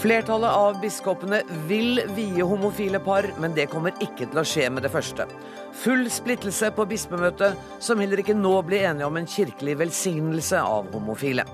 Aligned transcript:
Flertallet 0.00 0.50
av 0.56 0.78
biskopene 0.80 1.42
vil 1.68 2.00
vie 2.16 2.44
homofile 2.46 2.96
par, 3.04 3.26
men 3.36 3.52
det 3.52 3.66
kommer 3.68 3.92
ikke 4.00 4.30
til 4.30 4.38
å 4.40 4.44
skje 4.48 4.70
med 4.72 4.86
det 4.86 4.90
første. 4.94 5.26
Full 5.76 6.06
splittelse 6.08 6.70
på 6.72 6.86
bispemøtet, 6.88 7.58
som 7.84 8.00
heller 8.00 8.22
ikke 8.22 8.32
nå 8.32 8.54
blir 8.64 8.86
enige 8.88 9.10
om 9.10 9.18
en 9.20 9.28
kirkelig 9.28 9.74
velsignelse 9.82 10.62
av 10.64 10.88
homofile. 10.94 11.44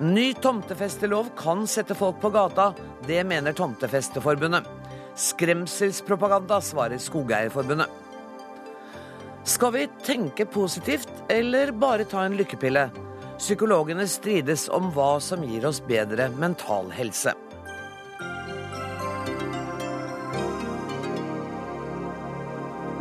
Ny 0.00 0.30
tomtefestelov 0.40 1.28
kan 1.36 1.66
sette 1.68 1.96
folk 1.98 2.16
på 2.22 2.30
gata, 2.32 2.70
det 3.04 3.20
mener 3.28 3.52
Tomtefesteforbundet. 3.52 4.64
Skremselspropaganda, 5.18 6.62
svarer 6.64 7.02
Skogeierforbundet. 7.02 7.92
Skal 9.44 9.74
vi 9.76 9.84
tenke 10.06 10.48
positivt, 10.48 11.12
eller 11.28 11.74
bare 11.76 12.08
ta 12.08 12.24
en 12.24 12.40
lykkepille? 12.40 12.88
Psykologene 13.38 14.02
strides 14.10 14.66
om 14.74 14.88
hva 14.96 15.20
som 15.22 15.44
gir 15.46 15.62
oss 15.68 15.78
bedre 15.86 16.26
mental 16.34 16.90
helse. 16.90 17.36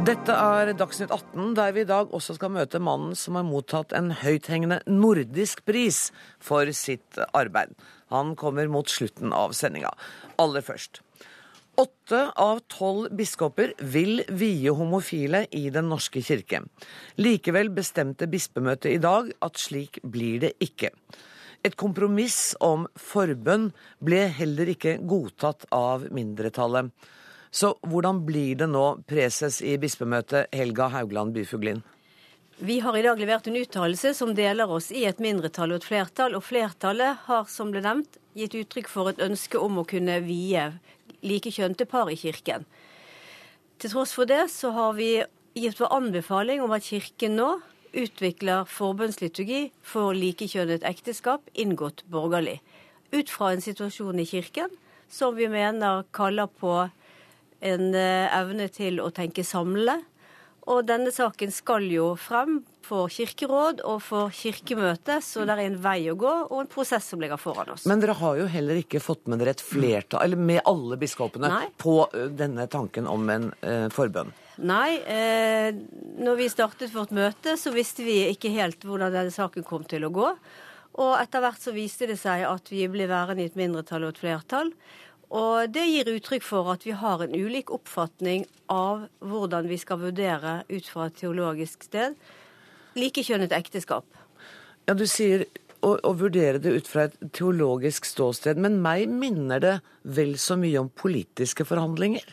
Dette 0.08 0.36
er 0.38 0.70
Dagsnytt 0.78 1.10
18, 1.12 1.56
der 1.58 1.74
vi 1.74 1.82
i 1.82 1.90
dag 1.90 2.14
også 2.14 2.38
skal 2.38 2.54
møte 2.54 2.80
mannen 2.80 3.18
som 3.18 3.36
har 3.36 3.48
mottatt 3.50 3.92
en 3.98 4.14
høythengende 4.22 4.78
nordisk 4.86 5.66
pris 5.68 6.12
for 6.38 6.70
sitt 6.70 7.18
arbeid. 7.34 7.74
Han 8.14 8.38
kommer 8.40 8.70
mot 8.72 8.88
slutten 8.88 9.34
av 9.36 9.58
sendinga. 9.58 9.92
Aller 10.40 10.64
først. 10.64 11.02
Åtte 11.78 12.32
av 12.36 12.60
tolv 12.60 13.12
biskoper 13.14 13.76
vil 13.78 14.24
vie 14.34 14.72
homofile 14.74 15.44
i 15.54 15.68
Den 15.70 15.92
norske 15.92 16.24
kirke. 16.26 16.64
Likevel 17.22 17.70
bestemte 17.70 18.26
bispemøtet 18.26 18.96
i 18.96 19.02
dag 19.04 19.30
at 19.46 19.62
slik 19.62 20.00
blir 20.02 20.40
det 20.42 20.56
ikke. 20.58 20.90
Et 21.62 21.78
kompromiss 21.78 22.56
om 22.66 22.88
forbønn 22.98 23.70
ble 24.02 24.24
heller 24.40 24.74
ikke 24.74 24.96
godtatt 25.06 25.68
av 25.70 26.08
mindretallet. 26.10 26.90
Så 27.54 27.76
hvordan 27.86 28.24
blir 28.26 28.58
det 28.58 28.72
nå, 28.74 28.88
preses 29.06 29.62
i 29.62 29.78
bispemøtet 29.78 30.50
Helga 30.58 30.90
Haugland 30.98 31.38
Byfuglin? 31.38 31.86
Vi 32.58 32.80
har 32.82 32.98
i 32.98 33.06
dag 33.06 33.22
levert 33.22 33.46
en 33.46 33.62
uttalelse 33.62 34.16
som 34.18 34.34
deler 34.34 34.66
oss 34.66 34.90
i 34.90 35.06
et 35.06 35.22
mindretall 35.22 35.76
og 35.76 35.84
et 35.84 35.92
flertall. 35.92 36.34
Og 36.34 36.42
flertallet 36.42 37.22
har, 37.30 37.46
som 37.46 37.70
ble 37.70 37.86
nevnt, 37.86 38.18
gitt 38.34 38.58
uttrykk 38.58 38.90
for 38.90 39.14
et 39.14 39.22
ønske 39.22 39.62
om 39.62 39.78
å 39.78 39.86
kunne 39.86 40.24
vie 40.26 40.72
likekjønte 41.26 41.88
par 41.90 42.12
i 42.12 42.18
kirken. 42.20 42.66
Til 43.78 43.94
tross 43.94 44.14
for 44.18 44.30
det 44.30 44.48
så 44.50 44.72
har 44.74 44.96
vi 44.98 45.12
gitt 45.58 45.80
vår 45.80 45.94
anbefaling 45.94 46.62
om 46.62 46.74
at 46.74 46.86
Kirken 46.86 47.38
nå 47.38 47.50
utvikler 47.98 48.68
forbønnsliturgi 48.70 49.68
for 49.86 50.18
likekjønnet 50.18 50.86
ekteskap 50.86 51.46
inngått 51.54 52.04
borgerlig. 52.12 52.60
Ut 53.14 53.30
fra 53.32 53.54
en 53.54 53.64
situasjon 53.64 54.20
i 54.22 54.28
Kirken 54.28 54.74
som 55.10 55.38
vi 55.38 55.48
mener 55.50 56.06
kaller 56.14 56.50
på 56.50 56.74
en 57.62 57.96
eh, 57.96 58.28
evne 58.34 58.68
til 58.74 59.00
å 59.02 59.10
tenke 59.14 59.46
samlende. 59.46 60.02
Og 60.68 60.84
denne 60.84 61.14
saken 61.16 61.52
skal 61.56 61.86
jo 61.88 62.10
frem 62.20 62.60
for 62.84 63.12
kirkeråd 63.12 63.82
og 63.88 64.02
for 64.04 64.32
kirkemøte, 64.36 65.20
så 65.24 65.46
det 65.48 65.56
er 65.56 65.64
en 65.66 65.78
vei 65.84 66.00
å 66.12 66.16
gå 66.20 66.34
og 66.48 66.58
en 66.62 66.70
prosess 66.72 67.08
som 67.12 67.24
ligger 67.24 67.40
foran 67.40 67.72
oss. 67.74 67.86
Men 67.88 68.04
dere 68.04 68.16
har 68.20 68.40
jo 68.40 68.50
heller 68.52 68.80
ikke 68.82 69.02
fått 69.04 69.28
med 69.32 69.40
dere 69.42 69.56
et 69.56 69.64
flertall, 69.64 70.24
eller 70.26 70.44
med 70.50 70.62
alle 70.68 71.00
biskopene, 71.00 71.52
Nei. 71.52 71.72
på 71.80 72.02
denne 72.36 72.68
tanken 72.72 73.08
om 73.12 73.28
en 73.32 73.50
eh, 73.62 73.88
forbønn? 73.96 74.32
Nei. 74.68 75.00
Eh, 75.08 75.72
når 76.24 76.40
vi 76.40 76.52
startet 76.52 76.96
vårt 76.96 77.14
møte, 77.16 77.56
så 77.60 77.72
visste 77.76 78.04
vi 78.08 78.24
ikke 78.32 78.52
helt 78.56 78.84
hvordan 78.88 79.14
denne 79.14 79.36
saken 79.36 79.68
kom 79.68 79.88
til 79.88 80.08
å 80.08 80.14
gå. 80.14 80.32
Og 80.98 81.14
etter 81.20 81.44
hvert 81.44 81.62
så 81.62 81.74
viste 81.76 82.08
det 82.10 82.18
seg 82.20 82.44
at 82.48 82.72
vi 82.74 82.88
ble 82.90 83.06
værende 83.10 83.44
i 83.46 83.52
et 83.52 83.60
mindretall 83.60 84.08
og 84.08 84.16
et 84.16 84.24
flertall. 84.24 84.72
Og 85.36 85.68
det 85.74 85.84
gir 85.90 86.08
uttrykk 86.14 86.46
for 86.46 86.72
at 86.72 86.86
vi 86.88 86.96
har 86.96 87.24
en 87.24 87.36
ulik 87.36 87.72
oppfatning 87.76 88.46
av 88.72 89.08
hvordan 89.20 89.68
vi 89.68 89.80
skal 89.82 90.00
vurdere 90.00 90.62
ut 90.72 90.88
fra 90.88 91.10
et 91.10 91.18
teologisk 91.20 91.84
sted 91.90 92.16
likekjønnet 92.98 93.54
ekteskap. 93.56 94.06
Ja, 94.88 94.96
Du 94.96 95.06
sier 95.10 95.46
å, 95.82 95.98
å, 96.00 96.14
vurdere 96.18 96.62
det 96.64 96.74
ut 96.80 96.88
fra 96.90 97.08
et 97.08 97.18
teologisk 97.36 98.08
ståsted, 98.08 98.58
men 98.58 98.80
meg 98.82 99.12
minner 99.12 99.62
det 99.62 99.76
vel 100.04 100.38
så 100.42 100.58
mye 100.60 100.80
om 100.80 100.90
politiske 100.90 101.68
forhandlinger? 101.68 102.26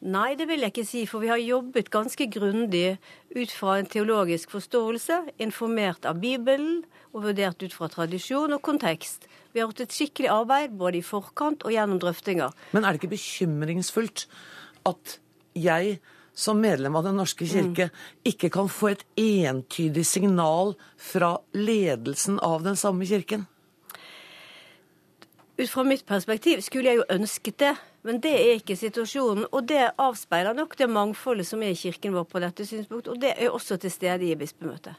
Nei, 0.00 0.32
det 0.32 0.46
vil 0.48 0.62
jeg 0.64 0.72
ikke 0.72 0.86
si, 0.88 1.02
for 1.04 1.20
vi 1.20 1.28
har 1.28 1.40
jobbet 1.42 1.90
ganske 1.92 2.24
grundig 2.32 2.94
ut 3.36 3.50
fra 3.52 3.74
en 3.76 3.88
teologisk 3.88 4.54
forståelse, 4.54 5.18
informert 5.44 6.08
av 6.08 6.22
Bibelen 6.22 6.86
og 7.12 7.26
vurdert 7.26 7.60
ut 7.60 7.74
fra 7.76 7.90
tradisjon 7.92 8.56
og 8.56 8.62
kontekst. 8.64 9.26
Vi 9.52 9.60
har 9.60 9.68
gjort 9.68 9.82
et 9.84 9.92
skikkelig 9.92 10.30
arbeid 10.32 10.78
både 10.80 11.02
i 11.02 11.04
forkant 11.04 11.66
og 11.66 11.74
gjennom 11.74 12.00
drøftinger. 12.00 12.56
Men 12.72 12.86
er 12.86 12.94
det 12.94 13.02
ikke 13.02 13.12
bekymringsfullt 13.12 14.24
at 14.88 15.18
jeg 15.58 15.98
som 16.32 16.60
medlem 16.62 16.96
av 16.96 17.04
Den 17.04 17.18
norske 17.20 17.44
kirke 17.44 17.90
mm. 17.90 18.02
ikke 18.32 18.48
kan 18.54 18.72
få 18.72 18.94
et 18.94 19.04
entydig 19.20 20.06
signal 20.08 20.76
fra 20.96 21.34
ledelsen 21.52 22.40
av 22.40 22.64
den 22.64 22.78
samme 22.80 23.04
kirken? 23.04 23.44
Ut 25.60 25.68
fra 25.68 25.84
mitt 25.84 26.06
perspektiv 26.08 26.62
skulle 26.64 26.88
jeg 26.88 27.02
jo 27.02 27.08
ønsket 27.12 27.60
det, 27.60 27.74
men 28.06 28.20
det 28.24 28.32
er 28.32 28.58
ikke 28.58 28.76
situasjonen. 28.78 29.46
Og 29.52 29.66
det 29.68 29.90
avspeiler 30.00 30.56
nok 30.56 30.76
det 30.78 30.88
mangfoldet 30.90 31.48
som 31.48 31.62
er 31.62 31.74
i 31.74 31.78
kirken 31.78 32.14
vår 32.16 32.28
på 32.30 32.42
dette 32.42 32.66
synspunkt, 32.68 33.10
og 33.10 33.20
det 33.20 33.34
er 33.36 33.52
også 33.52 33.78
til 33.80 33.92
stede 33.92 34.28
i 34.28 34.36
bispemøtet. 34.38 34.96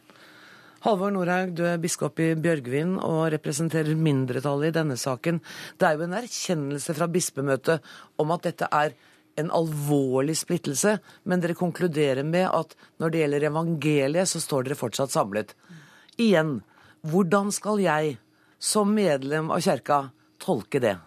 Halvor 0.81 1.11
Norhaug, 1.13 1.51
du 1.53 1.61
er 1.69 1.77
biskop 1.77 2.17
i 2.23 2.31
Bjørgvin 2.41 2.95
og 3.05 3.27
representerer 3.35 3.93
mindretallet 3.93 4.71
i 4.71 4.77
denne 4.79 4.97
saken. 4.97 5.37
Det 5.77 5.85
er 5.85 5.97
jo 5.97 6.07
en 6.07 6.15
erkjennelse 6.17 6.95
fra 6.97 7.05
bispemøtet 7.11 7.91
om 8.21 8.33
at 8.33 8.47
dette 8.47 8.69
er 8.73 8.95
en 9.39 9.51
alvorlig 9.53 10.33
splittelse, 10.39 10.95
men 11.29 11.43
dere 11.43 11.57
konkluderer 11.57 12.25
med 12.25 12.49
at 12.49 12.73
når 12.97 13.13
det 13.13 13.21
gjelder 13.21 13.47
evangeliet, 13.51 14.29
så 14.29 14.41
står 14.41 14.65
dere 14.65 14.79
fortsatt 14.79 15.13
samlet. 15.13 15.53
Igjen, 16.17 16.59
hvordan 17.05 17.53
skal 17.53 17.81
jeg 17.81 18.17
som 18.61 18.89
medlem 18.97 19.53
av 19.53 19.61
kjerka 19.61 20.03
tolke 20.41 20.81
det? 20.81 20.97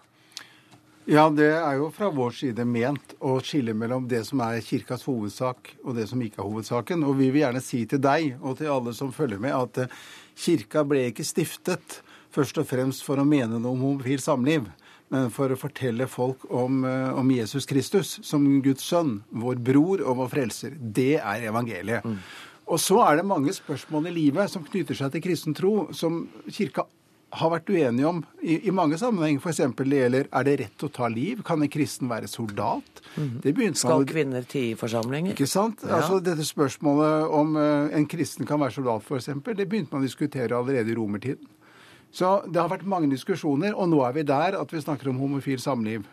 Ja, 1.05 1.27
det 1.29 1.51
er 1.53 1.75
jo 1.77 1.91
fra 1.93 2.07
vår 2.09 2.31
side 2.33 2.63
ment 2.65 3.11
å 3.21 3.35
skille 3.45 3.75
mellom 3.77 4.07
det 4.09 4.23
som 4.25 4.39
er 4.41 4.57
kirkas 4.65 5.03
hovedsak, 5.05 5.75
og 5.85 5.99
det 5.99 6.07
som 6.09 6.21
ikke 6.25 6.39
er 6.41 6.47
hovedsaken. 6.47 7.03
Og 7.05 7.19
vi 7.19 7.27
vil 7.29 7.43
gjerne 7.43 7.61
si 7.61 7.83
til 7.89 8.01
deg 8.01 8.39
og 8.41 8.57
til 8.57 8.71
alle 8.73 8.93
som 8.97 9.11
følger 9.13 9.41
med, 9.43 9.53
at 9.53 9.83
eh, 9.83 9.99
kirka 10.33 10.81
ble 10.87 11.03
ikke 11.11 11.27
stiftet 11.27 11.99
først 12.33 12.57
og 12.57 12.65
fremst 12.71 13.05
for 13.05 13.21
å 13.21 13.27
mene 13.27 13.59
noe 13.59 13.75
om 13.75 13.85
homofilt 13.85 14.25
samliv, 14.25 14.65
men 15.13 15.29
for 15.29 15.53
å 15.53 15.59
fortelle 15.61 16.09
folk 16.09 16.47
om, 16.49 16.81
eh, 16.89 17.13
om, 17.13 17.29
Jesus 17.37 17.69
Kristus 17.69 18.17
som 18.25 18.49
Guds 18.65 18.89
sønn, 18.89 19.19
vår 19.29 19.61
bror 19.61 20.01
og 20.01 20.23
vår 20.23 20.33
frelser. 20.33 20.73
Det 20.73 21.19
er 21.21 21.45
evangeliet. 21.51 22.01
Mm. 22.01 22.17
Og 22.65 22.81
så 22.81 22.97
er 23.05 23.21
det 23.21 23.29
mange 23.29 23.53
spørsmål 23.53 24.09
i 24.09 24.17
livet 24.23 24.49
som 24.49 24.65
knytter 24.65 24.97
seg 24.97 25.13
til 25.13 25.27
kristen 25.27 25.53
tro, 25.53 25.91
som 25.93 26.23
kirka 26.49 26.89
har 27.39 27.51
vært 27.53 27.69
uenige 27.71 28.09
om 28.09 28.21
i, 28.41 28.57
i 28.67 28.73
mange 28.75 28.97
sammenheng. 29.01 29.39
F.eks. 29.41 29.61
det 29.77 29.99
gjelder 29.99 30.29
er 30.29 30.47
det 30.47 30.55
rett 30.61 30.85
å 30.87 30.91
ta 30.93 31.09
liv? 31.11 31.41
Kan 31.47 31.63
en 31.63 31.71
kristen 31.71 32.11
være 32.11 32.29
soldat? 32.31 33.01
Mm. 33.15 33.39
Skal 33.75 34.01
man, 34.01 34.07
kvinner 34.09 34.47
tie 34.49 34.77
forsamlinger? 34.79 35.35
Ikke 35.35 35.49
sant? 35.49 35.83
Ja. 35.85 35.99
Altså 35.99 36.21
Dette 36.23 36.45
spørsmålet 36.47 37.31
om 37.35 37.55
uh, 37.59 37.91
en 37.95 38.07
kristen 38.09 38.47
kan 38.47 38.61
være 38.61 38.77
soldat, 38.79 39.05
f.eks., 39.05 39.31
det 39.55 39.67
begynte 39.67 39.95
man 39.95 40.03
å 40.03 40.07
diskutere 40.07 40.57
allerede 40.57 40.93
i 40.93 40.97
romertiden. 40.97 41.51
Så 42.15 42.37
det 42.47 42.61
har 42.61 42.71
vært 42.71 42.87
mange 42.87 43.09
diskusjoner, 43.11 43.73
og 43.75 43.89
nå 43.91 43.99
er 44.07 44.13
vi 44.15 44.23
der 44.27 44.55
at 44.55 44.71
vi 44.71 44.79
snakker 44.83 45.11
om 45.11 45.19
homofil 45.19 45.59
samliv. 45.59 46.05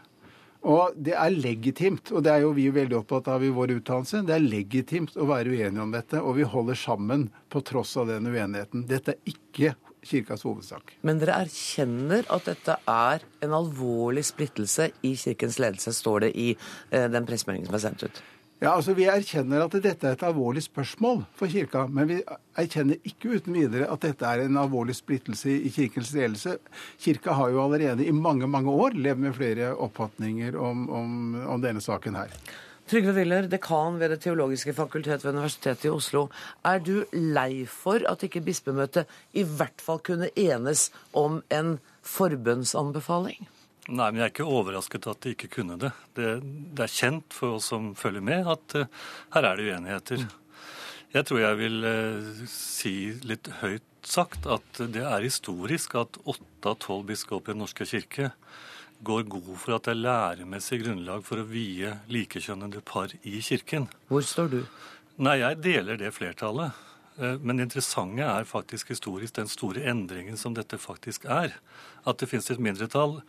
Og 0.62 0.94
det 0.94 1.14
er 1.18 1.34
legitimt, 1.34 2.10
og 2.14 2.22
det 2.22 2.32
er 2.32 2.44
jo 2.44 2.52
vi 2.54 2.68
veldig 2.74 3.00
opptatt 3.00 3.30
av 3.34 3.42
i 3.42 3.50
vår 3.54 3.76
utdannelse, 3.80 4.22
det 4.26 4.34
er 4.36 4.44
legitimt 4.44 5.16
å 5.18 5.26
være 5.30 5.50
uenige 5.50 5.82
om 5.82 5.94
dette, 5.94 6.20
og 6.22 6.36
vi 6.38 6.46
holder 6.46 6.78
sammen 6.78 7.28
på 7.50 7.62
tross 7.66 7.96
av 7.98 8.10
den 8.10 8.30
uenigheten. 8.30 8.84
Dette 8.90 9.16
er 9.16 9.34
ikke 9.34 9.74
kirkas 10.06 10.44
hovedsak. 10.46 10.96
Men 11.06 11.20
dere 11.22 11.38
erkjenner 11.46 12.26
at 12.32 12.50
dette 12.50 12.76
er 12.90 13.24
en 13.44 13.56
alvorlig 13.56 14.24
splittelse 14.26 14.90
i 15.06 15.14
kirkens 15.18 15.58
ledelse, 15.62 15.94
står 15.96 16.26
det 16.26 16.32
i 16.38 16.52
eh, 16.54 17.08
den 17.12 17.26
pressemeldingen 17.28 17.70
som 17.70 17.78
er 17.78 17.84
sendt 17.86 18.06
ut? 18.06 18.22
Ja, 18.62 18.76
altså 18.76 18.94
Vi 18.94 19.08
erkjenner 19.10 19.64
at 19.64 19.74
dette 19.74 20.06
er 20.06 20.14
et 20.14 20.22
alvorlig 20.22 20.62
spørsmål 20.62 21.24
for 21.34 21.50
kirka, 21.50 21.88
men 21.90 22.06
vi 22.06 22.18
erkjenner 22.58 23.00
ikke 23.08 23.32
uten 23.34 23.56
videre 23.56 23.88
at 23.90 24.04
dette 24.04 24.22
er 24.28 24.44
en 24.44 24.60
alvorlig 24.60 24.94
splittelse 24.94 25.50
i 25.50 25.72
kirkens 25.74 26.12
ledelse. 26.14 26.60
Kirka 27.02 27.34
har 27.34 27.50
jo 27.50 27.64
allerede 27.64 28.06
i 28.06 28.14
mange 28.14 28.46
mange 28.46 28.70
år 28.70 28.94
levd 28.94 29.24
med 29.24 29.34
flere 29.34 29.72
oppfatninger 29.74 30.54
om, 30.54 30.86
om, 30.94 31.16
om 31.56 31.64
denne 31.64 31.82
saken 31.82 32.20
her. 32.20 32.30
Trygve 32.90 33.14
Willer, 33.16 33.46
dekan 33.48 33.98
ved 34.00 34.10
Det 34.10 34.20
teologiske 34.24 34.74
fakultet 34.74 35.24
ved 35.24 35.36
Universitetet 35.36 35.86
i 35.86 35.92
Oslo. 35.92 36.26
Er 36.66 36.82
du 36.82 37.04
lei 37.12 37.64
for 37.70 38.02
at 38.10 38.24
ikke 38.26 38.42
bispemøtet 38.44 39.10
i 39.32 39.44
hvert 39.46 39.80
fall 39.80 40.02
kunne 40.04 40.30
enes 40.36 40.90
om 41.12 41.40
en 41.50 41.78
forbønnsanbefaling? 42.02 43.46
Nei, 43.88 44.10
men 44.10 44.20
jeg 44.20 44.26
er 44.28 44.32
ikke 44.34 44.46
overrasket 44.46 45.08
at 45.10 45.22
de 45.24 45.32
ikke 45.34 45.50
kunne 45.56 45.78
det. 45.80 45.90
Det, 46.14 46.34
det 46.42 46.84
er 46.84 46.92
kjent 46.92 47.34
for 47.34 47.58
oss 47.58 47.70
som 47.72 47.92
følger 47.98 48.22
med, 48.22 48.46
at 48.50 48.76
uh, 48.78 49.06
her 49.34 49.48
er 49.48 49.58
det 49.58 49.70
uenigheter. 49.72 50.26
Jeg 51.12 51.26
tror 51.28 51.42
jeg 51.42 51.58
vil 51.58 51.86
uh, 51.86 52.44
si 52.50 52.94
litt 53.26 53.50
høyt 53.62 53.88
sagt 54.06 54.46
at 54.50 54.82
det 54.90 55.02
er 55.06 55.22
historisk 55.22 55.96
at 55.98 56.18
åtte 56.26 56.70
av 56.70 56.78
tolv 56.82 57.06
biskoper 57.10 57.52
i 57.52 57.54
Den 57.54 57.62
norske 57.62 57.86
kirke 57.86 58.30
går 59.02 59.26
god 59.30 59.50
for 59.58 59.76
at 59.76 59.88
det 59.88 59.96
er 59.96 60.02
læremessig 60.04 60.82
grunnlag 60.84 61.24
for 61.26 61.42
å 61.42 61.48
vie 61.48 61.96
likekjønnede 62.12 62.82
par 62.86 63.14
i 63.22 63.42
kirken. 63.42 63.88
Hvor 64.08 64.24
står 64.26 64.52
du? 64.52 64.62
Nei, 65.22 65.40
jeg 65.42 65.60
deler 65.64 66.00
det 66.00 66.14
flertallet. 66.16 66.78
Eh, 67.18 67.36
men 67.40 67.58
det 67.58 67.68
interessante 67.68 68.24
er 68.24 68.48
faktisk 68.48 68.94
historisk 68.94 69.36
den 69.36 69.50
store 69.50 69.84
endringen 69.90 70.38
som 70.40 70.56
dette 70.56 70.80
faktisk 70.80 71.26
er. 71.28 71.58
At 72.08 72.22
det 72.22 72.30
finnes 72.30 72.50
et 72.50 72.62
mindretall 72.62 73.20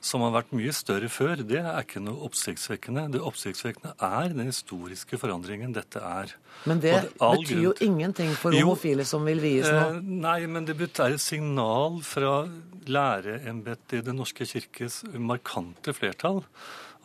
som 0.00 0.22
har 0.24 0.32
vært 0.32 0.54
mye 0.56 0.72
større 0.72 1.10
før, 1.12 1.42
det 1.44 1.60
er 1.60 1.82
ikke 1.82 2.00
noe 2.00 2.24
oppsiktsvekkende. 2.24 3.04
Det 3.12 3.20
oppsiktsvekkende 3.20 3.92
er 4.00 4.32
den 4.32 4.48
historiske 4.48 5.18
forandringen 5.20 5.74
dette 5.76 6.00
er. 6.00 6.32
Men 6.68 6.80
det 6.80 6.94
betyr 7.20 7.60
jo 7.66 7.74
ingenting 7.84 8.32
for 8.38 8.56
homofile 8.56 9.04
som 9.08 9.28
vil 9.28 9.42
vies 9.44 9.68
nå? 9.68 9.82
Eh, 9.82 10.00
nei, 10.24 10.38
men 10.48 10.68
det 10.68 10.78
er 10.80 11.12
et 11.12 11.22
signal 11.22 12.00
fra 12.06 12.46
læreembetet 12.90 14.00
i 14.00 14.04
Den 14.06 14.18
norske 14.20 14.46
kirkes 14.46 15.02
markante 15.14 15.94
flertall 15.96 16.42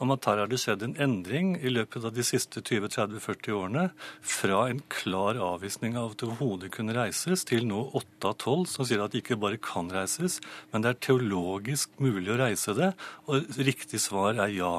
om 0.03 0.11
at 0.11 0.25
her 0.27 0.41
har 0.41 0.49
det 0.51 0.59
skjedd 0.59 0.83
en 0.83 0.95
endring 1.01 1.53
i 1.55 1.71
løpet 1.71 2.03
av 2.07 2.13
de 2.15 2.23
siste 2.25 2.61
20-30-40 2.61 3.55
årene. 3.55 3.85
Fra 4.25 4.65
en 4.69 4.81
klar 4.91 5.39
avvisning 5.39 5.95
av 5.99 6.13
at 6.13 6.21
det 6.21 6.27
overhodet 6.27 6.71
kunne 6.75 6.95
reises, 6.97 7.45
til 7.47 7.67
nå 7.69 7.79
8 7.95 8.31
av 8.31 8.35
12 8.35 8.65
som 8.73 8.87
sier 8.87 9.03
at 9.03 9.13
det 9.13 9.23
ikke 9.23 9.39
bare 9.39 9.59
kan 9.61 9.91
reises, 9.93 10.39
men 10.71 10.83
det 10.83 10.91
er 10.91 11.01
teologisk 11.07 11.93
mulig 12.03 12.33
å 12.33 12.39
reise 12.41 12.75
det. 12.77 12.91
Og 13.31 13.59
riktig 13.59 14.01
svar 14.03 14.39
er 14.43 14.51
ja. 14.55 14.73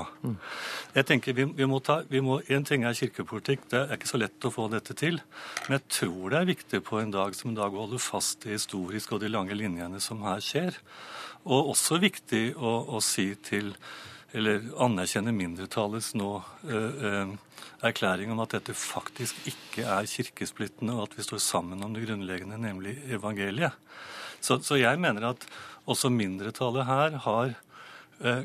Jeg 0.97 1.09
tenker 1.09 1.37
vi, 1.37 1.49
vi 1.57 1.69
må 1.69 1.81
ta, 1.81 2.03
vi 2.09 2.23
En 2.27 2.65
ting 2.67 2.85
er 2.85 2.97
kirkepolitikk, 2.97 3.69
det 3.71 3.79
er 3.83 3.97
ikke 3.97 4.11
så 4.11 4.21
lett 4.21 4.45
å 4.45 4.53
få 4.53 4.67
dette 4.73 4.95
til. 4.99 5.21
Men 5.67 5.79
jeg 5.79 5.87
tror 6.01 6.33
det 6.33 6.41
er 6.41 6.51
viktig 6.51 6.83
på 6.85 7.01
en 7.01 7.15
dag 7.15 7.35
som 7.37 7.51
en 7.53 7.59
dag 7.59 7.75
å 7.75 7.87
holde 7.87 8.03
fast 8.03 8.45
det 8.45 8.57
historiske 8.57 9.15
og 9.15 9.23
de 9.23 9.31
lange 9.33 9.57
linjene 9.57 10.01
som 10.03 10.25
her 10.27 10.43
skjer. 10.45 10.77
Og 11.47 11.73
også 11.73 12.01
viktig 12.03 12.57
å, 12.59 12.73
å 12.97 13.01
si 13.05 13.31
til 13.47 13.73
eller 14.33 14.65
anerkjenner 14.83 15.35
mindretallets 15.37 16.15
nå 16.19 16.31
eh, 16.67 17.35
erklæring 17.87 18.33
om 18.33 18.43
at 18.43 18.57
dette 18.57 18.75
faktisk 18.77 19.47
ikke 19.49 19.87
er 19.87 20.09
kirkesplittende, 20.11 20.97
og 20.97 21.07
at 21.07 21.17
vi 21.19 21.27
står 21.27 21.43
sammen 21.45 21.85
om 21.85 21.95
det 21.95 22.07
grunnleggende, 22.07 22.59
nemlig 22.59 22.97
evangeliet. 23.13 23.77
Så, 24.41 24.59
så 24.63 24.79
jeg 24.81 24.99
mener 25.01 25.31
at 25.31 25.47
også 25.87 26.11
mindretallet 26.13 26.87
her 26.89 27.19
har 27.25 27.55
eh, 28.21 28.45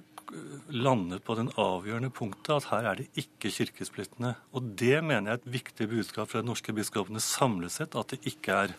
landet 0.71 1.23
på 1.25 1.35
den 1.35 1.49
avgjørende 1.59 2.11
punktet 2.13 2.53
at 2.55 2.69
her 2.71 2.87
er 2.91 3.01
det 3.01 3.09
ikke 3.19 3.51
kirkesplittende. 3.51 4.35
Og 4.55 4.71
det 4.79 5.01
mener 5.03 5.31
jeg 5.31 5.39
er 5.39 5.41
et 5.41 5.53
viktig 5.57 5.89
budskap 5.91 6.31
fra 6.31 6.41
de 6.41 6.47
norske 6.47 6.73
biskopene 6.75 7.23
samlet 7.23 7.75
sett 7.75 7.97
at 7.99 8.13
det 8.13 8.21
ikke 8.29 8.63
er. 8.67 8.75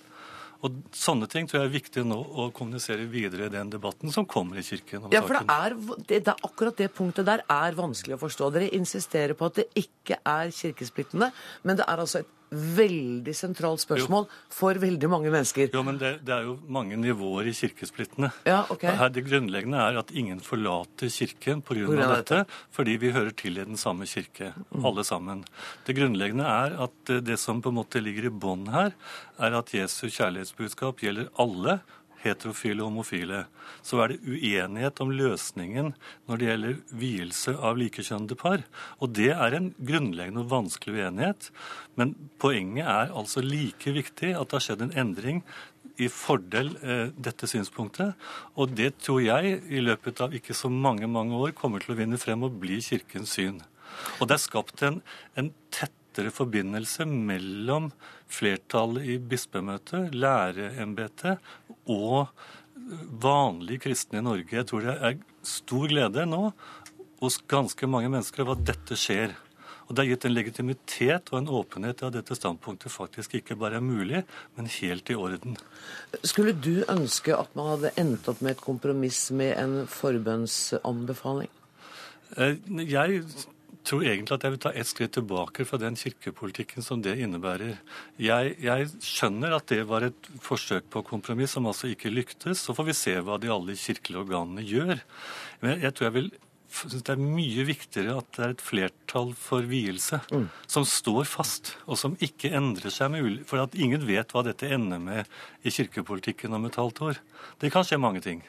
Og 0.63 0.77
Sånne 0.95 1.27
ting 1.31 1.49
tror 1.51 1.63
jeg 1.63 1.71
er 1.71 1.75
viktig 1.75 2.05
nå 2.07 2.19
å 2.23 2.49
kommunisere 2.55 3.09
videre 3.11 3.49
i 3.49 3.53
den 3.53 3.71
debatten 3.73 4.13
som 4.15 4.27
kommer 4.29 4.61
i 4.61 4.67
Kirken. 4.67 5.09
ja, 5.11 5.23
for 5.27 5.39
det 5.39 5.57
er, 5.57 5.75
det, 6.07 6.21
det 6.27 6.35
er, 6.35 6.45
akkurat 6.47 6.79
det 6.79 6.93
punktet 6.95 7.27
der 7.27 7.43
er 7.51 7.79
vanskelig 7.79 8.19
å 8.19 8.23
forstå. 8.23 8.53
Dere 8.55 8.71
insisterer 8.77 9.35
på 9.39 9.51
at 9.51 9.59
det 9.59 9.67
ikke 9.83 10.21
er 10.23 10.55
kirkesplittende, 10.55 11.33
men 11.67 11.81
det 11.81 11.89
er 11.89 12.05
altså 12.05 12.23
et 12.23 12.31
veldig 12.53 13.33
sentralt 13.37 13.83
spørsmål 13.83 14.27
jo. 14.27 14.41
for 14.53 14.79
veldig 14.83 15.09
mange 15.11 15.33
mennesker. 15.33 15.71
Jo, 15.75 15.83
men 15.87 15.99
det, 16.01 16.13
det, 16.27 16.35
er 16.37 16.49
jo 16.49 16.57
mange 16.73 16.99
nivåer 17.01 17.49
i 17.51 17.55
kirkesplittene. 17.57 18.33
Ja, 18.49 18.63
ok. 18.73 18.85
Her, 19.01 19.13
det 19.15 19.25
grunnleggende 19.29 19.81
er 19.81 20.01
at 20.03 20.13
ingen 20.13 20.43
forlater 20.45 21.13
kirken 21.13 21.63
pga. 21.65 21.87
dette, 21.89 22.11
dette, 22.13 22.61
fordi 22.75 22.99
vi 23.03 23.15
hører 23.15 23.33
til 23.37 23.59
i 23.59 23.67
den 23.69 23.81
samme 23.81 24.09
kirke, 24.11 24.53
mm. 24.71 24.85
alle 24.89 25.07
sammen. 25.09 25.45
Det 25.87 25.97
grunnleggende 25.97 26.49
er 26.49 26.77
at 26.89 27.17
det 27.25 27.39
som 27.41 27.63
på 27.65 27.73
en 27.73 27.81
måte 27.81 28.03
ligger 28.03 28.29
i 28.29 28.35
bånn 28.45 28.69
her, 28.73 28.93
er 29.43 29.59
at 29.59 29.73
Jesu 29.75 30.07
kjærlighetsbudskap 30.09 31.03
gjelder 31.03 31.33
alle, 31.43 31.81
heterofile 32.23 32.83
og 32.83 32.91
homofile, 32.91 33.45
så 33.83 34.03
er 34.03 34.13
det 34.13 34.23
uenighet 34.27 35.03
om 35.03 35.13
løsningen 35.15 35.93
når 36.29 36.41
det 36.41 36.49
gjelder 36.49 36.79
vielse 37.03 37.55
av 37.57 37.81
likekjønnede 37.81 38.39
par. 38.41 38.65
Og 39.03 39.15
det 39.19 39.33
er 39.35 39.59
en 39.59 39.73
grunnleggende 39.79 40.45
og 40.45 40.53
vanskelig 40.53 41.01
uenighet. 41.01 41.51
Men 41.99 42.15
poenget 42.43 42.87
er 42.87 43.13
altså 43.13 43.45
like 43.45 43.95
viktig 43.95 44.35
at 44.37 44.49
det 44.49 44.59
har 44.59 44.67
skjedd 44.69 44.87
en 44.87 44.97
endring 45.05 45.43
i 46.01 46.09
fordel 46.09 46.73
eh, 46.81 47.09
dette 47.13 47.49
synspunktet. 47.51 48.15
Og 48.57 48.73
det 48.77 48.95
tror 49.03 49.21
jeg 49.25 49.59
i 49.69 49.83
løpet 49.83 50.23
av 50.25 50.35
ikke 50.37 50.57
så 50.57 50.71
mange, 50.73 51.11
mange 51.11 51.37
år 51.37 51.57
kommer 51.59 51.83
til 51.83 51.95
å 51.95 51.99
vinne 51.99 52.21
frem 52.21 52.47
og 52.47 52.57
bli 52.63 52.81
Kirkens 52.85 53.37
syn. 53.37 53.61
Og 54.21 54.29
det 54.29 54.39
er 54.39 54.47
skapt 54.47 54.83
en, 54.87 55.03
en 55.37 55.53
tettere 56.13 56.33
forbindelse 56.35 57.07
mellom 57.09 57.91
flertallet 58.29 59.07
i 59.09 59.19
bispemøtet, 59.19 60.13
læreembetet 60.15 61.41
og 61.89 62.29
vanlige 63.23 63.87
kristne 63.87 64.21
i 64.21 64.27
Norge. 64.27 64.53
Jeg 64.53 64.69
tror 64.69 64.85
det 64.85 64.97
er 65.01 65.23
stor 65.43 65.89
glede 65.89 66.27
nå 66.29 66.51
hos 67.23 67.39
ganske 67.49 67.87
mange 67.89 68.11
mennesker 68.13 68.45
over 68.45 68.59
at 68.59 68.67
dette 68.67 68.99
skjer. 68.99 69.33
Og 69.89 69.95
Det 69.97 70.05
har 70.05 70.11
gitt 70.13 70.27
en 70.27 70.35
legitimitet 70.35 71.33
og 71.33 71.39
en 71.39 71.49
åpenhet 71.49 71.99
til 71.99 72.09
at 72.11 72.17
dette 72.17 72.37
standpunktet 72.37 72.93
faktisk 72.93 73.35
ikke 73.39 73.57
bare 73.57 73.81
er 73.81 73.85
mulig, 73.85 74.23
men 74.57 74.67
helt 74.67 75.11
i 75.11 75.17
orden. 75.17 75.57
Skulle 76.25 76.53
du 76.53 76.85
ønske 76.89 77.35
at 77.37 77.57
man 77.57 77.73
hadde 77.75 77.95
endt 78.01 78.29
opp 78.29 78.41
med 78.41 78.57
et 78.57 78.63
kompromiss 78.63 79.31
med 79.31 79.57
en 79.59 79.75
forbønnsanbefaling? 79.91 81.51
Eh, 82.37 82.57
jeg 82.89 83.25
tror 83.89 84.05
egentlig 84.07 84.37
at 84.37 84.47
jeg 84.47 84.55
vil 84.55 84.63
ta 84.63 84.73
ett 84.77 84.89
skritt 84.89 85.15
tilbake 85.17 85.67
fra 85.69 85.79
den 85.81 85.97
kirkepolitikken 85.99 86.85
som 86.85 87.03
det 87.05 87.17
innebærer. 87.23 87.81
Jeg, 88.21 88.55
jeg, 88.63 88.89
skjønner 89.03 89.57
at 89.57 89.67
det 89.73 89.83
var 89.91 90.07
et 90.07 90.31
forsøk 90.45 90.89
på 90.93 91.05
kompromiss 91.09 91.57
som 91.57 91.67
altså 91.71 91.91
ikke 91.91 92.13
lyktes. 92.13 92.63
Så 92.63 92.77
får 92.77 92.89
vi 92.91 92.97
se 92.97 93.19
hva 93.25 93.41
de 93.43 93.53
alle 93.53 93.77
kirkelige 93.79 94.25
organene 94.25 94.65
gjør. 94.67 95.03
Men 95.65 95.83
jeg 95.83 95.97
tror 95.97 96.11
jeg 96.11 96.19
vil 96.21 96.33
synes 96.73 97.05
det 97.05 97.13
er 97.13 97.21
mye 97.21 97.65
viktigere 97.69 98.17
at 98.21 98.29
det 98.37 98.45
er 98.45 98.55
et 98.55 98.65
flertall 98.65 99.33
for 99.39 99.67
vielse 99.69 100.19
mm. 100.33 100.47
som 100.71 100.87
står 100.89 101.27
fast, 101.29 101.75
og 101.85 101.99
som 102.01 102.17
ikke 102.25 102.53
endrer 102.57 102.93
seg 102.93 103.13
med 103.13 103.43
For 103.49 103.63
at 103.63 103.77
ingen 103.77 104.07
vet 104.09 104.33
hva 104.33 104.45
dette 104.47 104.71
ender 104.73 105.03
med 105.03 105.29
i 105.63 105.73
kirkepolitikken 105.75 106.55
om 106.57 106.67
et 106.69 106.79
halvt 106.81 107.03
år. 107.11 107.23
Det 107.61 107.73
kan 107.75 107.87
skje 107.87 108.01
mange 108.01 108.25
ting. 108.25 108.43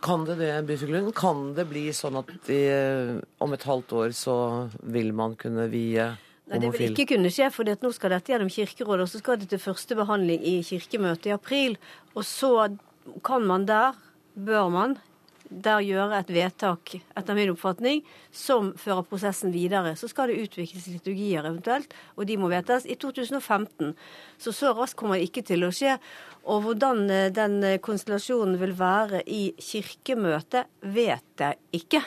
Kan 0.00 0.24
det 0.24 0.38
det, 0.40 0.50
Byfuglund? 0.68 1.12
Kan 1.16 1.42
det 1.56 1.66
bli 1.68 1.90
sånn 1.92 2.16
at 2.20 2.50
i, 2.52 2.60
om 3.44 3.52
et 3.52 3.66
halvt 3.68 3.92
år 4.00 4.14
så 4.16 4.36
vil 4.80 5.12
man 5.16 5.36
kunne 5.40 5.68
vie 5.72 6.06
homofil? 6.06 6.16
Nei, 6.50 6.60
Det 6.64 6.72
vil 6.78 6.94
ikke 6.94 7.10
kunne 7.14 7.32
skje, 7.34 7.50
for 7.52 7.68
nå 7.68 7.92
skal 7.94 8.16
dette 8.16 8.32
gjennom 8.32 8.52
Kirkerådet, 8.52 9.04
og 9.04 9.12
så 9.12 9.20
skal 9.20 9.40
det 9.42 9.50
til 9.52 9.62
første 9.62 9.98
behandling 9.98 10.40
i 10.40 10.56
Kirkemøtet 10.66 11.30
i 11.30 11.36
april. 11.36 11.76
Og 12.14 12.24
så 12.24 12.70
kan 13.26 13.46
man 13.46 13.68
der, 13.68 13.98
bør 14.34 14.72
man, 14.72 14.96
der 15.50 15.82
gjøre 15.82 16.20
et 16.20 16.28
vedtak, 16.30 16.94
etter 17.18 17.34
min 17.34 17.50
oppfatning, 17.50 18.04
som 18.32 18.70
fører 18.78 19.02
prosessen 19.06 19.50
videre. 19.52 19.96
Så 19.98 20.08
skal 20.10 20.30
det 20.30 20.38
utvikles 20.44 20.86
liturgier 20.86 21.44
eventuelt, 21.44 21.94
og 22.14 22.28
de 22.30 22.38
må 22.38 22.50
vedtas 22.52 22.86
i 22.86 22.94
2015. 22.94 23.96
Så 24.38 24.54
så 24.54 24.72
raskt 24.78 24.98
kommer 25.00 25.18
det 25.18 25.28
ikke 25.28 25.44
til 25.50 25.66
å 25.66 25.72
skje. 25.74 25.96
Og 26.48 26.64
hvordan 26.64 27.04
eh, 27.10 27.28
den 27.34 27.60
eh, 27.64 27.80
konstellasjonen 27.82 28.58
vil 28.60 28.72
være 28.78 29.22
i 29.28 29.50
kirkemøtet, 29.60 30.70
vet 30.80 31.42
jeg 31.42 31.58
ikke. 31.76 32.02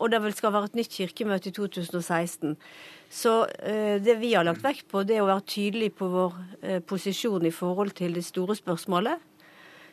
Og 0.00 0.10
det 0.10 0.20
skal 0.34 0.52
være 0.52 0.70
et 0.72 0.78
nytt 0.80 0.96
kirkemøte 0.96 1.50
i 1.50 1.52
2016. 1.54 2.56
Så 3.10 3.34
eh, 3.62 4.00
det 4.02 4.16
vi 4.20 4.32
har 4.34 4.46
lagt 4.46 4.64
vekt 4.64 4.88
på, 4.90 5.04
det 5.04 5.18
er 5.18 5.24
å 5.24 5.28
være 5.30 5.46
tydelig 5.46 5.92
på 5.98 6.08
vår 6.10 6.40
posisjon 6.88 7.44
i 7.46 7.54
forhold 7.54 7.94
til 7.98 8.16
det 8.16 8.24
store 8.24 8.56
spørsmålet, 8.56 9.20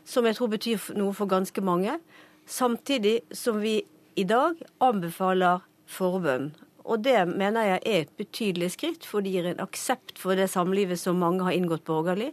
som 0.07 0.25
jeg 0.25 0.37
tror 0.37 0.49
betyr 0.55 0.91
noe 0.97 1.13
for 1.13 1.29
ganske 1.29 1.61
mange. 1.61 1.99
Samtidig 2.47 3.21
som 3.35 3.59
vi 3.61 3.81
i 4.17 4.25
dag 4.27 4.57
anbefaler 4.81 5.61
forbønn. 5.91 6.49
Og 6.81 7.03
det 7.05 7.19
mener 7.29 7.67
jeg 7.67 7.81
er 7.85 7.99
et 8.01 8.13
betydelig 8.17 8.71
skritt, 8.73 9.05
for 9.05 9.21
det 9.21 9.35
gir 9.35 9.51
en 9.51 9.61
aksept 9.61 10.17
for 10.19 10.35
det 10.39 10.49
samlivet 10.49 10.99
som 10.99 11.19
mange 11.21 11.45
har 11.45 11.55
inngått 11.55 11.85
borgerlig. 11.85 12.31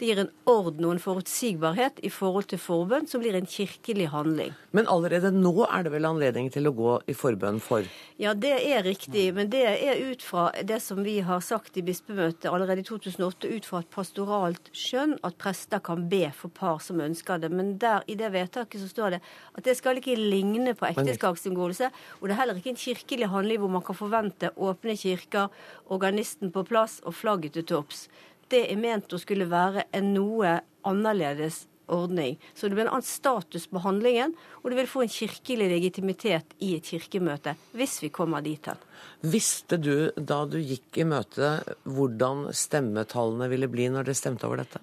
Det 0.00 0.06
gir 0.08 0.20
en 0.22 0.30
orden 0.48 0.86
og 0.88 0.94
en 0.94 1.02
forutsigbarhet 1.02 1.98
i 2.00 2.08
forhold 2.08 2.46
til 2.48 2.60
forbønn, 2.62 3.04
som 3.04 3.20
blir 3.20 3.36
en 3.36 3.44
kirkelig 3.44 4.06
handling. 4.14 4.54
Men 4.72 4.86
allerede 4.88 5.28
nå 5.34 5.66
er 5.66 5.84
det 5.84 5.92
vel 5.92 6.08
anledning 6.08 6.46
til 6.54 6.70
å 6.70 6.72
gå 6.72 6.94
i 7.04 7.12
forbønn 7.12 7.58
for? 7.60 7.84
Ja, 8.16 8.32
det 8.32 8.54
er 8.64 8.80
riktig. 8.86 9.26
Men 9.36 9.50
det 9.52 9.60
er 9.68 10.00
ut 10.00 10.24
fra 10.24 10.46
det 10.64 10.78
som 10.80 11.02
vi 11.04 11.18
har 11.26 11.42
sagt 11.44 11.76
i 11.76 11.84
bispemøtet 11.84 12.48
allerede 12.48 12.80
i 12.80 12.86
2008, 12.88 13.50
ut 13.52 13.68
fra 13.68 13.82
et 13.84 13.90
pastoralt 13.92 14.72
skjønn 14.72 15.18
at 15.26 15.36
prester 15.42 15.84
kan 15.84 16.08
be 16.08 16.22
for 16.32 16.48
par 16.56 16.80
som 16.80 17.04
ønsker 17.04 17.44
det. 17.44 17.52
Men 17.52 17.76
der 17.82 18.00
i 18.08 18.16
det 18.16 18.32
vedtaket 18.32 18.80
så 18.80 18.88
står 18.88 19.18
det 19.18 19.20
at 19.52 19.68
det 19.68 19.76
skal 19.76 20.00
ikke 20.00 20.16
ligne 20.16 20.72
på 20.80 20.88
ekteskapsinngåelse. 20.94 21.92
Og 22.22 22.24
det 22.24 22.38
er 22.38 22.40
heller 22.40 22.62
ikke 22.62 22.72
en 22.72 22.82
kirkelig 22.86 23.28
handling 23.36 23.60
hvor 23.60 23.76
man 23.76 23.84
kan 23.84 24.00
forvente 24.00 24.54
åpne 24.56 24.96
kirker, 24.96 25.52
organisten 25.92 26.56
på 26.56 26.64
plass 26.64 27.02
og 27.04 27.18
flagget 27.20 27.58
til 27.60 27.68
topps 27.68 28.06
det 28.50 28.66
er 28.70 28.80
ment 28.80 29.12
å 29.12 29.20
skulle 29.20 29.48
være 29.50 29.86
en 29.96 30.12
noe 30.14 30.58
annerledes 30.86 31.64
ordning. 31.90 32.38
Så 32.54 32.68
det 32.68 32.76
blir 32.76 32.86
en 32.86 32.92
annen 32.94 33.06
status 33.06 33.66
på 33.70 33.82
handlingen, 33.84 34.34
og 34.62 34.70
du 34.70 34.76
vil 34.78 34.88
få 34.90 35.04
en 35.04 35.12
kirkelig 35.12 35.68
legitimitet 35.72 36.54
i 36.62 36.74
et 36.78 36.86
kirkemøte, 36.86 37.56
hvis 37.76 37.98
vi 38.04 38.12
kommer 38.14 38.44
dit 38.46 38.70
hen. 38.70 38.78
Visste 39.26 39.80
du 39.80 40.10
da 40.16 40.44
du 40.46 40.60
gikk 40.60 41.00
i 41.02 41.08
møte 41.08 41.58
hvordan 41.84 42.48
stemmetallene 42.56 43.50
ville 43.52 43.70
bli 43.70 43.90
når 43.90 44.08
dere 44.08 44.22
stemte 44.22 44.48
over 44.48 44.62
dette? 44.62 44.82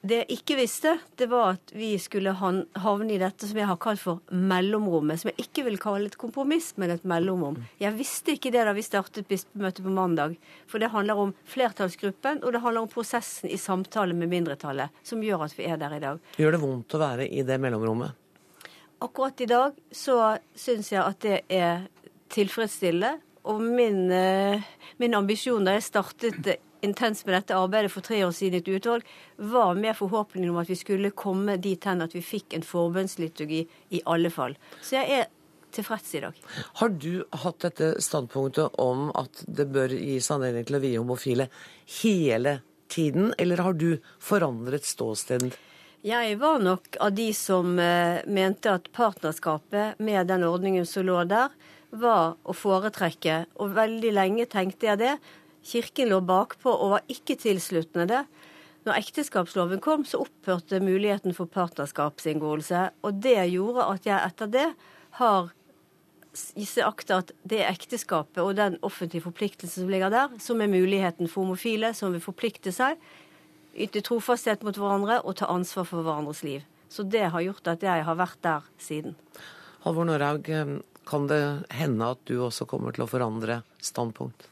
Det 0.00 0.20
jeg 0.20 0.36
ikke 0.36 0.56
visste, 0.60 0.92
det 1.18 1.26
var 1.26 1.56
at 1.56 1.72
vi 1.74 1.90
skulle 1.98 2.30
havne 2.38 3.10
i 3.10 3.18
dette 3.18 3.48
som 3.50 3.58
jeg 3.58 3.66
har 3.66 3.78
kalt 3.82 3.98
for 3.98 4.20
mellomrommet. 4.30 5.18
Som 5.18 5.32
jeg 5.32 5.48
ikke 5.48 5.64
vil 5.66 5.78
kalle 5.82 6.06
et 6.06 6.18
kompromiss, 6.20 6.70
men 6.78 6.92
et 6.94 7.06
mellomrom. 7.08 7.58
Jeg 7.82 7.96
visste 7.98 8.36
ikke 8.36 8.52
det 8.54 8.62
da 8.68 8.74
vi 8.76 8.84
startet 8.86 9.26
bispemøtet 9.30 9.82
på 9.82 9.94
mandag. 9.94 10.36
For 10.70 10.78
det 10.78 10.92
handler 10.94 11.18
om 11.18 11.34
flertallsgruppen, 11.50 12.44
og 12.44 12.54
det 12.54 12.62
handler 12.62 12.86
om 12.86 12.92
prosessen 12.92 13.50
i 13.50 13.58
samtale 13.58 14.14
med 14.14 14.30
mindretallet, 14.30 14.94
som 15.02 15.24
gjør 15.24 15.48
at 15.48 15.58
vi 15.58 15.66
er 15.66 15.82
der 15.82 15.98
i 15.98 16.02
dag. 16.06 16.22
Gjør 16.38 16.54
det 16.54 16.62
vondt 16.62 16.94
å 16.94 17.02
være 17.02 17.26
i 17.26 17.42
det 17.48 17.58
mellomrommet? 17.58 18.14
Akkurat 19.02 19.42
i 19.42 19.50
dag 19.50 19.74
så 19.94 20.36
syns 20.58 20.92
jeg 20.94 21.02
at 21.02 21.18
det 21.26 21.42
er 21.50 21.88
tilfredsstillende. 22.30 23.18
Og 23.48 23.60
min, 23.64 24.10
eh, 24.12 24.62
min 24.98 25.14
ambisjon 25.14 25.64
da 25.64 25.74
jeg 25.74 25.86
startet 25.86 26.58
intenst 26.84 27.26
med 27.26 27.34
dette 27.36 27.56
arbeidet 27.56 27.90
for 27.92 28.04
tre 28.06 28.20
år 28.26 28.34
siden 28.36 28.58
i 28.58 28.62
et 28.62 28.70
utvalg, 28.78 29.06
var 29.36 29.74
med 29.78 29.96
forhåpningen 29.96 30.50
om 30.52 30.60
at 30.62 30.70
vi 30.70 30.76
skulle 30.78 31.14
komme 31.16 31.56
dit 31.62 31.84
hen 31.84 32.04
at 32.04 32.14
vi 32.14 32.22
fikk 32.24 32.54
en 32.54 32.66
forbønnsliturgi 32.66 33.64
i 33.98 34.02
alle 34.06 34.30
fall. 34.34 34.56
Så 34.82 34.98
jeg 34.98 35.20
er 35.20 35.28
tilfreds 35.74 36.14
i 36.14 36.22
dag. 36.24 36.36
Har 36.80 36.88
du 36.88 37.24
hatt 37.44 37.60
dette 37.66 37.92
standpunktet 38.02 38.78
om 38.80 39.08
at 39.18 39.44
det 39.46 39.68
bør 39.72 39.92
gis 39.92 40.30
anledning 40.32 40.66
til 40.68 40.78
å 40.78 40.82
vie 40.84 41.00
homofile 41.00 41.48
hele 42.00 42.60
tiden, 42.88 43.34
eller 43.38 43.64
har 43.64 43.76
du 43.76 43.90
forandret 44.20 44.86
ståsted? 44.88 45.50
Jeg 46.06 46.36
var 46.38 46.60
nok 46.62 46.96
av 47.02 47.12
de 47.12 47.32
som 47.34 47.74
eh, 47.82 48.22
mente 48.30 48.70
at 48.70 48.86
partnerskapet 48.94 49.98
med 49.98 50.28
den 50.30 50.46
ordningen 50.46 50.86
som 50.86 51.04
lå 51.08 51.24
der, 51.28 51.50
var 51.90 52.36
å 52.44 52.54
foretrekke, 52.54 53.46
og 53.58 53.74
veldig 53.76 54.12
lenge 54.12 54.46
tenkte 54.50 54.90
jeg 54.90 55.00
det. 55.00 55.14
Kirken 55.68 56.08
lå 56.12 56.22
bakpå 56.24 56.72
og 56.72 56.94
var 56.96 57.10
ikke 57.12 57.36
tilsluttende 57.40 58.08
det. 58.08 58.22
Når 58.88 59.02
ekteskapsloven 59.02 59.82
kom, 59.84 60.04
så 60.08 60.22
opphørte 60.24 60.80
muligheten 60.80 61.34
for 61.36 61.50
partnerskapsinngåelse. 61.52 62.86
Og 63.04 63.20
det 63.20 63.36
gjorde 63.52 63.84
at 63.84 64.08
jeg 64.08 64.30
etter 64.30 64.52
det 64.54 64.68
har 65.20 65.52
akta 66.86 67.20
at 67.22 67.32
det 67.48 67.64
ekteskapet 67.66 68.40
og 68.42 68.56
den 68.56 68.76
offentlige 68.86 69.24
forpliktelsen 69.24 69.82
som 69.82 69.92
ligger 69.92 70.12
der, 70.12 70.34
som 70.40 70.60
er 70.62 70.70
muligheten 70.70 71.28
for 71.28 71.44
homofile 71.44 71.92
som 71.96 72.14
vil 72.14 72.22
forplikte 72.22 72.72
seg, 72.72 72.96
yte 73.74 74.02
trofasthet 74.04 74.62
mot 74.66 74.76
hverandre 74.76 75.20
og 75.24 75.38
ta 75.40 75.48
ansvar 75.50 75.88
for 75.88 76.06
hverandres 76.06 76.44
liv. 76.46 76.62
Så 76.88 77.04
det 77.04 77.26
har 77.32 77.44
gjort 77.44 77.68
at 77.68 77.82
jeg 77.84 78.04
har 78.06 78.16
vært 78.16 78.38
der 78.44 78.68
siden. 78.80 79.16
Halvor 79.84 80.08
Norhaug, 80.08 80.48
kan 81.08 81.26
det 81.28 81.42
hende 81.72 82.12
at 82.14 82.22
du 82.28 82.38
også 82.44 82.68
kommer 82.68 82.94
til 82.94 83.04
å 83.04 83.10
forandre 83.10 83.62
standpunkt? 83.82 84.48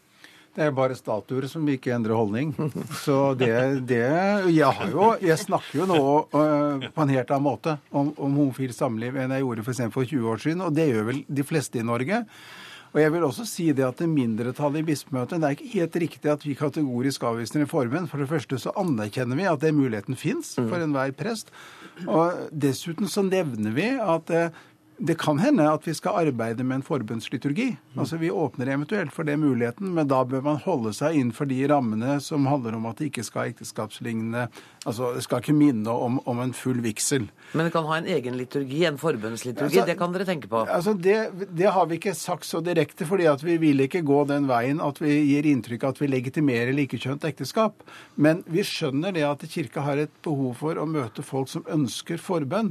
Det 0.57 0.65
er 0.65 0.73
bare 0.73 0.97
statuer 0.97 1.45
som 1.53 1.67
ikke 1.69 1.93
endrer 1.93 2.17
holdning. 2.17 2.55
Så 3.05 3.35
det, 3.37 3.53
det 3.89 4.01
jeg, 4.57 4.91
jo, 4.93 5.11
jeg, 5.21 5.37
snakker 5.43 5.83
jo 5.83 5.89
nå 5.91 6.03
uh, 6.33 6.87
på 6.89 7.05
en 7.05 7.13
helt 7.13 7.33
annen 7.33 7.45
måte 7.45 7.77
om, 7.91 8.15
om 8.17 8.39
homofilt 8.41 8.77
samliv 8.77 9.19
enn 9.21 9.35
jeg 9.37 9.45
gjorde 9.45 9.67
for, 9.67 9.91
for 9.99 10.09
20 10.09 10.31
år 10.33 10.41
siden, 10.47 10.65
og 10.65 10.73
det 10.77 10.89
gjør 10.89 11.11
vel 11.11 11.21
de 11.29 11.45
fleste 11.45 11.83
i 11.83 11.85
Norge. 11.85 12.23
Og 12.95 13.03
jeg 13.03 13.13
vil 13.13 13.27
også 13.27 13.45
si 13.45 13.67
det 13.77 13.85
at 13.85 13.99
det 14.01 14.07
mindretallet 14.09 14.81
i 14.81 14.87
bispemøtet 14.87 15.43
Det 15.43 15.49
er 15.49 15.57
ikke 15.59 15.73
helt 15.75 15.99
riktig 16.01 16.31
at 16.33 16.47
vi 16.47 16.55
kategorisk 16.57 17.27
avviser 17.29 17.61
reformen. 17.61 18.07
For 18.09 18.23
det 18.23 18.31
første 18.31 18.57
så 18.63 18.73
anerkjenner 18.81 19.37
vi 19.37 19.45
at 19.51 19.61
den 19.61 19.77
muligheten 19.77 20.17
fins 20.17 20.55
for 20.57 20.81
enhver 20.81 21.13
prest. 21.19 21.53
Og 22.07 22.49
dessuten 22.53 23.11
så 23.13 23.27
nevner 23.27 23.77
vi 23.77 23.91
at 24.01 24.33
uh, 24.33 24.65
det 24.99 25.19
kan 25.21 25.39
hende 25.39 25.67
at 25.69 25.85
vi 25.85 25.93
skal 25.95 26.23
arbeide 26.25 26.65
med 26.65 26.79
en 26.79 26.85
forbundsliturgi. 26.85 27.69
Altså 27.99 28.17
Vi 28.17 28.31
åpner 28.31 28.71
eventuelt 28.73 29.13
for 29.13 29.29
det 29.29 29.37
muligheten, 29.37 29.93
men 29.95 30.09
da 30.09 30.23
bør 30.25 30.41
man 30.45 30.61
holde 30.65 30.93
seg 30.97 31.19
innenfor 31.19 31.49
de 31.51 31.59
rammene 31.69 32.17
som 32.25 32.47
handler 32.49 32.79
om 32.79 32.87
at 32.89 33.01
det 33.01 33.11
ikke 33.11 33.27
skal 33.27 33.53
ekteskapslignende 33.53 34.47
Altså 34.87 35.11
det 35.17 35.25
skal 35.25 35.41
ikke 35.43 35.57
minne 35.57 35.91
om, 35.91 36.21
om, 36.31 36.41
en 36.45 36.53
full 36.55 36.79
vigsel. 36.85 37.25
Men 37.59 37.67
det 37.67 37.73
kan 37.75 37.89
ha 37.89 37.97
en 37.99 38.07
egen 38.07 38.37
liturgi, 38.39 38.85
en 38.87 39.01
forbundsliturgi. 39.01 39.81
Altså, 39.81 39.87
det 39.89 39.97
kan 39.99 40.13
dere 40.15 40.27
tenke 40.29 40.47
på? 40.53 40.61
Altså 40.63 40.95
det, 40.95 41.17
det, 41.51 41.67
har 41.75 41.89
vi 41.91 41.99
ikke 41.99 42.15
sagt 42.15 42.47
så 42.47 42.61
direkte, 42.63 43.09
fordi 43.09 43.27
at 43.27 43.43
vi 43.43 43.57
vil 43.59 43.83
ikke 43.83 44.05
gå 44.07 44.23
den 44.31 44.47
veien 44.47 44.79
at 44.81 45.01
vi 45.03 45.17
gir 45.27 45.49
inntrykk 45.51 45.89
av 45.89 45.97
at 45.97 46.05
vi 46.05 46.13
legitimerer 46.13 46.71
likekjønt 46.77 47.27
ekteskap. 47.27 47.83
Men 48.15 48.45
vi 48.47 48.63
skjønner 48.63 49.17
det 49.17 49.27
at 49.27 49.43
Kirka 49.51 49.83
har 49.89 50.05
et 50.07 50.23
behov 50.23 50.55
for 50.63 50.79
å 50.79 50.87
møte 50.87 51.27
folk 51.27 51.51
som 51.51 51.67
ønsker 51.67 52.23
forbønn 52.23 52.71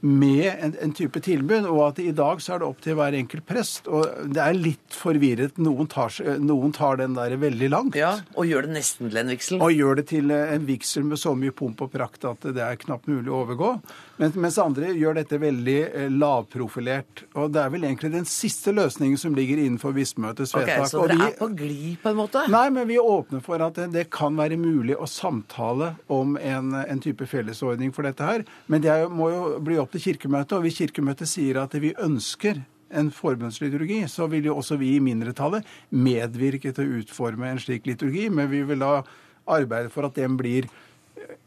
med 0.00 0.52
en, 0.52 0.74
en, 0.80 0.92
type 0.96 1.20
tilbud, 1.24 1.66
og 1.68 1.80
at 1.90 2.00
i 2.02 2.10
dag 2.16 2.40
så 2.42 2.54
er 2.54 2.62
det 2.62 2.68
opp 2.68 2.80
til 2.84 2.96
hver 2.98 3.16
enkelt 3.18 3.44
prest. 3.48 3.88
Og 3.90 4.30
det 4.32 4.40
er 4.42 4.56
litt 4.56 4.96
forvirret. 4.96 5.58
Noen 5.60 5.88
tar, 5.90 6.14
noen 6.40 6.72
tar 6.76 7.00
den 7.00 7.16
der 7.18 7.36
veldig 7.40 7.70
langt. 7.72 7.98
Ja, 7.98 8.16
Og 8.34 8.48
gjør 8.48 8.68
det 8.68 8.76
nesten 8.78 9.10
til 9.10 9.20
en 9.20 9.32
vigsel. 9.32 9.60
Og 9.60 9.74
gjør 9.76 10.00
det 10.00 10.06
til 10.12 10.32
en 10.34 10.64
vigsel 10.68 11.04
med 11.08 11.20
så 11.20 11.34
mye 11.36 11.54
pomp 11.56 11.84
og 11.84 11.92
prakt 11.92 12.24
at 12.28 12.48
det 12.48 12.64
er 12.64 12.80
knapt 12.80 13.10
mulig 13.10 13.28
å 13.28 13.42
overgå. 13.44 13.74
Men, 14.20 14.32
mens 14.40 14.58
andre 14.60 14.92
gjør 14.96 15.20
dette 15.20 15.40
veldig 15.40 15.78
eh, 15.86 16.08
lavprofilert. 16.12 17.24
Og 17.40 17.52
det 17.54 17.62
er 17.62 17.74
vel 17.74 17.86
egentlig 17.88 18.12
den 18.16 18.28
siste 18.28 18.74
løsningen 18.76 19.20
som 19.20 19.36
ligger 19.36 19.60
innenfor 19.60 19.94
bispemøtets 19.96 20.54
vedtak. 20.56 20.86
Ok, 20.86 20.92
Så 20.92 21.06
dere 21.10 21.28
er 21.30 21.36
på 21.38 21.50
glid 21.56 22.00
på 22.02 22.12
en 22.12 22.18
måte? 22.18 22.44
Nei, 22.52 22.66
men 22.72 22.88
vi 22.88 22.98
åpner 23.00 23.44
for 23.44 23.60
at 23.64 23.76
det, 23.76 23.90
det 23.96 24.08
kan 24.12 24.36
være 24.38 24.58
mulig 24.60 24.96
å 24.96 25.08
samtale 25.08 25.94
om 26.12 26.36
en, 26.40 26.74
en 26.80 27.04
type 27.04 27.28
fellesordning 27.28 27.94
for 27.96 28.08
dette 28.08 28.26
her. 28.26 28.44
Men 28.70 28.84
det 28.84 28.92
er, 28.92 29.08
må 29.12 29.30
jo 29.32 29.44
bli 29.64 29.80
opp 29.80 29.89
til 29.94 30.04
Kirkemøtet. 30.08 30.56
Og 30.58 30.66
hvis 30.66 30.80
Kirkemøtet 30.80 31.30
sier 31.30 31.62
at 31.62 31.74
vi 31.80 31.94
ønsker 31.98 32.62
en 32.90 33.10
forbundsliturgi, 33.14 34.02
så 34.10 34.26
vil 34.30 34.50
jo 34.50 34.56
også 34.58 34.78
vi 34.80 34.96
i 34.96 35.02
mindretallet 35.02 35.66
medvirke 35.90 36.72
til 36.74 36.86
å 36.86 37.00
utforme 37.00 37.52
en 37.52 37.60
slik 37.62 37.86
liturgi. 37.86 38.28
Men 38.32 38.50
vi 38.50 38.64
vil 38.66 38.82
da 38.82 39.00
arbeide 39.50 39.92
for 39.92 40.08
at 40.08 40.18
den 40.18 40.36
blir 40.40 40.68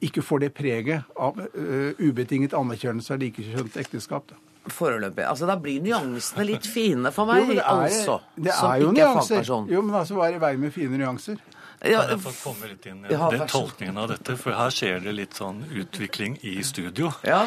ikke 0.04 0.24
får 0.24 0.44
det 0.46 0.54
preget 0.56 1.16
av 1.20 1.38
uh, 1.40 1.92
ubetinget 2.00 2.54
anerkjennelse 2.56 3.16
av 3.16 3.22
likekjønt 3.24 3.78
ekteskap. 3.82 4.30
Da. 4.30 4.40
Foreløpig. 4.72 5.26
Altså, 5.28 5.48
Da 5.50 5.58
blir 5.60 5.82
nyansene 5.84 6.46
litt 6.48 6.68
fine 6.70 7.12
for 7.12 7.28
meg, 7.28 7.44
jo, 7.44 7.58
det 7.58 7.64
er, 7.64 7.82
altså. 7.88 8.20
Det 8.36 8.54
er 8.54 8.84
jo 8.84 8.94
nyanser. 8.96 9.50
Jo, 9.72 9.82
men 9.84 9.98
altså, 10.00 10.16
hva 10.16 10.30
er 10.30 10.38
i 10.38 10.44
veien 10.44 10.64
med 10.64 10.72
fine 10.76 11.00
nyanser? 11.00 11.42
Ja, 11.84 12.06
jeg 12.08 12.22
får 12.24 12.36
komme 12.40 12.70
litt 12.72 12.86
inn 12.88 13.02
i 13.04 13.12
ja, 13.12 13.28
den 13.32 13.44
tolkningen 13.52 13.98
av 14.00 14.08
dette, 14.14 14.38
for 14.40 14.56
her 14.56 14.72
skjer 14.72 15.02
det 15.04 15.14
litt 15.18 15.36
sånn 15.36 15.66
utvikling 15.68 16.38
i 16.48 16.56
studio. 16.64 17.12
Ja. 17.28 17.42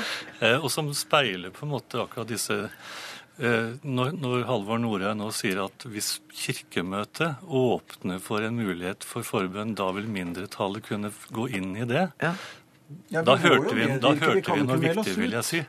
Eh, 0.44 0.58
og 0.60 0.68
som 0.72 0.90
speiler 0.96 1.54
på 1.56 1.64
en 1.64 1.72
måte 1.72 2.02
akkurat 2.02 2.28
disse 2.28 2.58
eh, 2.66 3.70
når, 3.80 4.12
når 4.20 4.44
Halvor 4.50 4.82
Norheim 4.82 5.22
nå 5.22 5.30
sier 5.32 5.62
at 5.64 5.88
hvis 5.88 6.18
Kirkemøtet 6.36 7.48
åpner 7.48 8.20
for 8.20 8.44
en 8.44 8.60
mulighet 8.60 9.08
for 9.08 9.24
forbønn, 9.24 9.72
da 9.78 9.88
vil 9.96 10.10
mindretallet 10.18 10.84
kunne 10.84 11.14
gå 11.32 11.48
inn 11.56 11.72
i 11.72 11.88
det. 11.88 12.04
Ja. 12.20 12.34
da 13.16 13.40
hørte 13.40 13.72
vi, 13.72 13.88
da 14.04 14.12
hørte 14.20 14.52
vi 14.52 14.68
noe 14.68 14.80
viktig, 14.84 15.16
vil 15.16 15.40
jeg 15.40 15.48
si. 15.48 15.64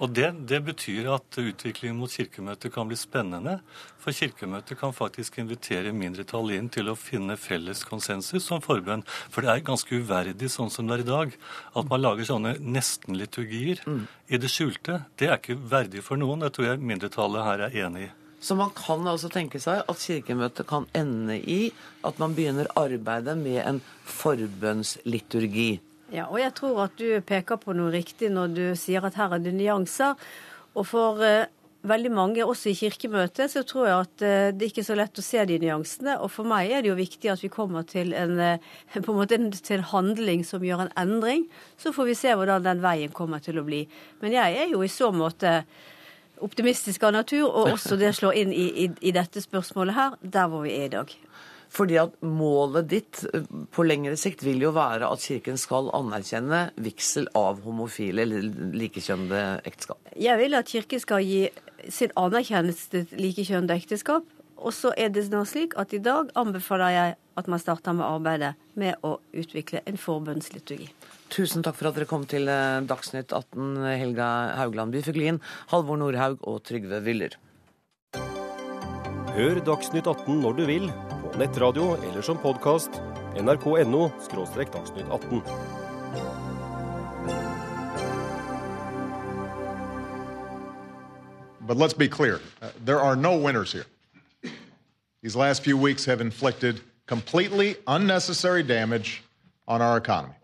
Og 0.00 0.12
det, 0.16 0.30
det, 0.48 0.62
betyr 0.64 1.10
at 1.12 1.36
utviklingen 1.36 1.98
mot 2.00 2.12
Kirkemøtet 2.12 2.72
kan 2.72 2.88
bli 2.88 2.96
spennende. 2.96 3.58
For 4.00 4.16
Kirkemøtet 4.16 4.78
kan 4.80 4.94
faktisk 4.96 5.36
invitere 5.42 5.92
mindretallet 5.92 6.56
inn 6.56 6.70
til 6.72 6.88
å 6.88 6.96
finne 6.96 7.36
felles 7.40 7.82
konsensus 7.84 8.46
som 8.48 8.64
forbønn. 8.64 9.04
For 9.28 9.44
det 9.44 9.52
er 9.52 9.66
ganske 9.66 10.00
uverdig 10.00 10.48
sånn 10.52 10.72
som 10.72 10.88
det 10.88 11.00
er 11.00 11.04
i 11.04 11.10
dag, 11.10 11.36
at 11.76 11.92
man 11.92 12.00
lager 12.00 12.30
sånne 12.30 12.54
nesten-liturgier 12.64 13.84
mm. 13.84 14.00
i 14.32 14.40
det 14.40 14.50
skjulte. 14.52 15.02
Det 15.20 15.28
er 15.28 15.36
ikke 15.36 15.60
verdig 15.60 16.06
for 16.06 16.20
noen. 16.20 16.46
Det 16.46 16.54
tror 16.56 16.70
jeg 16.70 16.88
mindretallet 16.92 17.46
her 17.50 17.66
er 17.68 17.78
enig 17.84 18.08
i. 18.08 18.10
Så 18.40 18.56
man 18.56 18.72
kan 18.72 19.04
altså 19.04 19.28
tenke 19.28 19.60
seg 19.60 19.84
at 19.84 20.00
Kirkemøtet 20.00 20.64
kan 20.70 20.88
ende 20.96 21.36
i 21.36 21.74
at 22.08 22.16
man 22.22 22.32
begynner 22.32 22.72
arbeidet 22.72 23.36
med 23.36 23.60
en 23.66 23.84
forbønnsliturgi. 24.08 25.74
Ja, 26.10 26.26
og 26.26 26.40
jeg 26.42 26.50
tror 26.58 26.84
at 26.88 26.98
du 26.98 27.20
peker 27.22 27.60
på 27.62 27.74
noe 27.76 27.92
riktig 27.94 28.32
når 28.34 28.54
du 28.56 28.64
sier 28.78 29.04
at 29.06 29.18
her 29.18 29.36
er 29.36 29.42
det 29.44 29.54
nyanser. 29.54 30.18
Og 30.74 30.86
for 30.90 31.22
uh, 31.22 31.46
veldig 31.86 32.10
mange, 32.12 32.42
også 32.44 32.72
i 32.72 32.74
Kirkemøtet, 32.78 33.52
så 33.52 33.62
tror 33.66 33.86
jeg 33.86 33.98
at 33.98 34.24
uh, 34.24 34.48
det 34.50 34.66
er 34.66 34.72
ikke 34.72 34.86
så 34.86 34.96
lett 34.98 35.20
å 35.22 35.24
se 35.24 35.44
de 35.46 35.60
nyansene. 35.62 36.16
Og 36.18 36.32
for 36.34 36.50
meg 36.50 36.74
er 36.74 36.82
det 36.82 36.90
jo 36.90 36.98
viktig 36.98 37.30
at 37.30 37.44
vi 37.44 37.52
kommer 37.52 37.86
til 37.86 38.10
en, 38.18 38.34
uh, 38.42 38.74
på 39.06 39.14
en 39.14 39.20
måte 39.20 39.38
til 39.54 39.78
en 39.78 39.86
handling 39.92 40.42
som 40.46 40.66
gjør 40.66 40.88
en 40.88 40.92
endring. 40.98 41.46
Så 41.78 41.94
får 41.94 42.10
vi 42.10 42.18
se 42.18 42.34
hvordan 42.34 42.66
den 42.66 42.82
veien 42.82 43.14
kommer 43.14 43.42
til 43.44 43.62
å 43.62 43.66
bli. 43.66 43.84
Men 44.24 44.34
jeg 44.34 44.58
er 44.64 44.74
jo 44.74 44.82
i 44.82 44.90
så 44.90 45.12
måte 45.14 45.60
optimistisk 46.40 47.04
av 47.04 47.14
natur, 47.14 47.46
og 47.46 47.74
også 47.76 47.98
det 48.00 48.14
slår 48.16 48.38
inn 48.40 48.52
i, 48.56 48.66
i, 48.86 48.90
i 49.06 49.12
dette 49.12 49.42
spørsmålet 49.44 49.94
her, 49.94 50.14
der 50.22 50.50
hvor 50.50 50.64
vi 50.64 50.72
er 50.74 50.88
i 50.88 50.94
dag. 50.94 51.18
Fordi 51.70 52.00
at 52.02 52.16
målet 52.26 52.88
ditt 52.90 53.22
eh, 53.30 53.46
på 53.70 53.86
lengre 53.86 54.16
sikt 54.18 54.42
vil 54.46 54.62
jo 54.64 54.72
være 54.74 55.06
at 55.06 55.22
Kirken 55.22 55.58
skal 55.60 55.90
anerkjenne 55.96 56.66
vigsel 56.82 57.30
av 57.38 57.62
homofile 57.66 58.26
eller 58.26 58.50
likekjønnede 58.74 59.62
ekteskap. 59.68 60.12
Jeg 60.18 60.40
vil 60.42 60.58
at 60.58 60.70
Kirken 60.70 61.02
skal 61.02 61.24
gi 61.24 61.44
sin 61.88 62.12
anerkjennelse 62.18 62.90
til 62.92 63.22
likekjønnede 63.22 63.78
ekteskap. 63.78 64.26
Og 64.60 64.74
så 64.76 64.90
er 65.00 65.08
det 65.08 65.24
slik 65.48 65.72
at 65.80 65.94
i 65.96 66.02
dag 66.04 66.28
anbefaler 66.36 66.92
jeg 66.92 67.14
at 67.40 67.46
man 67.48 67.62
starter 67.62 67.94
med 67.96 68.04
arbeidet 68.04 68.50
med 68.76 68.98
å 69.06 69.14
utvikle 69.32 69.80
en 69.88 69.96
forbundsliturgi. 69.96 70.90
Tusen 71.32 71.64
takk 71.64 71.78
for 71.78 71.88
at 71.88 71.96
dere 71.96 72.10
kom 72.10 72.26
til 72.28 72.50
eh, 72.50 72.82
Dagsnytt 72.84 73.32
18, 73.32 73.78
Helga 73.86 74.26
Haugland 74.58 74.92
Byfuglien, 74.92 75.40
Halvor 75.72 76.02
Nordhaug 76.02 76.42
og 76.42 76.60
Trygve 76.66 77.00
Wyller. 77.06 77.38
Hør 79.30 79.60
Dagsnytt 79.62 80.06
18 80.10 80.40
når 80.42 80.52
du 80.58 80.64
vil 80.66 80.88
nettradio 81.38 81.92
eller 82.02 82.22
som 82.26 82.38
podkast 82.42 82.96
nrk.no– 83.38 84.08
dagsnytt 84.74 85.06
18. 85.06 85.42
But 91.60 91.76
let's 91.76 91.94
be 91.94 92.08
clear 92.08 92.40
uh, 92.60 92.70
there 92.84 92.98
are 92.98 93.14
no 93.14 93.36
winners 93.36 93.72
here. 93.72 93.86
These 95.22 95.36
last 95.36 95.62
few 95.62 95.76
weeks 95.76 96.04
have 96.06 96.20
inflicted 96.20 96.80
completely 97.06 97.76
unnecessary 97.86 98.64
damage 98.64 99.22
on 99.68 99.80
our 99.80 99.96
economy. 99.96 100.34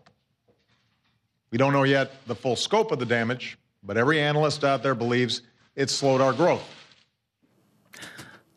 We 1.51 1.57
don't 1.57 1.73
know 1.73 1.83
yet 1.83 2.25
the 2.25 2.35
full 2.35 2.55
scope 2.55 2.93
of 2.93 2.99
the 2.99 3.05
damage, 3.05 3.57
but 3.83 3.97
every 3.97 4.21
analyst 4.21 4.63
out 4.63 4.81
there 4.81 4.95
believes 4.95 5.41
it's 5.75 5.93
slowed 5.93 6.21
our 6.21 6.31
growth. 6.31 6.76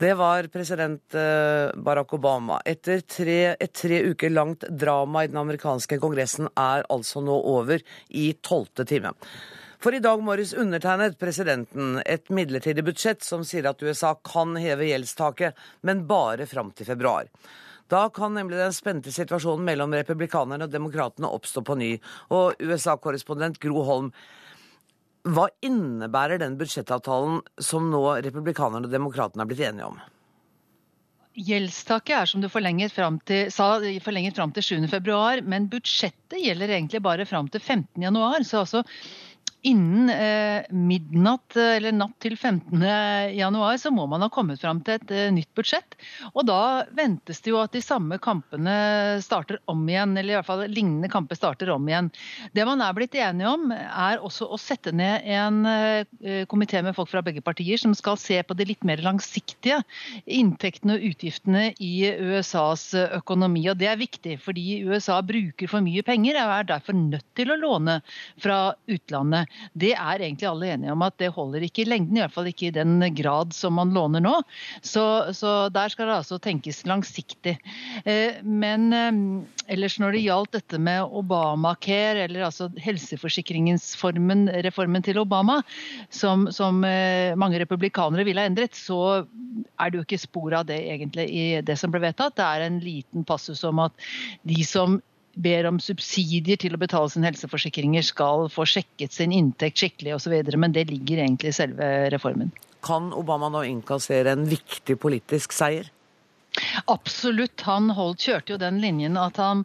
Det 0.00 0.14
var 0.14 0.46
president 0.48 1.14
eh, 1.14 1.76
Barack 1.76 2.14
Obama. 2.14 2.62
Etter 2.64 3.02
tre, 3.04 3.56
et 3.60 3.72
tre 3.76 3.98
uker 4.08 4.30
langt 4.32 4.64
drama 4.70 5.26
i 5.26 5.28
den 5.28 5.36
amerikanske 5.36 5.98
kongressen 6.00 6.48
er 6.56 6.86
altså 6.88 7.20
nå 7.20 7.34
over 7.50 7.84
i 8.08 8.30
tolvte 8.40 8.86
time. 8.88 9.12
For 9.76 9.92
i 9.92 10.00
dag 10.00 10.24
morges 10.24 10.54
undertegnet 10.56 11.20
presidenten 11.20 12.00
et 12.06 12.32
midlertidig 12.32 12.86
budsjett 12.86 13.20
som 13.28 13.44
sier 13.44 13.68
at 13.68 13.84
USA 13.84 14.14
kan 14.24 14.56
heve 14.56 14.88
gjeldstaket, 14.88 15.60
men 15.84 16.06
bare 16.08 16.48
fram 16.48 16.72
til 16.72 16.88
februar. 16.88 17.28
Da 17.92 18.06
kan 18.08 18.32
nemlig 18.32 18.56
den 18.56 18.72
spente 18.72 19.12
situasjonen 19.12 19.68
mellom 19.68 20.00
republikanerne 20.00 20.64
og 20.64 20.72
demokratene 20.72 21.28
oppstå 21.28 21.60
på 21.66 21.76
ny. 21.76 21.92
Og 22.32 22.56
USA-korrespondent 22.56 23.60
Gro 23.60 23.84
Holm, 23.84 24.14
hva 25.28 25.50
innebærer 25.64 26.40
den 26.40 26.56
budsjettavtalen 26.60 27.42
som 27.60 27.90
nå 27.92 28.00
republikanerne 28.24 28.88
og 28.88 28.94
demokratene 28.94 29.44
er 29.44 29.50
blitt 29.50 29.66
enige 29.66 29.90
om? 29.90 30.00
Gjeldstaket 31.40 32.14
er 32.16 32.28
som 32.28 32.42
du 32.42 32.48
forlenget 32.50 32.92
fram 32.92 33.20
til, 33.28 33.52
sa, 33.54 33.76
forlenget 34.02 34.36
fram 34.36 34.50
til 34.56 34.64
7.2, 34.66 35.44
men 35.46 35.68
budsjettet 35.70 36.40
gjelder 36.42 36.72
egentlig 36.74 37.02
bare 37.04 37.26
fram 37.28 37.48
til 37.52 37.62
15.1. 37.62 38.48
Så 38.48 38.64
altså 38.64 38.82
innen 39.62 40.10
eh, 40.10 40.64
midnatt 40.70 41.56
eh, 41.56 41.76
eller 41.76 41.92
natt 41.92 42.16
til 42.22 42.36
15. 42.36 42.80
januar 43.36 43.76
så 43.80 43.92
må 43.92 44.06
man 44.08 44.24
ha 44.24 44.30
kommet 44.32 44.60
fram 44.62 44.80
til 44.84 44.96
et 44.96 45.12
eh, 45.12 45.28
nytt 45.34 45.50
budsjett. 45.56 45.96
Og 46.32 46.46
da 46.48 46.86
ventes 46.96 47.42
det 47.44 47.52
jo 47.52 47.60
at 47.60 47.74
de 47.74 47.82
samme 47.84 48.16
kampene 48.22 48.72
starter 49.24 49.60
om 49.70 49.82
igjen, 49.88 50.16
eller 50.16 50.32
i 50.32 50.38
hvert 50.38 50.48
fall 50.48 50.64
lignende 50.70 51.10
kamper 51.12 51.38
starter 51.38 51.72
om 51.74 51.88
igjen. 51.88 52.08
Det 52.56 52.64
man 52.68 52.80
er 52.84 52.96
blitt 52.96 53.16
enige 53.18 53.52
om, 53.52 53.68
er 53.74 54.24
også 54.24 54.48
å 54.48 54.60
sette 54.60 54.94
ned 54.96 55.28
en 55.28 55.60
eh, 55.68 56.44
komité 56.50 56.80
med 56.84 56.96
folk 56.96 57.12
fra 57.12 57.24
begge 57.26 57.44
partier 57.44 57.80
som 57.80 57.94
skal 57.96 58.18
se 58.20 58.40
på 58.46 58.56
det 58.56 58.68
litt 58.70 58.86
mer 58.88 59.02
langsiktige 59.04 59.82
inntektene 60.24 60.96
og 60.96 61.06
utgiftene 61.10 61.66
i 61.76 61.94
USAs 62.30 62.88
økonomi. 63.20 63.66
Og 63.68 63.76
det 63.80 63.92
er 63.92 64.00
viktig, 64.00 64.38
fordi 64.40 64.80
USA 64.88 65.20
bruker 65.26 65.68
for 65.70 65.84
mye 65.84 66.04
penger 66.06 66.40
og 66.40 66.56
er 66.56 66.72
derfor 66.72 66.96
nødt 66.96 67.28
til 67.36 67.52
å 67.52 67.60
låne 67.60 68.00
fra 68.40 68.60
utlandet 68.90 69.49
det 69.72 69.92
er 69.94 70.22
egentlig 70.22 70.48
alle 70.48 70.70
enige 70.74 70.94
om 70.94 71.04
at 71.06 71.16
det 71.20 71.32
holder 71.34 71.64
ikke 71.66 71.84
i 71.84 71.88
lengden. 71.88 72.18
I 72.18 72.24
hvert 72.24 72.34
fall 72.34 72.50
ikke 72.50 72.68
i 72.68 72.74
den 72.74 72.98
grad 73.16 73.54
som 73.56 73.76
man 73.78 73.94
låner 73.94 74.22
nå. 74.24 74.34
Så, 74.82 75.04
så 75.36 75.54
der 75.72 75.92
skal 75.92 76.10
det 76.10 76.18
altså 76.20 76.40
tenkes 76.42 76.82
langsiktig. 76.88 77.56
Eh, 78.04 78.40
men 78.44 78.90
eh, 78.96 79.20
ellers 79.74 79.98
når 80.02 80.16
det 80.16 80.24
gjaldt 80.24 80.56
dette 80.58 80.80
med 80.82 81.04
Obamacare, 81.20 82.26
eller 82.26 82.46
altså 82.48 82.70
helseforsikringsformen, 82.80 84.48
reformen 84.66 85.04
til 85.06 85.20
Obama, 85.22 85.60
som, 86.14 86.48
som 86.54 86.82
eh, 86.86 87.36
mange 87.38 87.60
republikanere 87.62 88.26
ville 88.26 88.42
ha 88.42 88.50
endret, 88.50 88.78
så 88.78 89.26
er 89.80 89.90
det 89.90 90.00
jo 90.00 90.06
ikke 90.06 90.20
spor 90.22 90.56
av 90.60 90.66
det 90.68 90.78
egentlig 90.92 91.26
i 91.30 91.44
det 91.66 91.76
som 91.80 91.92
ble 91.92 92.02
vedtatt. 92.04 92.36
Det 92.38 92.46
er 92.46 92.66
en 92.66 92.80
liten 92.82 93.26
passus 93.26 93.62
om 93.66 93.82
at 93.82 94.10
de 94.46 94.62
som 94.66 95.00
ber 95.42 95.68
om 95.70 95.80
subsidier 95.82 96.60
til 96.60 96.76
å 96.76 96.80
betale 96.80 97.10
sine 97.12 97.28
helseforsikringer, 97.30 98.04
skal 98.06 98.48
få 98.52 98.66
sjekket 98.68 99.14
sin 99.16 99.34
inntekt 99.36 99.82
skikkelig 99.82 100.16
osv. 100.18 100.36
Men 100.56 100.76
det 100.76 100.88
ligger 100.90 101.24
egentlig 101.24 101.52
i 101.52 101.58
selve 101.60 101.88
reformen. 102.14 102.52
Kan 102.86 103.10
Obama 103.16 103.50
nå 103.52 103.64
innkassere 103.68 104.32
en 104.32 104.46
viktig 104.48 104.96
politisk 105.00 105.52
seier? 105.56 105.90
Absolutt. 106.90 107.62
Han 107.68 107.92
holdt, 107.94 108.24
kjørte 108.26 108.54
jo 108.54 108.60
den 108.60 108.80
linjen 108.82 109.18
at 109.20 109.38
han 109.40 109.64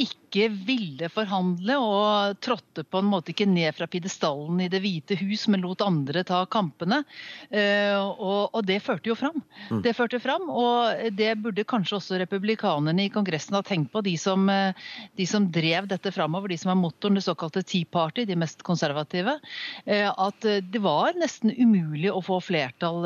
ikke 0.00 0.48
ville 0.66 1.08
forhandle 1.12 1.76
og 1.78 2.38
trådte 2.42 2.82
på 2.88 3.00
en 3.00 3.08
måte 3.12 3.30
ikke 3.30 3.46
ned 3.46 3.74
fra 3.76 3.86
pidestallen 3.90 4.64
i 4.64 4.68
Det 4.72 4.80
hvite 4.82 5.18
hus, 5.20 5.46
men 5.52 5.62
lot 5.62 5.84
andre 5.84 6.24
ta 6.26 6.40
kampene. 6.50 7.02
Eh, 7.50 7.94
og, 7.94 8.58
det 8.66 8.80
førte 8.82 9.10
jo 9.12 9.16
fram. 9.18 9.38
Mm. 9.70 9.82
Det 9.84 9.94
førte 9.94 10.20
fram, 10.22 10.48
og 10.50 11.14
det 11.14 11.30
burde 11.42 11.66
kanskje 11.68 11.98
også 12.00 12.18
republikanerne 12.22 13.06
i 13.06 13.12
Kongressen 13.14 13.54
ha 13.58 13.62
tenkt 13.66 13.92
på, 13.92 14.02
de 14.04 14.16
som, 14.18 14.48
eh, 14.50 14.74
de 15.14 15.28
som 15.30 15.46
drev 15.52 15.88
dette 15.90 16.12
framover, 16.14 16.50
de 16.50 16.58
som 16.58 16.74
er 16.74 16.80
motoren, 16.80 17.20
det 17.20 17.26
såkalte 17.26 17.62
Tea 17.62 17.86
Party, 17.86 18.26
de 18.26 18.38
mest 18.38 18.66
konservative. 18.66 19.38
Eh, 19.86 20.10
at 20.10 20.40
det 20.42 20.82
var 20.82 21.14
nesten 21.20 21.54
umulig 21.54 22.10
å 22.10 22.24
få 22.24 22.40
flertall 22.42 23.04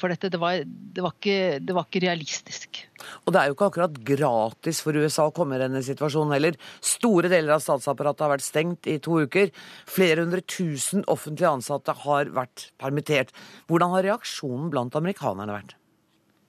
for 0.00 0.12
dette. 0.12 0.30
Det 0.32 0.40
var, 0.40 0.64
det 0.64 1.04
var, 1.04 1.14
ikke, 1.18 1.60
det 1.60 1.76
var 1.76 1.88
ikke 1.88 2.06
realistisk. 2.06 2.84
Og 3.24 3.34
det 3.34 3.40
er 3.40 3.50
jo 3.50 3.56
ikke 3.56 3.70
akkurat 3.70 4.00
gratis 4.10 4.82
for 4.84 4.96
USA 4.96 5.28
å 5.28 5.34
komme 5.36 5.58
i 5.58 5.62
denne 5.62 5.84
situasjonen 5.84 6.34
heller. 6.36 6.58
Store 6.84 7.30
deler 7.32 7.56
av 7.56 7.62
statsapparatet 7.64 8.26
har 8.26 8.34
vært 8.34 8.46
stengt 8.46 8.90
i 8.90 8.98
to 9.04 9.22
uker. 9.24 9.52
Flere 9.90 10.24
hundre 10.26 10.44
tusen 10.46 11.06
offentlige 11.10 11.52
ansatte 11.52 11.96
har 12.04 12.32
vært 12.34 12.70
permittert. 12.80 13.32
Hvordan 13.70 13.96
har 13.96 14.06
reaksjonen 14.10 14.70
blant 14.72 14.98
amerikanerne 14.98 15.60
vært? 15.60 15.78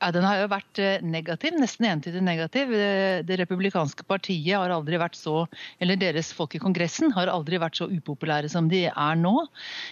Ja, 0.06 0.12
Den 0.14 0.26
har 0.28 0.38
jo 0.38 0.50
vært 0.52 0.78
eh, 0.78 1.02
negativ, 1.02 1.56
nesten 1.58 1.88
entydig 1.90 2.22
negativ. 2.22 2.70
Eh, 2.78 3.24
det 3.26 3.40
republikanske 3.40 4.06
partiet 4.06 4.54
har 4.54 4.70
aldri 4.70 5.00
vært 5.02 5.18
så, 5.18 5.48
eller 5.82 5.98
deres 5.98 6.30
folk 6.36 6.54
i 6.54 6.62
Kongressen 6.62 7.10
har 7.16 7.32
aldri 7.32 7.58
vært 7.62 7.80
så 7.80 7.88
upopulære 7.90 8.52
som 8.54 8.68
de 8.70 8.84
er 8.92 9.18
nå. 9.18 9.34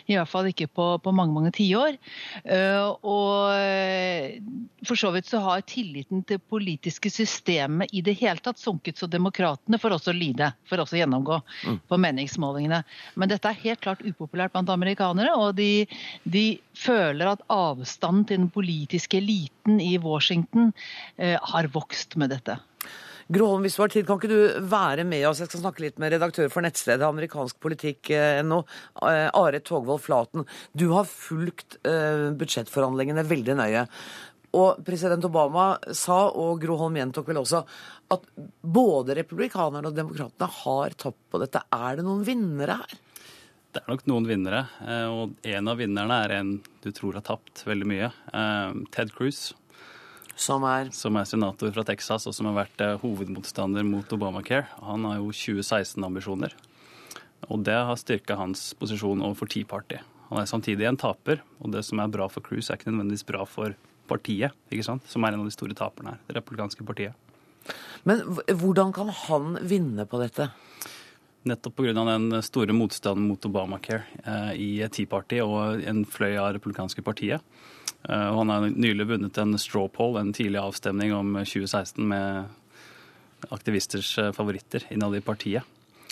I 0.06 0.19
hvert 0.19 0.30
fall 0.30 0.52
ikke 0.52 0.69
på, 0.69 0.86
på 1.02 1.13
mange 1.17 1.34
mange 1.34 1.54
tiår. 1.58 1.97
Eh, 2.45 2.91
og 3.02 4.86
for 4.86 4.99
så 5.02 5.10
vidt 5.15 5.32
så 5.32 5.41
har 5.41 5.65
tilliten 5.65 6.21
til 6.30 6.38
politiske 6.38 7.10
systemet 7.10 7.89
i 7.89 8.06
det 8.06 8.13
hele 8.21 8.43
tatt 8.43 8.62
sunket, 8.62 9.02
så 9.02 9.10
demokratene 9.10 9.82
får 9.82 9.97
også 9.97 10.13
lide, 10.13 10.52
får 10.69 10.86
også 10.86 10.99
gjennomgå 11.02 11.39
mm. 11.41 11.82
på 11.89 12.02
meningsmålingene. 12.06 12.84
Men 13.17 13.34
dette 13.34 13.49
er 13.49 13.62
helt 13.65 13.82
klart 13.82 14.06
upopulært 14.06 14.54
blant 14.54 14.69
amerikanere, 14.69 15.34
og 15.39 15.58
de, 15.58 15.88
de 16.30 16.45
føler 16.78 17.34
at 17.34 17.43
avstanden 17.49 18.28
til 18.30 18.43
den 18.43 18.54
politiske 18.54 19.17
eliten 19.17 19.82
i 19.82 19.95
Washington 20.04 20.72
eh, 21.18 21.38
har 21.54 21.72
vokst 21.74 22.18
med 22.20 22.34
dette. 22.36 22.60
Gråholm, 23.32 23.63
hvis 23.63 23.78
du 23.78 23.84
har 23.84 23.92
tid, 23.92 24.06
kan 24.08 24.20
ikke 24.20 24.32
du 24.32 24.68
være 24.70 25.06
med 25.08 25.24
oss? 25.30 25.39
Jeg 25.39 25.50
skal 25.50 25.63
snakke 25.63 25.86
litt 25.86 26.00
med 26.02 26.12
redaktør 26.13 26.50
for 26.52 26.66
nettstedet 26.66 27.06
amerikanskpolitikk.no, 27.08 28.60
eh, 29.08 29.30
Are 29.32 29.62
Togvold 29.63 30.04
Flaten. 30.04 30.44
Du 30.76 30.89
har 30.92 31.08
fulgt 31.10 31.80
eh, 31.88 32.30
budsjettforhandlingene 32.36 33.24
veldig 33.30 33.56
nøye. 33.62 33.86
Og 34.54 34.84
president 34.86 35.24
Obama 35.26 35.72
sa, 35.98 36.28
og 36.30 36.62
Gro 36.62 36.76
Holm 36.84 37.00
gjentok 37.00 37.32
vel 37.32 37.39
også, 37.42 37.63
at 38.13 38.28
både 38.62 39.16
republikanerne 39.18 39.89
og 39.89 39.98
demokratene 39.98 40.52
har 40.60 40.94
tapt 41.00 41.24
på 41.32 41.42
dette. 41.42 41.63
Er 41.74 41.98
det 41.98 42.06
noen 42.06 42.22
vinnere 42.28 42.78
her? 42.84 43.00
Det 43.74 43.82
er 43.82 43.89
nok 43.89 44.04
noen 44.06 44.28
vinnere, 44.30 44.60
og 45.10 45.48
en 45.50 45.70
av 45.72 45.80
vinnerne 45.82 46.20
er 46.28 46.36
en 46.36 46.52
du 46.84 46.92
tror 46.94 47.16
har 47.18 47.26
tapt 47.26 47.63
veldig 47.66 47.88
mye. 47.89 48.12
Ted 48.94 49.10
Cruz, 49.18 49.48
som 50.36 50.63
er? 50.67 50.89
Som 50.96 51.17
er 51.19 51.28
senator 51.30 51.72
fra 51.76 51.84
Texas, 51.88 52.28
og 52.30 52.36
som 52.36 52.50
har 52.50 52.63
vært 52.63 52.82
eh, 52.84 52.96
hovedmotstander 53.02 53.86
mot 53.88 54.15
Obamacare. 54.15 54.67
Han 54.82 55.06
har 55.10 55.19
jo 55.19 55.34
2016-ambisjoner. 55.34 56.56
Og 57.52 57.63
det 57.67 57.76
har 57.76 58.00
styrka 58.00 58.38
hans 58.39 58.72
posisjon 58.80 59.24
overfor 59.24 59.52
Tea 59.52 59.67
Party. 59.67 60.00
Han 60.30 60.41
er 60.41 60.50
samtidig 60.50 60.88
en 60.89 60.98
taper, 60.98 61.43
og 61.62 61.74
det 61.76 61.84
som 61.86 62.02
er 62.02 62.12
bra 62.12 62.30
for 62.32 62.46
Cruise, 62.46 62.72
er 62.72 62.80
ikke 62.80 62.89
nødvendigvis 62.89 63.28
bra 63.28 63.43
for 63.46 63.76
partiet, 64.10 64.56
ikke 64.74 64.86
sant? 64.86 65.06
som 65.08 65.24
er 65.24 65.36
en 65.36 65.43
av 65.43 65.50
de 65.50 65.56
store 65.56 65.76
taperne 65.78 66.15
her, 66.15 66.24
det 66.28 66.38
republikanske 66.39 66.86
partiet. 66.88 67.13
Men 68.08 68.24
hvordan 68.60 68.91
kan 68.96 69.12
han 69.28 69.58
vinne 69.63 70.08
på 70.10 70.19
dette? 70.19 70.50
Nettopp 71.48 71.76
pga. 71.78 71.93
den 71.93 72.41
store 72.43 72.76
motstanden 72.76 73.28
mot 73.28 73.46
Obamacare 73.46 74.04
eh, 74.24 74.52
i 74.60 74.69
Tea 74.88 75.08
Party 75.08 75.41
og 75.43 75.84
en 75.84 76.04
fløy 76.08 76.38
av 76.39 76.54
republikanske 76.56 77.04
partiet. 77.04 77.43
Eh, 78.10 78.28
og 78.30 78.44
han 78.44 78.52
har 78.52 78.68
nylig 78.70 79.08
vunnet 79.08 79.38
en 79.39 79.56
straw 79.60 79.88
poll, 79.92 80.18
en 80.20 80.34
tidlig 80.36 80.60
avstemning 80.62 81.13
om 81.16 81.36
2016 81.39 82.04
med 82.08 83.52
aktivisters 83.54 84.18
eh, 84.20 84.32
favoritter 84.36 84.86
innad 84.92 85.16
i 85.16 85.24
partiet. 85.24 85.63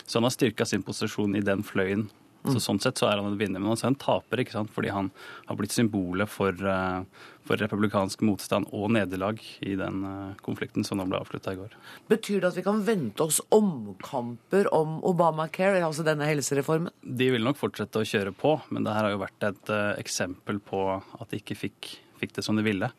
Så 0.06 0.20
han 0.20 0.28
har 0.28 0.36
styrka 0.36 0.66
sin 0.66 0.84
posisjon 0.84 1.36
i 1.36 1.46
den 1.46 1.64
fløyen. 1.64 2.08
Så 2.42 2.56
mm. 2.56 2.62
Sånn 2.64 2.80
sett 2.82 2.98
så 2.98 3.06
er 3.06 3.20
han 3.20 3.28
en 3.30 3.38
vinner, 3.38 3.62
men 3.62 3.70
han 3.70 3.78
er 3.78 3.92
en 3.92 4.00
taper 4.02 4.42
ikke 4.42 4.56
sant? 4.56 4.72
fordi 4.74 4.90
han 4.94 5.12
har 5.46 5.58
blitt 5.60 5.76
symbolet 5.76 6.30
for, 6.30 6.56
eh, 6.56 7.28
for 7.46 7.62
republikansk 7.62 8.24
motstand 8.26 8.70
og 8.74 8.90
nederlag 8.96 9.42
i 9.62 9.76
den 9.78 10.02
konflikten 10.42 10.86
som 10.88 10.98
nå 10.98 11.06
ble 11.10 11.20
avslutta 11.22 11.54
i 11.54 11.60
går. 11.60 11.76
Betyr 12.10 12.42
det 12.42 12.52
at 12.52 12.58
vi 12.58 12.66
kan 12.66 12.82
vente 12.88 13.26
oss 13.26 13.42
omkamper 13.54 14.72
om 14.74 15.00
Obamacare, 15.06 15.84
altså 15.86 16.06
denne 16.08 16.26
helsereformen? 16.30 16.94
De 17.06 17.30
vil 17.34 17.46
nok 17.46 17.60
fortsette 17.62 18.02
å 18.02 18.08
kjøre 18.08 18.34
på, 18.34 18.56
men 18.74 18.86
det 18.86 18.96
her 18.96 19.06
har 19.06 19.14
jo 19.14 19.22
vært 19.22 19.50
et 19.52 19.74
eksempel 20.02 20.62
på 20.66 20.86
at 20.98 21.28
de 21.30 21.42
ikke 21.42 21.60
fikk, 21.68 21.92
fikk 22.22 22.38
det 22.38 22.46
som 22.46 22.58
de 22.58 22.66
ville 22.66 22.90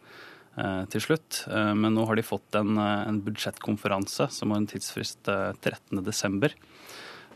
til 0.92 1.00
slutt. 1.00 1.44
Men 1.48 1.94
nå 1.96 2.04
har 2.04 2.18
de 2.18 2.24
fått 2.26 2.58
en, 2.58 2.76
en 2.76 3.20
budsjettkonferanse 3.24 4.28
som 4.34 4.52
har 4.52 4.60
en 4.60 4.68
tidsfrist 4.68 5.30
13.12. 5.30 6.52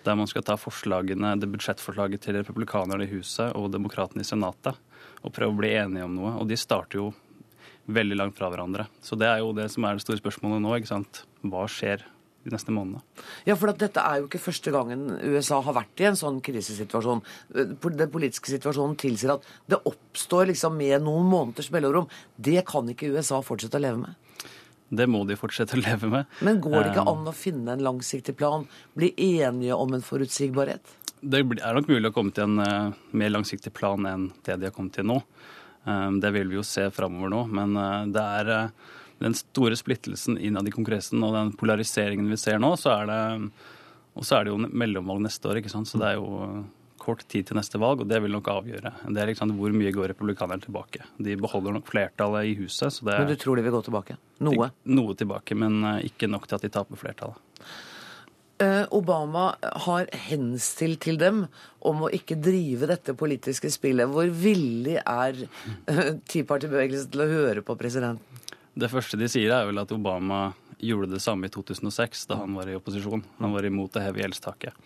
Der 0.06 0.14
man 0.14 0.28
skal 0.30 0.44
ta 0.46 0.54
forslagene, 0.54 1.34
det 1.40 1.50
budsjettforslaget 1.50 2.22
til 2.22 2.36
republikanerne 2.38 3.08
i 3.08 3.10
huset 3.10 3.56
og 3.58 3.72
demokratene 3.74 4.22
i 4.22 4.28
senatet 4.28 4.78
og 5.26 5.32
prøve 5.34 5.50
å 5.50 5.58
bli 5.58 5.72
enige 5.74 6.06
om 6.06 6.14
noe. 6.14 6.34
Og 6.38 6.46
de 6.46 6.58
starter 6.60 7.00
jo 7.00 7.08
veldig 7.90 8.18
langt 8.18 8.36
fra 8.38 8.50
hverandre. 8.50 8.86
Så 9.02 9.18
det 9.18 9.28
er 9.30 9.40
jo 9.42 9.54
det 9.56 9.66
som 9.72 9.86
er 9.86 9.96
det 9.96 10.04
store 10.04 10.20
spørsmålet 10.20 10.62
nå. 10.62 10.76
ikke 10.78 10.92
sant? 10.92 11.24
Hva 11.46 11.64
skjer 11.70 12.04
de 12.46 12.52
neste 12.54 12.74
månedene? 12.74 13.02
Ja, 13.48 13.56
for 13.58 13.74
dette 13.74 14.02
er 14.02 14.20
jo 14.20 14.28
ikke 14.28 14.42
første 14.42 14.72
gangen 14.74 15.08
USA 15.22 15.58
har 15.66 15.76
vært 15.80 16.02
i 16.02 16.08
en 16.10 16.18
sånn 16.18 16.38
krisesituasjon. 16.44 17.24
Den 17.56 18.12
politiske 18.12 18.52
situasjonen 18.52 18.98
tilsier 19.00 19.34
at 19.34 19.48
det 19.70 19.82
oppstår 19.90 20.52
liksom 20.52 20.78
med 20.78 21.02
noen 21.06 21.26
måneders 21.30 21.72
mellomrom. 21.74 22.06
Det 22.36 22.62
kan 22.68 22.86
ikke 22.92 23.10
USA 23.16 23.42
fortsette 23.44 23.80
å 23.80 23.86
leve 23.86 24.04
med. 24.04 24.22
Det 24.88 25.06
må 25.10 25.24
de 25.26 25.34
fortsette 25.38 25.74
å 25.74 25.82
leve 25.82 26.10
med. 26.10 26.30
Men 26.46 26.60
går 26.62 26.76
det 26.76 26.90
ikke 26.92 27.02
Eh, 27.02 27.12
an 27.12 27.26
å 27.26 27.34
finne 27.34 27.74
en 27.74 27.82
langsiktig 27.82 28.36
plan? 28.38 28.66
Bli 28.94 29.12
enige 29.16 29.74
om 29.74 29.94
en 29.94 30.04
forutsigbarhet? 30.04 30.94
Det 31.20 31.40
er 31.40 31.74
nok 31.74 31.88
mulig 31.88 32.10
å 32.10 32.14
komme 32.14 32.34
til 32.34 32.44
en 32.44 32.58
eh, 32.62 32.92
mer 33.10 33.32
langsiktig 33.34 33.72
plan 33.74 34.06
enn 34.06 34.30
det 34.46 34.60
de 34.60 34.68
har 34.68 34.74
kommet 34.76 34.94
til 34.94 35.08
nå. 35.08 35.18
Eh, 35.86 36.10
det 36.22 36.30
vil 36.36 36.52
vi 36.52 36.60
jo 36.60 36.66
se 36.66 36.86
framover 36.94 37.34
nå. 37.34 37.42
Men 37.50 37.74
det 38.14 38.22
er 38.22 38.70
den 39.18 39.34
store 39.34 39.76
splittelsen 39.76 40.38
innad 40.38 40.68
i 40.68 40.74
Kongressen 40.74 41.24
og 41.24 41.34
den 41.34 41.52
polariseringen 41.58 42.28
vi 42.30 42.38
ser 42.38 42.60
nå, 42.62 42.74
så 42.76 43.00
er 43.00 43.10
det, 43.10 43.20
og 44.14 44.26
så 44.28 44.38
er 44.38 44.44
det 44.44 44.52
jo 44.52 44.60
mellomvalg 44.60 45.24
neste 45.24 45.50
år. 45.50 45.62
ikke 45.62 45.72
sant? 45.72 45.88
Så 45.88 45.98
det 45.98 46.12
er 46.12 46.20
jo 46.20 46.66
kort 47.06 47.24
tid 47.30 47.48
til 47.48 47.58
neste 47.58 47.78
valg, 47.80 48.02
og 48.02 48.10
det 48.10 48.20
vil 48.24 48.34
nok 48.34 48.50
avgjøre. 48.50 48.92
Det 49.06 49.22
er 49.22 49.30
liksom 49.30 49.54
hvor 49.58 49.74
mye 49.74 49.94
går 49.94 50.10
republikanerne 50.12 50.64
tilbake. 50.64 51.06
De 51.22 51.36
beholder 51.40 51.78
nok 51.78 51.90
flertallet 51.90 52.50
i 52.50 52.54
huset. 52.60 52.92
så 52.92 53.06
det 53.06 53.18
Men 53.22 53.30
du 53.30 53.36
tror 53.40 53.58
de 53.58 53.66
vil 53.66 53.76
gå 53.76 53.82
tilbake? 53.86 54.18
Noe? 54.46 54.70
Noe 54.90 55.18
tilbake, 55.18 55.58
men 55.58 55.82
eh, 55.84 56.08
ikke 56.10 56.30
nok 56.30 56.48
til 56.48 56.58
at 56.58 56.66
de 56.66 56.72
taper 56.74 57.00
flertallet. 57.00 57.38
Eh, 58.58 58.84
Obama 58.96 59.50
har 59.86 60.08
henstilt 60.30 61.02
til 61.04 61.18
dem 61.20 61.42
om 61.84 62.06
å 62.06 62.12
ikke 62.16 62.38
drive 62.40 62.88
dette 62.88 63.12
politiske 63.18 63.68
spillet. 63.72 64.08
Hvor 64.08 64.30
villig 64.32 64.96
er 65.02 65.42
Tea 66.28 66.46
Party-bevegelsen 66.48 67.12
til 67.12 67.26
å 67.26 67.32
høre 67.32 67.64
på 67.66 67.76
presidenten? 67.76 68.44
Det 68.76 68.88
første 68.92 69.16
de 69.20 69.28
sier, 69.32 69.52
er 69.52 69.68
vel 69.68 69.80
at 69.80 69.92
Obama 69.92 70.50
gjorde 70.78 71.14
det 71.14 71.22
samme 71.24 71.48
i 71.48 71.52
2006, 71.52 72.26
da 72.28 72.40
han 72.42 72.56
var 72.56 72.68
i 72.68 72.76
opposisjon. 72.76 73.22
Han 73.38 73.54
var 73.54 73.64
imot 73.64 73.94
det 73.96 74.04
heve 74.04 74.20
gjeldstaket. 74.20 74.76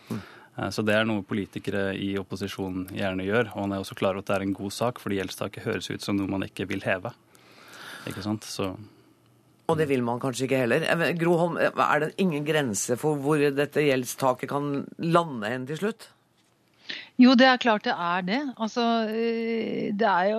Eh, 0.60 0.70
Så 0.70 0.84
det 0.84 0.94
er 0.94 1.08
noe 1.08 1.24
politikere 1.26 1.90
i 1.96 2.12
opposisjonen 2.20 2.88
gjerne 2.92 3.26
gjør. 3.26 3.52
Og 3.54 3.64
han 3.64 3.74
er 3.74 3.82
også 3.82 3.96
klar 3.98 4.14
over 4.14 4.24
at 4.24 4.30
det 4.30 4.36
er 4.38 4.46
en 4.46 4.56
god 4.56 4.76
sak, 4.76 5.00
fordi 5.00 5.20
gjeldstaket 5.20 5.66
høres 5.66 5.90
ut 5.90 6.04
som 6.04 6.18
noe 6.18 6.30
man 6.30 6.46
ikke 6.46 6.68
vil 6.68 6.84
heve. 6.84 7.14
Ikke 8.08 8.24
sant? 8.24 8.44
Så 8.44 8.74
Og 9.70 9.76
det 9.78 9.86
vil 9.86 10.02
man 10.02 10.18
kanskje 10.18 10.48
ikke 10.48 10.64
heller. 10.64 10.82
Eh, 10.82 11.12
Gro 11.14 11.36
Holm, 11.38 11.58
eh, 11.58 11.70
er 11.70 12.00
det 12.00 12.14
ingen 12.18 12.44
grense 12.44 12.96
for 12.98 13.16
hvor 13.16 13.38
dette 13.38 13.84
gjeldstaket 13.86 14.48
kan 14.48 14.86
lande 14.98 15.46
hen 15.46 15.66
til 15.66 15.78
slutt? 15.78 16.08
Jo, 17.20 17.34
det 17.36 17.44
er 17.44 17.58
klart 17.60 17.84
det 17.84 17.92
er 17.92 18.22
det. 18.24 18.38
Altså, 18.56 18.84
eh, 19.12 19.90
det 19.92 20.08
er 20.08 20.30
jo 20.30 20.38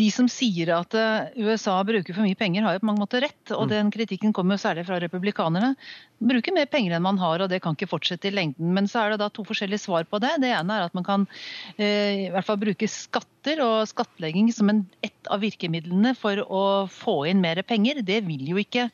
De 0.00 0.08
som 0.12 0.28
sier 0.28 0.74
at 0.76 0.92
eh, 0.98 1.30
USA 1.40 1.78
bruker 1.88 2.12
for 2.12 2.26
mye 2.26 2.36
penger, 2.36 2.66
har 2.66 2.76
jo 2.76 2.82
på 2.82 2.88
mange 2.90 3.00
måter 3.04 3.24
rett. 3.24 3.52
Og 3.56 3.70
den 3.72 3.88
kritikken 3.94 4.34
kommer 4.36 4.56
jo 4.56 4.64
særlig 4.66 4.84
fra 4.88 4.98
republikanerne. 5.00 5.72
Bruker 6.20 6.52
mer 6.56 6.68
penger 6.68 6.96
enn 6.96 7.04
man 7.04 7.20
har, 7.20 7.40
og 7.40 7.48
det 7.52 7.62
kan 7.64 7.76
ikke 7.76 7.88
fortsette 7.88 8.28
i 8.28 8.34
lengden. 8.34 8.74
Men 8.76 8.90
så 8.92 9.04
er 9.04 9.14
det 9.14 9.22
da 9.24 9.30
to 9.32 9.44
forskjellige 9.48 9.86
svar 9.86 10.04
på 10.08 10.20
det. 10.20 10.34
Det 10.44 10.52
ene 10.52 10.76
er 10.76 10.88
at 10.88 10.96
man 10.96 11.06
kan 11.06 11.24
eh, 11.78 12.26
i 12.26 12.28
hvert 12.34 12.48
fall 12.48 12.60
bruke 12.60 12.90
skatter 12.92 13.62
og 13.64 13.88
skattlegging 13.88 14.50
som 14.52 14.72
en, 14.72 14.84
ett 15.06 15.32
av 15.32 15.40
virkemidlene 15.44 16.12
for 16.18 16.42
å 16.44 16.64
få 16.92 17.22
inn 17.30 17.40
mer 17.40 17.62
penger. 17.64 18.02
Det 18.04 18.20
vil 18.28 18.44
jo 18.52 18.60
ikke 18.60 18.90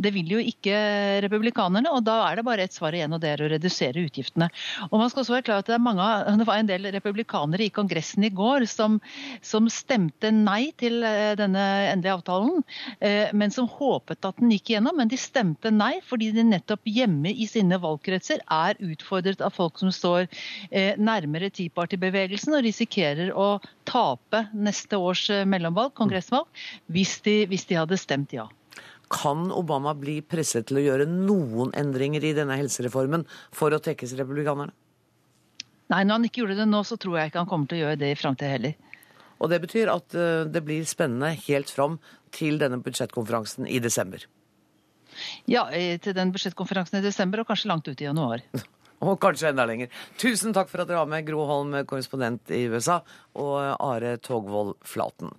det 0.00 0.12
vil 0.14 0.30
jo 0.32 0.40
ikke 0.40 0.76
republikanerne, 1.24 1.90
og 1.92 2.04
da 2.06 2.16
er 2.28 2.38
det 2.38 2.46
bare 2.46 2.64
ett 2.64 2.76
svar 2.76 2.94
igjen, 2.96 3.12
og 3.12 3.20
det 3.22 3.34
er 3.34 3.42
å 3.44 3.50
redusere 3.52 4.04
utgiftene. 4.06 4.48
Og 4.88 4.96
man 5.00 5.10
skal 5.12 5.24
også 5.24 5.36
være 5.36 5.46
klar 5.48 5.60
at 5.60 5.68
Det 5.70 5.76
er 5.76 5.82
mange, 5.82 6.06
det 6.40 6.46
var 6.48 6.60
en 6.60 6.68
del 6.68 6.88
republikanere 6.94 7.66
i 7.66 7.72
Kongressen 7.74 8.24
i 8.26 8.32
går 8.34 8.66
som, 8.70 8.98
som 9.44 9.68
stemte 9.72 10.32
nei 10.34 10.70
til 10.80 11.04
eh, 11.06 11.32
denne 11.38 11.64
endelige 11.90 12.16
avtalen, 12.18 12.62
eh, 12.98 13.32
men 13.36 13.52
som 13.54 13.68
håpet 13.70 14.28
at 14.28 14.40
den 14.40 14.52
gikk 14.54 14.72
igjennom. 14.72 14.98
Men 15.00 15.10
de 15.12 15.20
stemte 15.20 15.72
nei 15.74 15.92
fordi 16.06 16.30
de 16.36 16.46
nettopp 16.48 16.88
hjemme 16.88 17.32
i 17.32 17.48
sine 17.50 17.80
valgkretser 17.82 18.44
er 18.46 18.80
utfordret 18.84 19.44
av 19.44 19.54
folk 19.56 19.80
som 19.80 19.92
står 19.94 20.26
eh, 20.70 20.96
nærmere 20.98 21.50
Tea 21.50 21.70
og 21.70 22.64
risikerer 22.64 23.30
å 23.36 23.48
tape 23.88 24.44
neste 24.54 24.98
års 24.98 25.26
mellomvalg, 25.48 25.92
kongressvalg, 25.98 26.46
hvis 26.92 27.18
de, 27.26 27.44
hvis 27.50 27.66
de 27.68 27.78
hadde 27.78 27.98
stemt 28.00 28.34
ja. 28.36 28.48
Kan 29.10 29.48
Obama 29.50 29.94
bli 29.98 30.20
presset 30.22 30.68
til 30.68 30.78
å 30.78 30.84
gjøre 30.84 31.08
noen 31.10 31.72
endringer 31.78 32.22
i 32.24 32.34
denne 32.36 32.58
helsereformen 32.60 33.26
for 33.50 33.74
å 33.74 33.82
tekkes 33.82 34.14
republikanerne? 34.20 34.74
Nei, 35.90 36.04
når 36.06 36.16
han 36.16 36.26
ikke 36.28 36.44
gjorde 36.44 36.58
det 36.60 36.68
nå, 36.70 36.82
så 36.86 36.98
tror 37.00 37.18
jeg 37.18 37.30
ikke 37.30 37.42
han 37.42 37.50
kommer 37.50 37.70
til 37.70 37.80
å 37.80 37.84
gjøre 37.84 38.00
det 38.00 38.12
i 38.12 38.18
framtida 38.18 38.50
heller. 38.52 38.76
Og 39.40 39.50
det 39.50 39.60
betyr 39.64 39.90
at 39.90 40.14
eh, 40.14 40.42
det 40.46 40.62
blir 40.66 40.84
spennende 40.86 41.32
helt 41.48 41.72
fram 41.72 41.96
til 42.36 42.60
denne 42.60 42.78
budsjettkonferansen 42.84 43.66
i 43.66 43.80
desember. 43.82 44.26
Ja, 45.50 45.66
eh, 45.74 45.96
til 46.02 46.14
den 46.14 46.30
budsjettkonferansen 46.34 47.00
i 47.00 47.04
desember, 47.04 47.42
og 47.42 47.50
kanskje 47.50 47.72
langt 47.72 47.90
ut 47.90 47.98
i 47.98 48.06
januar. 48.06 48.44
Og 49.00 49.16
kanskje 49.16 49.48
enda 49.48 49.64
lenger. 49.64 49.88
Tusen 50.20 50.52
takk 50.52 50.68
for 50.68 50.82
at 50.82 50.90
dere 50.90 51.00
var 51.00 51.08
med, 51.08 51.24
Gro 51.24 51.46
Holm, 51.48 51.72
korrespondent 51.88 52.52
i 52.52 52.66
USA, 52.68 52.98
og 53.32 53.54
Are 53.80 54.18
Togvold 54.20 54.74
Flaten. 54.84 55.32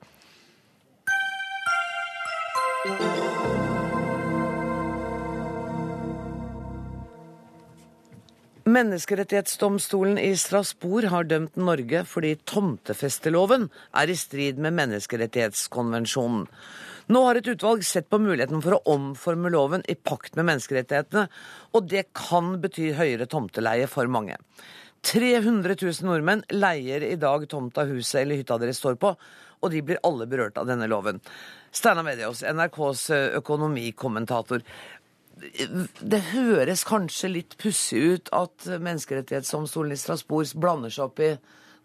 Menneskerettighetsdomstolen 8.72 10.20
i 10.22 10.30
Strasbourg 10.38 11.10
har 11.12 11.26
dømt 11.28 11.58
Norge 11.60 12.04
fordi 12.08 12.38
tomtefesteloven 12.48 13.66
er 14.00 14.12
i 14.12 14.16
strid 14.16 14.62
med 14.64 14.78
menneskerettighetskonvensjonen. 14.78 16.46
Nå 17.12 17.24
har 17.26 17.40
et 17.40 17.50
utvalg 17.52 17.84
sett 17.84 18.08
på 18.08 18.22
muligheten 18.22 18.62
for 18.64 18.78
å 18.78 18.94
omforme 18.94 19.52
loven 19.52 19.84
i 19.92 19.98
pakt 19.98 20.38
med 20.38 20.48
menneskerettighetene, 20.48 21.26
og 21.76 21.90
det 21.92 22.06
kan 22.16 22.54
bety 22.64 22.94
høyere 22.96 23.28
tomteleie 23.28 23.90
for 23.92 24.08
mange. 24.08 24.38
300 25.10 25.76
000 25.82 26.08
nordmenn 26.08 26.46
leier 26.54 27.04
i 27.04 27.18
dag 27.20 27.44
tomta 27.52 27.84
huset 27.90 28.22
eller 28.22 28.40
hytta 28.40 28.60
dere 28.62 28.78
står 28.78 28.96
på, 29.02 29.16
og 29.62 29.74
de 29.74 29.82
blir 29.84 30.00
alle 30.08 30.30
berørt 30.30 30.62
av 30.62 30.70
denne 30.70 30.88
loven. 30.88 31.20
Steinar 31.76 32.06
Medios, 32.08 32.46
NRKs 32.46 33.10
økonomikommentator. 33.42 34.64
Det 35.42 36.22
høres 36.32 36.86
kanskje 36.88 37.32
litt 37.32 37.58
pussig 37.62 38.02
ut 38.02 38.32
at 38.36 38.68
Menneskerettighetsdomstolen 38.70 39.96
i 39.96 40.00
Strasbourg 40.00 40.54
blander 40.62 40.94
seg 40.94 41.10
opp 41.10 41.22
i 41.24 41.34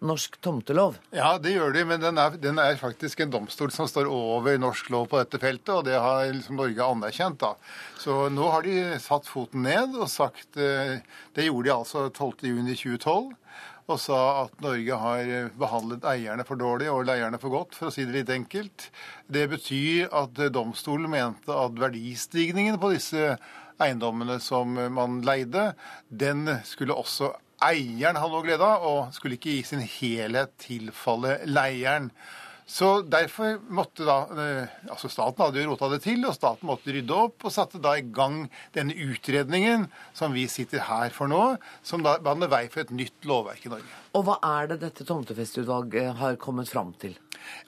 norsk 0.05 0.37
tomtelov? 0.45 0.99
Ja, 1.15 1.37
det 1.41 1.55
gjør 1.55 1.73
de, 1.73 1.85
men 1.89 2.03
den 2.03 2.19
er, 2.21 2.37
den 2.41 2.61
er, 2.61 2.77
faktisk 2.81 3.23
en 3.25 3.33
domstol 3.33 3.73
som 3.73 3.89
står 3.89 4.11
over 4.13 4.59
norsk 4.61 4.91
lov 4.93 5.09
på 5.11 5.21
dette 5.23 5.41
feltet, 5.41 5.73
og 5.73 5.87
det 5.89 5.97
har 5.97 6.27
liksom 6.29 6.61
Norge 6.61 6.91
anerkjent. 6.91 7.41
da. 7.41 7.55
Så 8.01 8.27
nå 8.33 8.51
har 8.53 8.67
de 8.67 8.77
satt 9.03 9.29
foten 9.31 9.65
ned 9.67 9.97
og 9.97 10.11
sagt 10.13 10.61
eh, 10.61 10.99
Det 11.35 11.49
gjorde 11.49 11.69
de 11.69 11.75
altså 11.77 12.07
12.6.2012. 12.11 13.33
Og 13.87 14.01
sa 14.03 14.21
at 14.43 14.57
Norge 14.65 14.97
har 14.99 15.29
behandlet 15.59 16.07
eierne 16.11 16.47
for 16.47 16.59
dårlig 16.59 16.89
og 16.91 17.05
leierne 17.07 17.39
for 17.39 17.55
godt, 17.55 17.77
for 17.79 17.89
å 17.89 17.95
si 17.95 18.03
det 18.03 18.17
litt 18.17 18.33
enkelt. 18.35 18.89
Det 19.31 19.45
betyr 19.53 20.11
at 20.11 20.41
domstolen 20.55 21.13
mente 21.13 21.55
at 21.55 21.79
verdistigningen 21.79 22.81
på 22.83 22.91
disse 22.97 23.37
eiendommene 23.83 24.41
som 24.43 24.75
man 24.75 25.21
leide, 25.27 25.71
den 26.11 26.49
skulle 26.67 26.97
også 26.99 27.31
eieren 27.63 28.19
ha 28.19 28.27
noe 28.29 28.43
glede 28.45 28.67
av, 28.67 28.83
og 28.85 29.15
skulle 29.15 29.39
ikke 29.39 29.55
i 29.55 29.63
sin 29.67 29.85
helhet 29.85 30.57
tilfalle 30.63 31.39
leieren. 31.47 32.11
Så 32.67 32.89
derfor 33.07 33.61
måtte 33.71 34.03
da 34.03 34.17
eh, 34.43 34.73
altså 34.91 35.07
Staten 35.11 35.45
hadde 35.45 35.63
jo 35.63 35.69
rota 35.71 35.87
det 35.93 36.01
til, 36.03 36.25
og 36.27 36.35
staten 36.35 36.67
måtte 36.67 36.91
rydde 36.91 37.15
opp 37.15 37.45
og 37.47 37.53
satte 37.55 37.79
da 37.83 37.93
i 37.95 38.03
gang 38.03 38.49
denne 38.75 38.97
utredningen 39.07 39.85
som 40.17 40.35
vi 40.35 40.49
sitter 40.51 40.83
her 40.89 41.15
for 41.15 41.31
nå, 41.31 41.43
som 41.87 42.03
da 42.03 42.17
baner 42.19 42.51
vei 42.51 42.65
for 42.73 42.83
et 42.83 42.91
nytt 42.91 43.29
lovverk 43.31 43.69
i 43.69 43.71
Norge. 43.71 43.93
Og 44.19 44.27
hva 44.27 44.41
er 44.59 44.73
det 44.73 44.81
dette 44.83 45.07
tomtefesteutvalget 45.07 46.19
har 46.19 46.41
kommet 46.43 46.73
fram 46.73 46.91
til? 46.99 47.15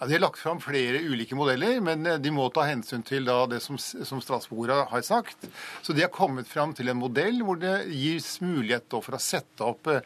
Ja, 0.00 0.08
De 0.08 0.16
har 0.16 0.24
lagt 0.24 0.42
fram 0.42 0.58
flere 0.58 0.98
ulike 1.06 1.38
modeller, 1.38 1.78
men 1.84 2.02
eh, 2.02 2.18
de 2.18 2.32
må 2.34 2.48
ta 2.50 2.66
hensyn 2.66 3.06
til 3.06 3.28
da 3.28 3.44
det 3.50 3.60
som, 3.62 3.78
som 3.78 4.18
Strasbourg 4.24 4.74
har 4.90 5.06
sagt. 5.06 5.46
Så 5.82 5.94
de 5.94 6.02
har 6.02 6.10
kommet 6.10 6.50
fram 6.50 6.74
til 6.74 6.90
en 6.90 6.98
modell 6.98 7.38
hvor 7.46 7.60
det 7.62 7.84
gis 7.94 8.40
mulighet 8.42 8.98
for 8.98 9.14
å 9.14 9.22
sette 9.22 9.62
opp 9.62 9.92
eh, 9.94 10.02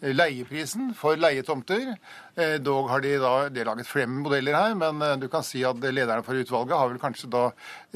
leieprisen 0.00 0.92
for 0.96 1.16
leietomter. 1.16 1.94
Eh, 2.36 2.56
Dog 2.60 2.90
har 2.90 3.00
de 3.00 3.16
da 3.22 3.32
de 3.48 3.62
har 3.62 3.70
laget 3.70 3.88
flere 3.88 4.10
modeller 4.10 4.56
her, 4.56 4.74
men 4.78 5.02
eh, 5.02 5.16
du 5.20 5.28
kan 5.32 5.44
si 5.46 5.64
at 5.64 5.80
lederen 5.80 6.24
for 6.26 6.38
utvalget 6.38 6.76
har 6.76 6.92
vel 6.92 7.00
kanskje 7.02 7.30
da 7.32 7.44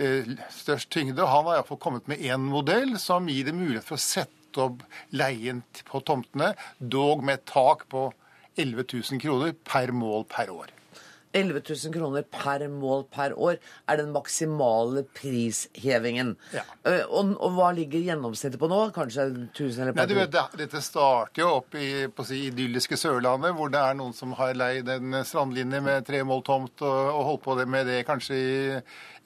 eh, 0.01 0.35
størst 0.55 0.91
tyngde. 0.93 1.27
Han 1.27 1.49
har 1.49 1.61
iallfall 1.61 1.83
kommet 1.83 2.09
med 2.11 2.23
én 2.25 2.49
modell 2.51 2.97
som 2.99 3.29
gir 3.29 3.49
det 3.49 3.57
mulighet 3.57 3.87
for 3.87 4.01
å 4.01 4.05
sette 4.05 4.65
opp 4.65 4.83
leien 5.15 5.63
på 5.87 6.01
tomtene, 6.03 6.55
dog 6.79 7.23
med 7.23 7.39
et 7.39 7.49
tak 7.53 7.87
på 7.93 8.09
11 8.59 8.85
000 8.93 9.23
kroner 9.23 9.55
per 9.65 9.93
mål 9.95 10.27
per 10.31 10.51
år. 10.51 10.80
11 11.33 11.61
000 11.63 11.93
kroner 11.95 12.25
per 12.27 12.65
mål 12.73 13.05
per 13.13 13.37
år 13.39 13.59
er 13.87 14.01
den 14.01 14.11
maksimale 14.15 15.05
prishevingen. 15.15 16.33
Ja. 16.55 16.65
Eh, 16.85 17.05
Og, 17.07 17.37
og 17.39 17.55
hva 17.55 17.69
ligger 17.77 18.03
gjennomsnittet 18.03 18.59
på 18.59 18.69
nå? 18.71 18.81
Kanskje 18.97 19.29
1000 19.53 19.83
eller 19.85 19.93
Nei, 19.95 20.03
par 20.03 20.11
du 20.11 20.17
vet, 20.19 20.39
Dette 20.59 20.83
starter 20.83 21.43
jo 21.45 21.53
opp 21.61 21.75
i 21.79 22.09
på 22.11 22.27
si, 22.27 22.41
idylliske 22.49 22.99
Sørlandet, 22.99 23.55
hvor 23.55 23.71
det 23.71 23.79
er 23.79 23.95
noen 23.99 24.15
som 24.17 24.35
har 24.39 24.57
leid 24.59 24.89
en 24.91 25.21
strandlinje 25.25 25.81
med 25.87 26.07
tre 26.09 26.25
mål 26.27 26.43
tomt 26.47 26.83
og, 26.83 26.99
og 27.15 27.25
holdt 27.31 27.45
på 27.47 27.59
med 27.67 27.87
det 27.87 28.03
kanskje 28.09 28.35
i 28.41 28.53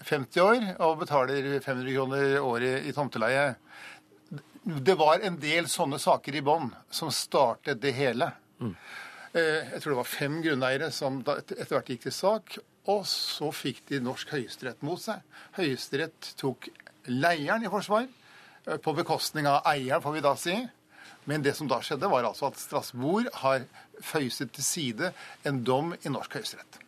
50 0.04 0.40
år, 0.44 0.64
og 0.84 0.98
betaler 1.00 1.60
500 1.64 1.94
kroner 1.94 2.38
året 2.44 2.84
i 2.84 2.92
tomteleie. 2.92 3.54
Det 4.64 4.94
var 5.00 5.20
en 5.24 5.36
del 5.40 5.68
sånne 5.68 5.98
saker 6.00 6.36
i 6.36 6.44
bånn 6.44 6.70
som 6.92 7.10
startet 7.12 7.80
det 7.80 7.92
hele. 7.96 8.30
Eh, 8.60 8.76
Jeg 9.34 9.80
tror 9.82 9.94
det 9.94 9.98
var 9.98 10.06
fem 10.06 10.38
grunneiere 10.44 10.92
som 10.94 11.18
etter 11.26 11.72
hvert 11.74 11.88
gikk 11.90 12.04
til 12.06 12.14
sak, 12.14 12.56
og 12.90 13.04
så 13.08 13.48
fikk 13.54 13.82
de 13.88 14.00
norsk 14.04 14.34
høyesterett 14.34 14.82
mot 14.84 15.00
seg. 15.00 15.22
Høyesterett 15.56 16.34
tok 16.40 16.68
leieren 17.08 17.64
i 17.64 17.72
forsvar, 17.72 18.06
eh, 18.66 18.76
på 18.76 18.94
bekostning 18.96 19.46
av 19.46 19.62
eieren, 19.66 20.02
får 20.02 20.12
vi 20.12 20.20
da 20.20 20.34
si. 20.36 20.68
Men 21.24 21.42
det 21.42 21.56
som 21.56 21.68
da 21.68 21.80
skjedde, 21.80 22.10
var 22.10 22.24
altså 22.24 22.50
at 22.50 22.60
Strasbourg 22.60 23.28
har 23.32 23.64
føyset 24.00 24.52
til 24.52 24.64
side 24.64 25.12
en 25.44 25.64
dom 25.64 25.94
i 25.94 26.08
norsk 26.08 26.36
høyesterett. 26.36 26.80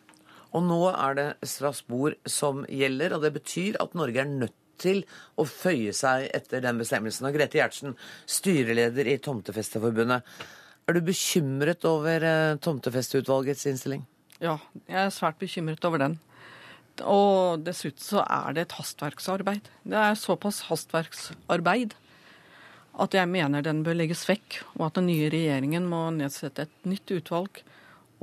Og 0.53 0.63
nå 0.63 0.93
er 0.93 1.17
det 1.17 1.27
Strasbourg 1.43 2.15
som 2.25 2.63
gjelder, 2.69 3.13
og 3.13 3.21
det 3.21 3.33
betyr 3.33 3.81
at 3.81 3.95
Norge 3.97 4.21
er 4.21 4.29
nødt 4.29 4.55
til 4.77 5.03
å 5.35 5.43
føye 5.43 5.91
seg 5.91 6.29
etter 6.37 6.61
den 6.61 6.77
bestemmelsen. 6.77 7.25
Og 7.25 7.33
Grete 7.33 7.57
Gjertsen, 7.57 7.97
styreleder 8.29 9.09
i 9.09 9.17
Tomtefesteforbundet. 9.17 10.21
Er 10.87 10.95
du 10.95 11.01
bekymret 11.03 11.83
over 11.83 12.23
eh, 12.23 12.57
Tomtefesteutvalgets 12.63 13.65
innstilling? 13.67 14.05
Ja, 14.39 14.55
jeg 14.87 15.01
er 15.01 15.11
svært 15.11 15.39
bekymret 15.41 15.83
over 15.83 15.99
den. 15.99 16.15
Og 17.03 17.59
dessuten 17.65 18.01
så 18.01 18.23
er 18.23 18.55
det 18.55 18.63
et 18.63 18.75
hastverksarbeid. 18.77 19.67
Det 19.83 19.97
er 19.99 20.15
såpass 20.15 20.63
hastverksarbeid 20.69 21.97
at 22.97 23.13
jeg 23.13 23.29
mener 23.29 23.65
den 23.65 23.83
bør 23.85 23.99
legges 23.99 24.23
vekk, 24.29 24.61
og 24.77 24.87
at 24.87 24.95
den 24.97 25.09
nye 25.11 25.27
regjeringen 25.33 25.85
må 25.91 26.07
nedsette 26.15 26.65
et 26.65 26.87
nytt 26.89 27.11
utvalg 27.19 27.61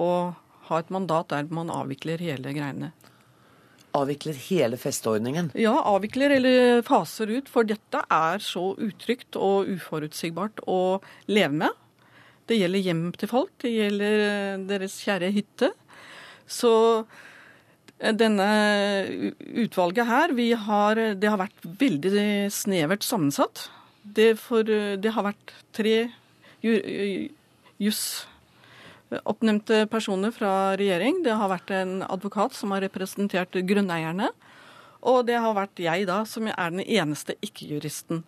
og 0.00 0.34
ha 0.70 0.80
et 0.80 0.90
mandat 0.90 1.30
der 1.30 1.46
man 1.54 1.70
avvikler 1.70 2.22
hele 2.24 2.56
greiene. 2.56 2.90
Avvikler 3.94 4.34
hele 4.48 4.80
festeordningen? 4.80 5.52
Ja, 5.54 5.76
avvikler 5.92 6.34
eller 6.40 6.82
faser 6.86 7.30
ut, 7.30 7.52
for 7.52 7.68
dette 7.68 8.00
er 8.10 8.42
så 8.42 8.72
utrygt 8.74 9.38
og 9.38 9.70
uforutsigbart 9.70 10.64
å 10.66 10.98
leve 11.30 11.60
med. 11.66 11.83
Det 12.48 12.56
gjelder 12.58 12.82
hjem 12.84 13.04
til 13.16 13.28
folk, 13.30 13.52
det 13.62 13.70
gjelder 13.72 14.22
eh, 14.24 14.58
deres 14.68 14.98
kjære 15.04 15.30
hytte. 15.32 15.70
Så 16.44 16.72
eh, 17.98 18.12
denne 18.12 18.48
utvalget 19.64 20.06
her, 20.10 20.34
vi 20.36 20.50
har, 20.52 20.94
det 21.16 21.30
har 21.30 21.40
vært 21.40 21.64
veldig 21.80 22.50
snevert 22.52 23.02
sammensatt. 23.06 23.68
Det, 24.04 24.34
for, 24.40 24.60
eh, 24.68 24.96
det 25.00 25.10
har 25.16 25.24
vært 25.30 25.54
tre 25.76 25.96
ju- 26.64 27.30
juss-oppnevnte 27.80 29.86
personer 29.92 30.30
fra 30.36 30.52
regjering. 30.76 31.22
Det 31.24 31.32
har 31.40 31.48
vært 31.52 31.70
en 31.78 32.02
advokat 32.04 32.52
som 32.56 32.70
har 32.76 32.84
representert 32.84 33.52
grunneierne. 33.64 34.28
Og 35.04 35.24
det 35.28 35.36
har 35.40 35.56
vært 35.56 35.80
jeg, 35.80 36.06
da, 36.08 36.24
som 36.28 36.48
er 36.48 36.70
den 36.72 36.84
eneste 36.84 37.36
ikke-juristen. 37.44 38.24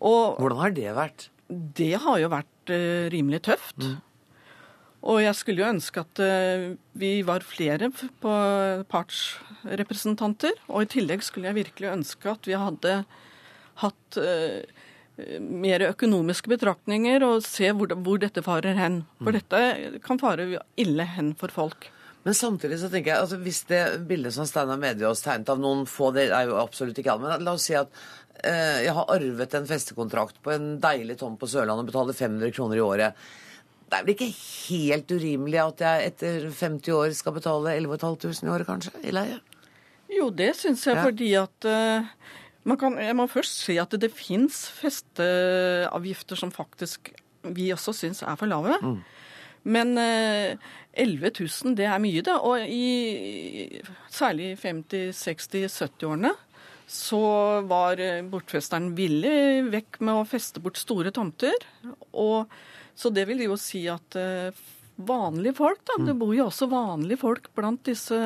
Hvordan 0.00 0.60
har 0.60 0.70
det 0.76 0.92
vært? 0.96 1.28
det 1.48 1.94
har 2.00 2.18
jo 2.22 2.30
vært 2.32 2.48
eh, 2.72 3.06
rimelig 3.12 3.44
tøft. 3.48 3.86
Og 5.04 5.20
jeg 5.20 5.36
skulle 5.36 5.60
jo 5.60 5.68
ønske 5.68 6.00
at 6.00 6.22
eh, 6.24 6.70
vi 6.96 7.18
var 7.26 7.44
flere 7.44 7.90
på 7.92 8.36
partsrepresentanter. 8.92 10.56
Og 10.70 10.86
i 10.86 10.92
tillegg 10.96 11.24
skulle 11.26 11.50
jeg 11.50 11.60
virkelig 11.60 11.92
ønske 11.92 12.32
at 12.32 12.48
vi 12.48 12.56
hadde 12.56 12.96
hatt 13.82 14.20
eh, 14.20 14.62
mer 15.38 15.84
økonomiske 15.90 16.50
betraktninger 16.50 17.22
og 17.26 17.42
se 17.46 17.68
hvor, 17.76 17.92
hvor 18.06 18.22
dette 18.22 18.42
farer 18.44 18.78
hen. 18.78 19.02
For 19.20 19.36
dette 19.36 20.00
kan 20.06 20.22
fare 20.22 20.48
ille 20.80 21.10
hen 21.16 21.34
for 21.38 21.52
folk. 21.54 21.90
Men 22.24 22.32
samtidig 22.34 22.78
så 22.80 22.88
tenker 22.88 23.12
jeg, 23.12 23.20
altså 23.20 23.36
hvis 23.44 23.58
det 23.68 23.82
bildet 24.08 24.32
som 24.32 24.46
Steinar 24.48 24.80
Mediås 24.80 25.20
tegnet 25.20 25.50
av 25.52 25.58
noen 25.60 25.84
få, 25.84 26.08
det 26.16 26.30
er 26.32 26.48
jo 26.48 26.56
absolutt 26.56 26.96
ikke 26.96 27.12
alle, 27.12 27.34
men 27.34 27.44
la 27.44 27.52
oss 27.52 27.66
si 27.68 27.76
at 27.76 27.92
jeg 28.42 28.92
har 28.96 29.10
arvet 29.14 29.54
en 29.56 29.66
festekontrakt 29.68 30.40
på 30.42 30.50
en 30.52 30.74
deilig 30.82 31.14
tomt 31.20 31.38
på 31.40 31.48
Sørlandet 31.48 31.86
og 31.86 31.90
betaler 31.92 32.16
500 32.18 32.50
kroner 32.56 32.76
i 32.76 32.82
året. 32.84 33.26
Det 33.88 33.98
er 33.98 34.04
vel 34.04 34.14
ikke 34.14 34.34
helt 34.34 35.12
urimelig 35.14 35.60
at 35.62 35.82
jeg 35.84 36.08
etter 36.10 36.46
50 36.50 36.96
år 36.96 37.12
skal 37.14 37.36
betale 37.36 37.76
11.500 37.78 38.42
i 38.42 38.50
året, 38.50 38.66
kanskje, 38.66 38.92
i 39.06 39.12
leie? 39.14 39.38
Jo, 40.12 40.30
det 40.34 40.50
syns 40.58 40.84
jeg 40.86 40.96
Ja. 40.96 41.04
fordi 41.04 41.28
at 41.38 41.68
uh, 41.68 42.06
man 42.64 42.78
kan, 42.80 42.98
Jeg 42.98 43.16
må 43.16 43.26
først 43.28 43.64
si 43.64 43.76
at 43.78 43.90
det 44.00 44.12
fins 44.12 44.64
festeavgifter 44.80 46.36
som 46.36 46.50
faktisk 46.50 47.12
vi 47.44 47.70
også 47.72 47.92
syns 47.92 48.22
er 48.22 48.36
for 48.40 48.46
lave. 48.48 48.78
Men 49.64 49.98
uh, 49.98 50.56
11 50.92 51.30
000, 51.40 51.74
det 51.76 51.84
er 51.86 51.98
mye, 51.98 52.22
det. 52.24 52.34
Og 52.40 52.60
i 52.68 53.80
særlig 54.10 54.52
i 54.52 54.56
50-, 54.60 55.12
60-, 55.12 55.68
70-årene 55.88 56.32
så 56.86 57.20
var 57.68 58.00
eh, 58.02 58.22
bortfesteren 58.28 58.92
villig 58.96 59.64
vekk 59.72 60.00
med 60.04 60.20
å 60.20 60.28
feste 60.28 60.62
bort 60.62 60.78
store 60.80 61.12
tomter. 61.14 61.56
Og, 62.12 62.50
så 62.94 63.10
det 63.14 63.26
vil 63.30 63.44
jo 63.46 63.56
si 63.60 63.86
at 63.90 64.18
eh, 64.20 64.64
vanlige 64.96 65.56
folk, 65.58 65.80
da, 65.88 65.98
det 66.06 66.16
bor 66.18 66.34
jo 66.36 66.48
også 66.50 66.68
vanlige 66.70 67.22
folk 67.24 67.48
blant 67.56 67.82
disse 67.88 68.18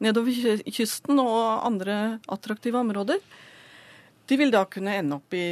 nedover 0.00 0.60
kysten 0.66 1.20
og 1.22 1.64
andre 1.66 2.18
attraktive 2.32 2.80
områder, 2.80 3.22
de 4.30 4.38
vil 4.38 4.52
da 4.54 4.62
kunne 4.70 4.94
ende 4.94 5.16
opp 5.18 5.34
i 5.34 5.46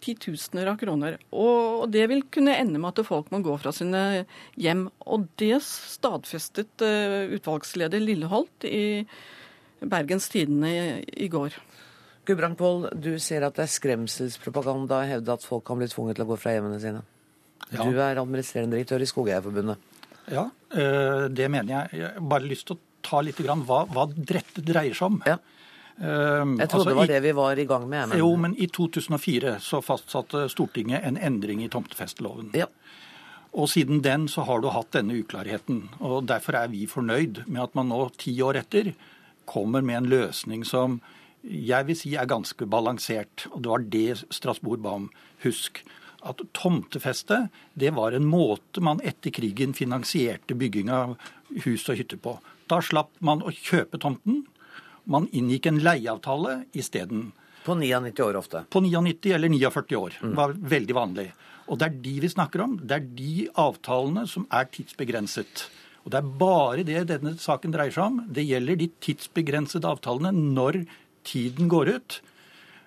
titusener 0.00 0.70
av 0.70 0.78
kroner. 0.80 1.18
Og 1.36 1.88
det 1.92 2.06
vil 2.10 2.22
kunne 2.32 2.56
ende 2.56 2.80
med 2.80 2.94
at 2.94 3.06
folk 3.08 3.28
må 3.32 3.42
gå 3.44 3.56
fra 3.60 3.72
sine 3.74 4.24
hjem. 4.60 4.86
Og 5.10 5.26
det 5.40 5.58
stadfestet 5.66 6.84
eh, 6.86 7.34
utvalgsleder 7.36 8.02
Lilleholt 8.02 8.66
i 8.68 9.04
Bergens 9.80 10.28
Tidende 10.28 10.68
i, 10.70 11.04
i 11.24 11.28
går. 11.32 11.54
Gudbrandvold, 12.28 12.90
du 13.00 13.14
ser 13.22 13.46
at 13.46 13.56
det 13.56 13.64
er 13.64 13.72
skremselspropaganda 13.72 14.98
å 15.00 15.06
hevde 15.08 15.32
at 15.32 15.46
folk 15.46 15.64
kan 15.66 15.78
bli 15.80 15.88
tvunget 15.90 16.18
til 16.18 16.26
å 16.26 16.30
gå 16.32 16.36
fra 16.38 16.52
hjemmene 16.54 16.80
sine. 16.82 17.00
Ja. 17.70 17.84
Du 17.86 17.96
er 18.02 18.18
administrerende 18.20 18.76
direktør 18.76 19.02
i 19.04 19.08
Skogeierforbundet. 19.08 19.78
Ja, 20.30 20.44
eh, 20.74 21.28
det 21.32 21.48
mener 21.50 21.72
jeg. 21.88 22.00
Jeg 22.00 22.12
har 22.18 22.28
bare 22.34 22.46
lyst 22.50 22.66
til 22.68 22.76
å 22.76 22.80
ta 23.02 23.22
litt 23.24 23.38
grann 23.40 23.64
hva, 23.66 23.84
hva 23.88 24.04
dette 24.12 24.62
dreier 24.62 24.94
seg 24.94 25.06
om. 25.08 25.22
Ja. 25.26 25.38
Eh, 26.00 26.04
Jeg 26.04 26.68
trodde 26.68 26.68
altså, 26.68 26.88
det 26.90 26.96
var 27.00 27.04
i- 27.04 27.12
det 27.14 27.22
vi 27.22 27.32
var 27.32 27.58
i 27.58 27.64
gang 27.66 27.88
med. 27.88 28.08
Men... 28.10 28.18
Jo, 28.18 28.30
men 28.36 28.54
i 28.60 28.66
2004 28.68 29.56
så 29.60 29.80
fastsatte 29.82 30.44
Stortinget 30.52 31.04
en 31.04 31.16
endring 31.16 31.64
i 31.64 31.68
tomtefesteloven. 31.72 32.52
Ja. 32.54 32.66
Og 33.52 33.66
siden 33.68 34.02
den 34.02 34.28
så 34.28 34.44
har 34.46 34.60
du 34.62 34.68
hatt 34.70 34.92
denne 34.94 35.16
uklarheten. 35.18 35.88
Og 36.00 36.26
derfor 36.30 36.54
er 36.60 36.68
vi 36.68 36.84
fornøyd 36.86 37.46
med 37.48 37.62
at 37.64 37.74
man 37.74 37.88
nå, 37.90 38.04
ti 38.16 38.36
år 38.46 38.60
etter, 38.62 38.92
kommer 39.50 39.82
med 39.82 39.98
en 39.98 40.12
løsning 40.12 40.62
som 40.68 41.00
jeg 41.42 41.86
vil 41.88 41.96
si 41.96 42.12
er 42.14 42.28
ganske 42.28 42.66
balansert. 42.68 43.46
Og 43.50 43.64
det 43.64 43.72
var 43.72 43.88
det 43.94 44.20
Strasbourg 44.30 44.82
ba 44.84 44.96
om. 45.00 45.08
Husk 45.44 45.82
at 46.20 46.42
tomtefeste 46.52 47.46
det 47.80 47.94
var 47.96 48.12
en 48.12 48.28
måte 48.28 48.82
man 48.84 49.00
etter 49.00 49.32
krigen 49.32 49.72
finansierte 49.76 50.56
bygging 50.58 50.90
av 50.92 51.16
hus 51.64 51.88
og 51.88 51.96
hytter 52.00 52.20
på. 52.20 52.36
Da 52.68 52.80
slapp 52.84 53.12
man 53.24 53.42
å 53.42 53.52
kjøpe 53.54 54.00
tomten. 54.02 54.44
Man 55.10 55.30
inngikk 55.32 55.70
en 55.70 55.80
leieavtale 55.82 56.64
isteden. 56.76 57.30
På 57.64 57.74
99 57.76 58.20
år 58.24 58.38
ofte. 58.40 58.64
På 58.72 58.82
99 58.84 59.32
eller 59.36 59.52
49 59.52 59.96
år. 59.96 60.18
Det 60.20 60.36
var 60.36 60.54
veldig 60.54 60.96
vanlig. 60.96 61.26
Og 61.70 61.78
det 61.80 61.88
er 61.88 61.98
de 62.04 62.14
vi 62.22 62.30
snakker 62.30 62.64
om. 62.64 62.78
Det 62.82 62.96
er 62.96 63.10
de 63.16 63.34
avtalene 63.58 64.26
som 64.28 64.46
er 64.52 64.68
tidsbegrenset. 64.74 65.68
Og 66.04 66.12
det 66.12 66.20
er 66.20 66.32
bare 66.40 66.84
det 66.86 67.04
denne 67.10 67.34
saken 67.40 67.74
dreier 67.74 67.94
seg 67.94 68.06
om. 68.06 68.18
Det 68.32 68.46
gjelder 68.46 68.78
de 68.80 68.88
tidsbegrensede 69.04 69.88
avtalene 69.88 70.32
når 70.32 70.84
tiden 71.28 71.68
går 71.70 71.94
ut. 71.96 72.20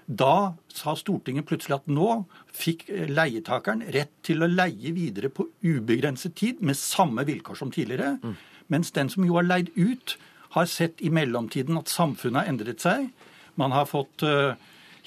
Da 0.08 0.56
sa 0.74 0.96
Stortinget 1.00 1.48
plutselig 1.48 1.78
at 1.78 1.92
nå 1.92 2.24
fikk 2.54 2.88
leietakeren 3.08 3.86
rett 3.96 4.12
til 4.26 4.44
å 4.44 4.50
leie 4.50 4.92
videre 4.96 5.32
på 5.32 5.46
ubegrenset 5.64 6.36
tid 6.36 6.60
med 6.66 6.80
samme 6.80 7.24
vilkår 7.28 7.60
som 7.60 7.72
tidligere. 7.72 8.18
Mens 8.74 8.92
den 8.96 9.12
som 9.14 9.26
jo 9.28 9.38
har 9.38 9.48
leid 9.48 9.72
ut, 9.76 10.18
har 10.54 10.68
sett 10.70 11.02
i 11.02 11.10
mellomtiden 11.10 11.80
at 11.80 11.90
samfunnet 11.90 12.44
har 12.44 12.52
endret 12.52 12.84
seg. 12.84 13.08
Man 13.58 13.74
har 13.74 13.88
fått 13.90 14.22
eh, 14.28 14.60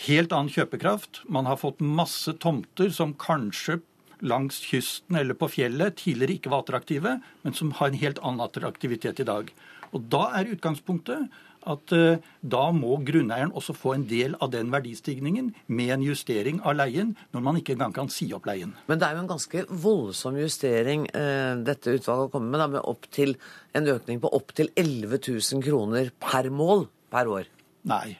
helt 0.08 0.32
annen 0.34 0.50
kjøpekraft. 0.50 1.22
Man 1.30 1.46
har 1.46 1.60
fått 1.60 1.82
masse 1.82 2.34
tomter 2.42 2.90
som 2.94 3.14
kanskje 3.14 3.78
langs 4.20 4.60
kysten 4.64 5.18
eller 5.20 5.36
på 5.38 5.48
fjellet 5.52 5.98
tidligere 6.00 6.38
ikke 6.38 6.52
var 6.52 6.64
attraktive, 6.64 7.18
men 7.42 7.56
som 7.56 7.74
har 7.78 7.90
en 7.90 8.00
helt 8.00 8.22
annen 8.22 8.44
attraktivitet 8.44 9.20
i 9.20 9.28
dag. 9.28 9.50
Og 9.94 10.08
da 10.12 10.28
er 10.38 10.54
utgangspunktet 10.54 11.28
at 11.66 11.92
uh, 11.98 12.18
da 12.46 12.62
må 12.74 12.94
grunneieren 13.06 13.54
også 13.56 13.74
få 13.74 13.96
en 13.96 14.04
del 14.06 14.36
av 14.42 14.52
den 14.52 14.70
verdistigningen 14.70 15.50
med 15.66 15.92
en 15.96 16.04
justering 16.06 16.60
av 16.62 16.76
leien, 16.78 17.14
når 17.34 17.42
man 17.42 17.58
ikke 17.60 17.74
engang 17.74 17.94
kan 17.96 18.10
si 18.12 18.28
opp 18.36 18.46
leien. 18.46 18.74
Men 18.86 19.00
det 19.00 19.08
er 19.08 19.16
jo 19.16 19.24
en 19.24 19.32
ganske 19.32 19.64
voldsom 19.86 20.38
justering 20.38 21.08
uh, 21.10 21.58
dette 21.66 21.96
utvalget 21.98 22.34
kommer 22.34 22.52
med, 22.52 22.62
da, 22.62 22.68
med 22.76 22.86
opp 22.86 23.10
til 23.14 23.34
en 23.76 23.90
økning 23.96 24.22
på 24.22 24.30
opptil 24.38 24.70
11 24.76 25.18
000 25.26 25.66
kroner 25.66 26.14
per 26.22 26.52
mål 26.54 26.86
per 27.12 27.34
år. 27.34 27.50
Nei, 27.86 28.16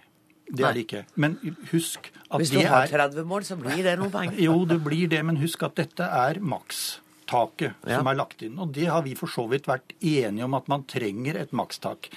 det 0.51 0.65
er 0.65 0.73
det 0.77 0.85
ikke. 0.87 1.05
Men 1.17 1.39
husk 1.73 2.11
at 2.31 2.39
Hvis 2.41 2.51
du 2.51 2.59
det 2.59 2.67
har 2.69 2.87
er 2.87 3.09
30 3.11 3.25
mål, 3.27 3.43
så 3.45 3.57
blir 3.59 3.83
det 3.83 3.97
noen 3.99 4.11
penger. 4.13 4.39
Jo, 4.47 4.65
det 4.65 4.79
blir 4.85 5.09
det, 5.09 5.25
men 5.25 5.37
husk 5.43 5.63
at 5.67 5.75
dette 5.77 6.03
er 6.07 6.39
makstaket 6.41 7.75
Ja. 7.87 7.99
som 7.99 8.07
er 8.07 8.15
lagt 8.15 8.43
inn. 8.43 8.59
Og 8.59 8.73
det 8.73 8.87
har 8.87 9.03
vi 9.03 9.15
for 9.19 9.27
så 9.27 9.49
vidt 9.51 9.67
vært 9.67 9.93
enige 10.01 10.45
om 10.45 10.55
at 10.55 10.69
man 10.69 10.85
trenger 10.85 11.37
et 11.41 11.53
makstak. 11.53 12.09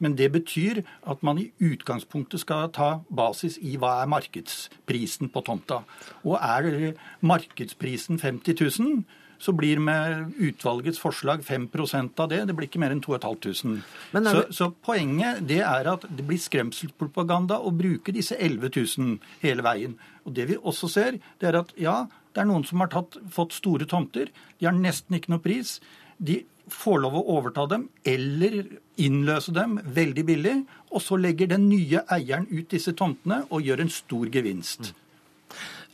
Men 0.00 0.14
det 0.14 0.30
betyr 0.30 0.84
at 1.10 1.22
man 1.26 1.38
i 1.42 1.50
utgangspunktet 1.58 2.40
skal 2.44 2.68
ta 2.70 3.00
basis 3.10 3.56
i 3.58 3.76
hva 3.76 4.02
er 4.04 4.06
markedsprisen 4.06 5.28
på 5.34 5.42
tomta. 5.42 5.80
Og 6.24 6.36
er 6.38 6.94
markedsprisen 7.20 8.20
50 8.20 8.78
000, 8.78 9.02
så 9.38 9.54
blir 9.54 9.78
med 9.82 10.34
utvalgets 10.42 10.98
forslag 10.98 11.42
5% 11.46 12.20
av 12.20 12.28
det. 12.32 12.40
Det 12.48 12.56
blir 12.58 12.68
ikke 12.68 12.80
mer 12.82 12.94
enn 12.94 13.02
2500. 13.04 13.82
Men 14.12 14.26
er 14.26 14.38
Så, 14.38 14.44
så 14.58 14.70
poenget 14.84 15.44
det 15.48 15.60
er 15.62 15.90
at 15.94 16.06
det 16.08 16.26
blir 16.26 16.40
skremselspropaganda 16.42 17.60
å 17.62 17.72
bruke 17.74 18.14
disse 18.14 18.36
11 18.36 18.72
000 18.98 19.18
hele 19.44 19.66
veien. 19.66 19.96
Og 20.26 20.34
det 20.34 20.48
vi 20.50 20.58
også 20.58 20.90
ser, 20.90 21.20
det 21.38 21.52
er 21.52 21.60
at 21.62 21.72
ja, 21.78 22.02
det 22.34 22.42
er 22.42 22.50
noen 22.50 22.66
som 22.66 22.82
har 22.82 22.90
tatt, 22.92 23.18
fått 23.32 23.56
store 23.56 23.86
tomter. 23.88 24.32
De 24.58 24.68
har 24.68 24.76
nesten 24.76 25.18
ikke 25.18 25.32
noe 25.34 25.42
pris. 25.44 25.78
De 26.18 26.42
får 26.68 27.00
lov 27.00 27.16
å 27.16 27.26
overta 27.38 27.64
dem 27.70 27.88
eller 28.06 28.64
innløse 29.00 29.54
dem 29.56 29.78
veldig 29.82 30.24
billig. 30.28 30.56
Og 30.92 31.02
så 31.04 31.18
legger 31.20 31.54
den 31.54 31.68
nye 31.70 32.02
eieren 32.10 32.48
ut 32.50 32.68
disse 32.72 32.94
tomtene 32.98 33.44
og 33.48 33.62
gjør 33.64 33.84
en 33.84 33.92
stor 33.92 34.30
gevinst. 34.34 34.92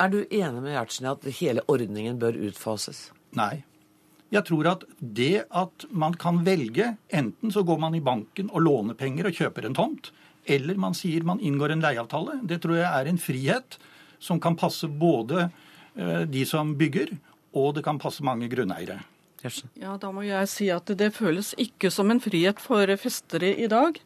Er 0.03 0.11
du 0.11 0.25
enig 0.25 0.63
med 0.63 0.75
Gjertsen 0.75 1.07
i 1.07 1.13
at 1.13 1.29
hele 1.39 1.63
ordningen 1.71 2.19
bør 2.19 2.39
utfases? 2.49 3.07
Nei. 3.39 3.65
Jeg 4.35 4.47
tror 4.49 4.67
at 4.73 4.85
det 4.99 5.45
at 5.55 5.87
man 5.95 6.17
kan 6.19 6.41
velge 6.47 6.95
Enten 7.15 7.53
så 7.55 7.63
går 7.67 7.79
man 7.83 7.95
i 7.95 8.03
banken 8.03 8.51
og 8.51 8.65
låner 8.67 8.99
penger 8.99 9.29
og 9.29 9.37
kjøper 9.37 9.69
en 9.69 9.77
tomt, 9.77 10.11
eller 10.45 10.79
man 10.81 10.97
sier 10.97 11.25
man 11.27 11.41
inngår 11.41 11.75
en 11.75 11.85
leieavtale. 11.85 12.41
Det 12.43 12.61
tror 12.63 12.81
jeg 12.81 12.89
er 12.89 13.11
en 13.11 13.21
frihet 13.21 13.79
som 14.23 14.41
kan 14.41 14.57
passe 14.59 14.89
både 14.89 15.49
eh, 15.95 16.25
de 16.29 16.45
som 16.49 16.75
bygger, 16.79 17.15
og 17.55 17.75
det 17.77 17.85
kan 17.87 18.01
passe 18.03 18.25
mange 18.27 18.49
grunneiere. 18.53 19.01
Ja, 19.77 19.99
da 20.01 20.09
må 20.09 20.23
jeg 20.25 20.49
si 20.49 20.71
at 20.73 20.89
det 20.97 21.11
føles 21.13 21.53
ikke 21.61 21.91
som 21.93 22.09
en 22.11 22.23
frihet 22.25 22.61
for 22.63 22.89
festere 23.01 23.53
i 23.61 23.69
dag. 23.69 23.99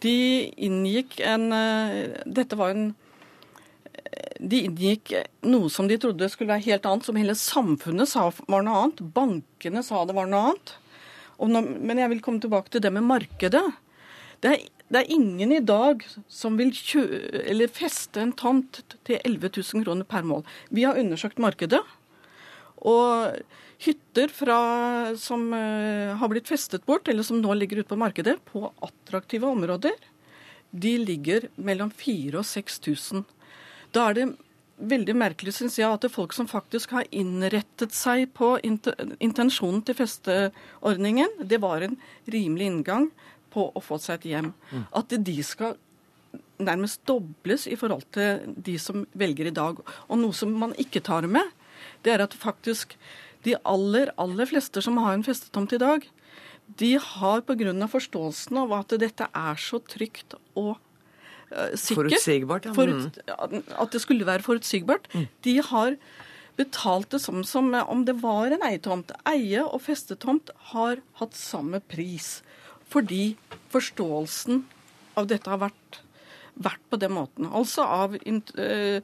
De 0.00 0.16
inngikk 0.56 1.18
en 1.28 1.50
eh, 1.52 2.20
Dette 2.24 2.56
var 2.56 2.72
en 2.72 2.90
de 4.40 4.62
inngikk 4.66 5.12
noe 5.46 5.68
som 5.72 5.88
de 5.88 5.98
trodde 6.00 6.28
skulle 6.32 6.52
være 6.54 6.66
helt 6.70 6.86
annet, 6.88 7.06
som 7.06 7.18
hele 7.18 7.36
samfunnet 7.36 8.08
sa 8.08 8.28
var 8.46 8.64
noe 8.64 8.84
annet. 8.84 9.02
Bankene 9.14 9.84
sa 9.86 10.04
det 10.08 10.16
var 10.16 10.30
noe 10.30 10.50
annet. 10.50 10.74
Nå, 11.40 11.62
men 11.80 12.00
jeg 12.00 12.12
vil 12.12 12.20
komme 12.24 12.42
tilbake 12.42 12.72
til 12.72 12.84
det 12.84 12.92
med 12.92 13.06
markedet. 13.08 13.64
Det 14.40 14.52
er, 14.54 14.66
det 14.92 15.02
er 15.02 15.14
ingen 15.14 15.52
i 15.52 15.62
dag 15.64 16.04
som 16.28 16.56
vil 16.60 16.72
kjø, 16.74 17.04
feste 17.72 18.22
en 18.22 18.34
tomt 18.36 18.82
til 19.08 19.20
11 19.20 19.52
000 19.60 19.86
kroner 19.86 20.08
per 20.08 20.24
mål. 20.26 20.44
Vi 20.72 20.84
har 20.88 21.00
undersøkt 21.00 21.40
markedet. 21.40 21.80
Og 22.80 23.36
hytter 23.80 24.32
fra, 24.32 24.60
som 25.20 25.50
eh, 25.56 26.16
har 26.16 26.32
blitt 26.32 26.48
festet 26.48 26.84
bort, 26.88 27.08
eller 27.08 27.24
som 27.24 27.40
nå 27.40 27.56
ligger 27.56 27.80
ute 27.80 27.92
på 27.92 28.00
markedet, 28.00 28.38
på 28.48 28.66
attraktive 28.84 29.48
områder, 29.48 29.96
de 30.70 30.94
ligger 31.00 31.48
mellom 31.56 31.90
4000 31.92 32.40
og 32.40 32.46
6000. 32.48 33.24
Da 33.94 34.10
er 34.10 34.18
det 34.18 34.28
veldig 34.80 35.14
merkelig, 35.18 35.54
syns 35.56 35.76
jeg, 35.78 35.88
at 35.90 36.02
det 36.02 36.10
er 36.10 36.14
folk 36.14 36.32
som 36.36 36.48
faktisk 36.48 36.94
har 36.96 37.08
innrettet 37.12 37.92
seg 37.96 38.30
på 38.36 38.54
intensjonen 38.64 39.82
til 39.84 39.98
festeordningen, 39.98 41.42
det 41.44 41.60
var 41.60 41.84
en 41.84 41.98
rimelig 42.30 42.70
inngang 42.70 43.10
på 43.52 43.66
å 43.74 43.82
få 43.82 43.98
seg 44.00 44.20
et 44.20 44.28
hjem. 44.32 44.52
At 44.96 45.12
de 45.12 45.36
skal 45.44 45.76
nærmest 46.60 47.02
dobles 47.08 47.66
i 47.66 47.76
forhold 47.80 48.06
til 48.14 48.54
de 48.56 48.76
som 48.80 49.04
velger 49.18 49.50
i 49.50 49.56
dag. 49.56 49.80
Og 50.08 50.20
noe 50.20 50.36
som 50.36 50.52
man 50.56 50.76
ikke 50.80 51.02
tar 51.04 51.26
med, 51.28 51.44
det 52.04 52.14
er 52.14 52.24
at 52.24 52.36
faktisk 52.36 52.96
de 53.44 53.56
aller, 53.64 54.12
aller 54.20 54.48
fleste 54.48 54.82
som 54.84 55.00
har 55.00 55.16
en 55.16 55.24
festetomt 55.24 55.72
i 55.72 55.80
dag, 55.80 56.04
de 56.78 56.92
har 57.02 57.40
pga. 57.42 57.72
forståelsen 57.88 58.56
av 58.62 58.72
at 58.76 58.94
dette 59.00 59.26
er 59.26 59.56
så 59.58 59.80
trygt 59.80 60.36
og 60.54 60.76
eh, 61.50 61.76
sikkert 61.76 62.10
Forutsigbart, 62.14 62.66
ja. 62.66 62.72
Mm. 62.72 62.78
forut, 62.80 63.70
At 63.78 63.94
det 63.94 64.02
skulle 64.02 64.26
være 64.26 64.46
forutsigbart. 64.46 65.08
De 65.44 65.56
har 65.70 65.96
betalt 66.60 67.10
det 67.14 67.20
som, 67.22 67.42
som 67.44 67.72
om 67.74 68.04
det 68.04 68.18
var 68.20 68.52
en 68.52 68.64
eietomt. 68.66 69.12
Eie 69.28 69.62
og 69.64 69.80
festetomt 69.86 70.52
har 70.72 71.00
hatt 71.20 71.36
samme 71.38 71.80
pris. 71.80 72.40
Fordi 72.90 73.36
forståelsen 73.72 74.64
av 75.18 75.28
dette 75.30 75.50
har 75.50 75.62
vært, 75.62 76.00
vært 76.58 76.82
på 76.90 76.98
den 77.00 77.14
måten. 77.16 77.46
Altså 77.46 77.86
av 77.86 78.16
eh, 78.18 79.00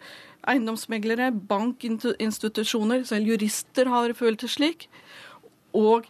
eiendomsmeglere, 0.46 1.30
bankinstitusjoner, 1.50 3.06
selv 3.08 3.32
jurister 3.32 3.90
har 3.92 4.14
følt 4.18 4.44
det 4.44 4.52
slik. 4.52 4.88
Og 5.76 6.06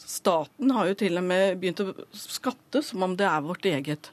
staten 0.00 0.72
har 0.74 0.90
jo 0.90 0.98
til 1.04 1.20
og 1.20 1.26
med 1.28 1.60
begynt 1.60 1.82
å 1.84 1.92
skatte 2.16 2.82
som 2.84 3.04
om 3.06 3.16
det 3.18 3.28
er 3.28 3.44
vårt 3.46 3.68
eget. 3.68 4.10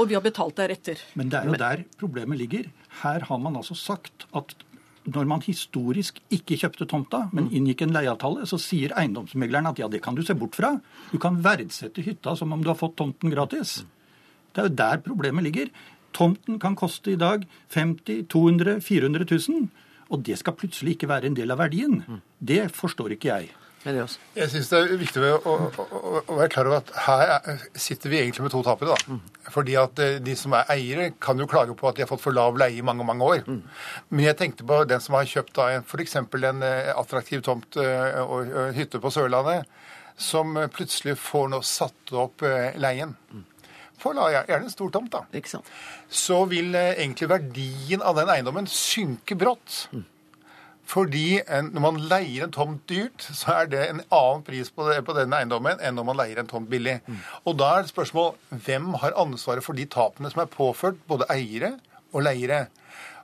Og 0.00 0.08
vi 0.08 0.16
har 0.16 0.24
betalt 0.24 0.56
deretter. 0.56 1.00
Men 1.18 1.32
det 1.32 1.40
er 1.40 1.48
jo 1.50 1.58
der 1.60 1.84
problemet 2.00 2.40
ligger. 2.40 2.68
Her 3.02 3.26
har 3.28 3.40
man 3.42 3.56
altså 3.60 3.76
sagt 3.78 4.26
at 4.36 4.54
når 5.02 5.26
man 5.26 5.42
historisk 5.42 6.20
ikke 6.30 6.56
kjøpte 6.60 6.86
tomta, 6.86 7.24
men 7.34 7.48
inngikk 7.50 7.82
en 7.82 7.94
leieavtale, 7.94 8.46
så 8.46 8.58
sier 8.62 8.94
eiendomsmegleren 8.98 9.66
at 9.72 9.80
ja, 9.82 9.88
det 9.90 10.02
kan 10.04 10.14
du 10.14 10.22
se 10.22 10.36
bort 10.38 10.54
fra. 10.58 10.76
Du 11.10 11.18
kan 11.22 11.40
verdsette 11.42 12.04
hytta 12.06 12.36
som 12.38 12.54
om 12.54 12.62
du 12.62 12.70
har 12.70 12.78
fått 12.78 12.94
tomten 13.00 13.32
gratis. 13.34 13.80
Det 14.54 14.62
er 14.62 14.68
jo 14.68 14.76
der 14.78 15.02
problemet 15.02 15.48
ligger. 15.48 15.72
Tomten 16.14 16.60
kan 16.62 16.76
koste 16.78 17.14
i 17.14 17.18
dag 17.18 17.46
50 17.74 18.28
200 18.30 18.78
400 18.84 19.26
000, 19.26 19.66
og 20.12 20.22
det 20.28 20.38
skal 20.38 20.54
plutselig 20.60 20.94
ikke 20.94 21.10
være 21.10 21.30
en 21.30 21.38
del 21.38 21.50
av 21.50 21.58
verdien. 21.64 22.02
Det 22.38 22.68
forstår 22.76 23.16
ikke 23.16 23.32
jeg. 23.32 23.50
Medias. 23.86 24.16
Jeg 24.36 24.50
syns 24.52 24.70
det 24.70 24.78
er 24.78 25.00
viktig 25.00 25.22
å, 25.26 25.38
å, 25.42 25.54
å, 26.20 26.36
være 26.38 26.48
klar 26.52 26.70
over 26.70 26.82
at 26.82 26.92
her 27.06 27.32
er, 27.36 27.64
sitter 27.74 28.12
vi 28.12 28.20
egentlig 28.20 28.46
med 28.46 28.54
to 28.54 28.62
tapere. 28.66 28.96
da. 28.96 29.18
Fordi 29.54 29.76
at 29.80 30.02
eh, 30.02 30.18
de 30.24 30.36
som 30.38 30.54
er 30.58 30.70
eiere, 30.74 31.10
kan 31.22 31.38
jo 31.40 31.48
klage 31.50 31.76
på 31.78 31.88
at 31.90 31.98
de 31.98 32.04
har 32.04 32.10
fått 32.10 32.24
for 32.24 32.36
lav 32.36 32.58
leie 32.60 32.78
i 32.78 32.86
mange 32.86 33.06
mange 33.06 33.28
år. 33.28 33.46
Men 34.10 34.26
jeg 34.26 34.38
tenkte 34.40 34.66
på 34.68 34.82
den 34.88 35.02
som 35.02 35.18
har 35.18 35.28
kjøpt 35.28 35.56
da 35.58 35.70
f.eks. 35.80 36.18
en 36.22 36.66
eh, 36.68 36.92
attraktiv 36.94 37.42
tomt 37.46 37.80
eh, 37.82 38.20
og 38.22 38.52
hytte 38.76 39.02
på 39.02 39.12
Sørlandet, 39.14 39.66
som 40.18 40.54
plutselig 40.70 41.16
får 41.18 41.48
nå 41.50 41.62
satt 41.66 42.12
opp 42.14 42.44
leien. 42.44 42.78
leien. 42.82 43.16
For 44.02 44.16
la 44.18 44.30
gjerne 44.32 44.66
en 44.66 44.72
stor 44.72 44.90
tomt, 44.94 45.12
da. 45.14 45.22
Ikke 45.36 45.52
sant? 45.52 45.68
Så 46.10 46.42
vil 46.50 46.74
eh, 46.74 46.96
egentlig 46.96 47.30
verdien 47.30 48.02
av 48.02 48.18
den 48.18 48.32
eiendommen 48.32 48.66
synke 48.70 49.38
brått. 49.38 49.84
Fordi 50.88 51.40
en, 51.46 51.70
når 51.72 51.84
man 51.84 52.00
leier 52.10 52.46
en 52.46 52.52
tomt 52.52 52.82
dyrt, 52.90 53.22
så 53.22 53.62
er 53.62 53.70
det 53.72 53.82
en 53.86 54.02
annen 54.12 54.42
pris 54.44 54.70
på, 54.74 54.84
det, 54.90 54.98
på 55.06 55.14
denne 55.16 55.38
eiendommen 55.38 55.80
enn 55.80 55.96
når 55.96 56.08
man 56.10 56.18
leier 56.18 56.42
en 56.42 56.50
tomt 56.50 56.68
billig. 56.72 56.98
Og 57.46 57.56
da 57.60 57.70
er 57.76 57.86
det 57.86 57.94
spørsmål 57.94 58.34
hvem 58.66 58.92
har 59.02 59.16
ansvaret 59.20 59.64
for 59.64 59.78
de 59.78 59.86
tapene 59.88 60.32
som 60.32 60.42
er 60.44 60.52
påført 60.52 61.00
både 61.08 61.28
eiere 61.32 61.76
og 62.12 62.26
leiere. 62.26 62.66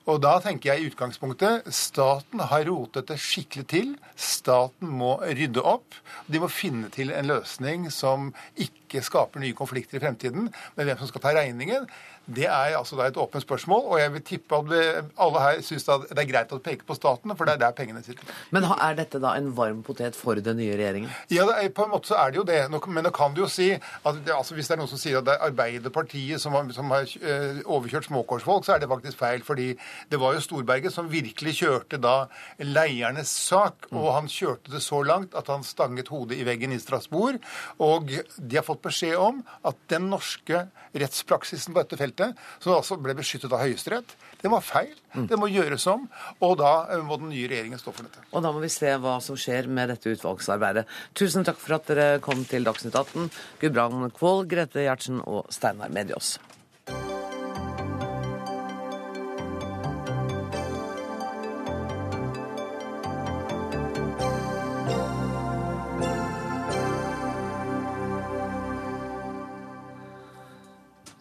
Og 0.09 0.23
da 0.25 0.39
tenker 0.41 0.71
jeg 0.71 0.81
i 0.81 0.89
utgangspunktet 0.89 1.67
staten 1.75 2.41
har 2.41 2.65
rotet 2.71 3.11
det 3.11 3.19
skikkelig 3.21 3.65
til. 3.69 3.91
Staten 4.17 4.89
må 4.89 5.19
rydde 5.21 5.61
opp. 5.61 5.99
De 6.33 6.41
må 6.41 6.49
finne 6.49 6.89
til 6.95 7.13
en 7.13 7.29
løsning 7.29 7.91
som 7.93 8.31
ikke 8.57 9.03
skaper 9.05 9.43
nye 9.43 9.57
konflikter 9.59 9.99
i 9.99 10.05
fremtiden. 10.07 10.49
Men 10.79 10.89
hvem 10.89 11.03
som 11.03 11.11
skal 11.11 11.27
ta 11.27 11.35
regningen, 11.37 11.85
det 12.29 12.45
er 12.45 12.77
altså 12.77 12.99
da 12.99 13.07
et 13.09 13.17
åpent 13.21 13.43
spørsmål. 13.45 13.85
Og 13.89 14.01
jeg 14.01 14.13
vil 14.15 14.25
tippe 14.27 14.59
at 14.59 14.69
vi, 14.69 14.83
alle 15.25 15.43
her 15.45 15.63
syns 15.65 15.87
det 15.89 16.19
er 16.19 16.29
greit 16.29 16.53
å 16.53 16.61
peke 16.63 16.87
på 16.89 16.97
staten, 16.99 17.33
for 17.37 17.49
det 17.49 17.57
er 17.57 17.63
der 17.63 17.77
pengene 17.77 18.03
sitter. 18.05 18.29
Men 18.55 18.67
er 18.69 18.99
dette 18.99 19.21
da 19.23 19.35
en 19.39 19.51
varm 19.57 19.81
potet 19.87 20.17
for 20.19 20.41
den 20.45 20.61
nye 20.61 20.77
regjeringen? 20.77 21.11
Ja, 21.33 21.47
det 21.49 21.57
er, 21.57 21.73
på 21.75 21.87
en 21.87 21.95
måte 21.95 22.13
så 22.13 22.19
er 22.21 22.35
det 22.35 22.41
jo 22.41 22.47
det. 22.49 22.61
Men 22.69 23.07
nå 23.07 23.13
kan 23.17 23.37
du 23.37 23.43
jo 23.45 23.51
si 23.53 23.71
at 23.73 24.21
det, 24.27 24.35
altså, 24.35 24.57
hvis 24.59 24.69
det 24.69 24.77
er 24.77 24.83
noen 24.83 24.93
som 24.93 25.01
sier 25.01 25.21
at 25.21 25.29
det 25.29 25.37
er 25.37 25.47
Arbeiderpartiet 25.49 26.43
som 26.43 26.57
har, 26.57 26.69
som 26.77 26.93
har 26.93 27.09
eh, 27.19 27.63
overkjørt 27.65 28.11
småkårsfolk, 28.11 28.67
så 28.67 28.77
er 28.77 28.85
det 28.85 28.91
faktisk 28.93 29.21
feil. 29.21 29.45
fordi 29.45 29.71
det 30.11 30.21
var 30.21 30.37
jo 30.37 30.45
Storberget 30.45 30.93
som 30.93 31.11
virkelig 31.11 31.57
kjørte 31.63 32.01
da 32.03 32.17
leiernes 32.61 33.33
sak. 33.49 33.89
Og 33.95 34.11
han 34.13 34.29
kjørte 34.33 34.75
det 34.75 34.83
så 34.85 35.01
langt 35.07 35.37
at 35.39 35.49
han 35.53 35.65
stanget 35.67 36.13
hodet 36.13 36.39
i 36.39 36.47
veggen 36.49 36.77
i 36.77 36.81
Strasbourg. 36.83 37.41
Og 37.85 38.13
de 38.13 38.59
har 38.59 38.67
fått 38.67 38.85
beskjed 38.85 39.17
om 39.17 39.41
at 39.69 39.81
den 39.91 40.11
norske 40.13 40.67
rettspraksisen 41.03 41.75
på 41.75 41.83
dette 41.83 41.99
feltet 42.01 42.43
som 42.63 42.75
altså 42.75 42.99
ble 43.01 43.15
beskyttet 43.19 43.53
av 43.53 43.63
Høyesterett. 43.63 44.15
Det 44.43 44.51
var 44.53 44.65
feil. 44.65 44.93
Det 45.29 45.39
må 45.41 45.51
gjøres 45.51 45.87
om. 45.91 46.07
Og 46.45 46.59
da 46.61 46.73
eh, 46.93 47.05
må 47.05 47.19
den 47.21 47.33
nye 47.33 47.49
regjeringen 47.51 47.81
stå 47.81 47.95
for 47.95 48.09
dette. 48.09 48.25
Og 48.33 48.45
da 48.45 48.53
må 48.55 48.63
vi 48.65 48.73
se 48.73 48.93
hva 49.03 49.19
som 49.25 49.39
skjer 49.39 49.71
med 49.71 49.93
dette 49.95 50.13
utvalgsarbeidet. 50.15 50.87
Tusen 51.19 51.47
takk 51.47 51.61
for 51.63 51.79
at 51.79 51.89
dere 51.91 52.23
kom 52.25 52.45
til 52.49 52.67
Dagsnytt 52.69 52.99
18. 52.99 53.33
Gudbrand 53.63 54.13
Kvål, 54.19 54.47
Grete 54.51 54.87
Gjertsen 54.87 55.23
og 55.25 55.51
Steinar 55.55 55.93
Mediås. 55.95 56.37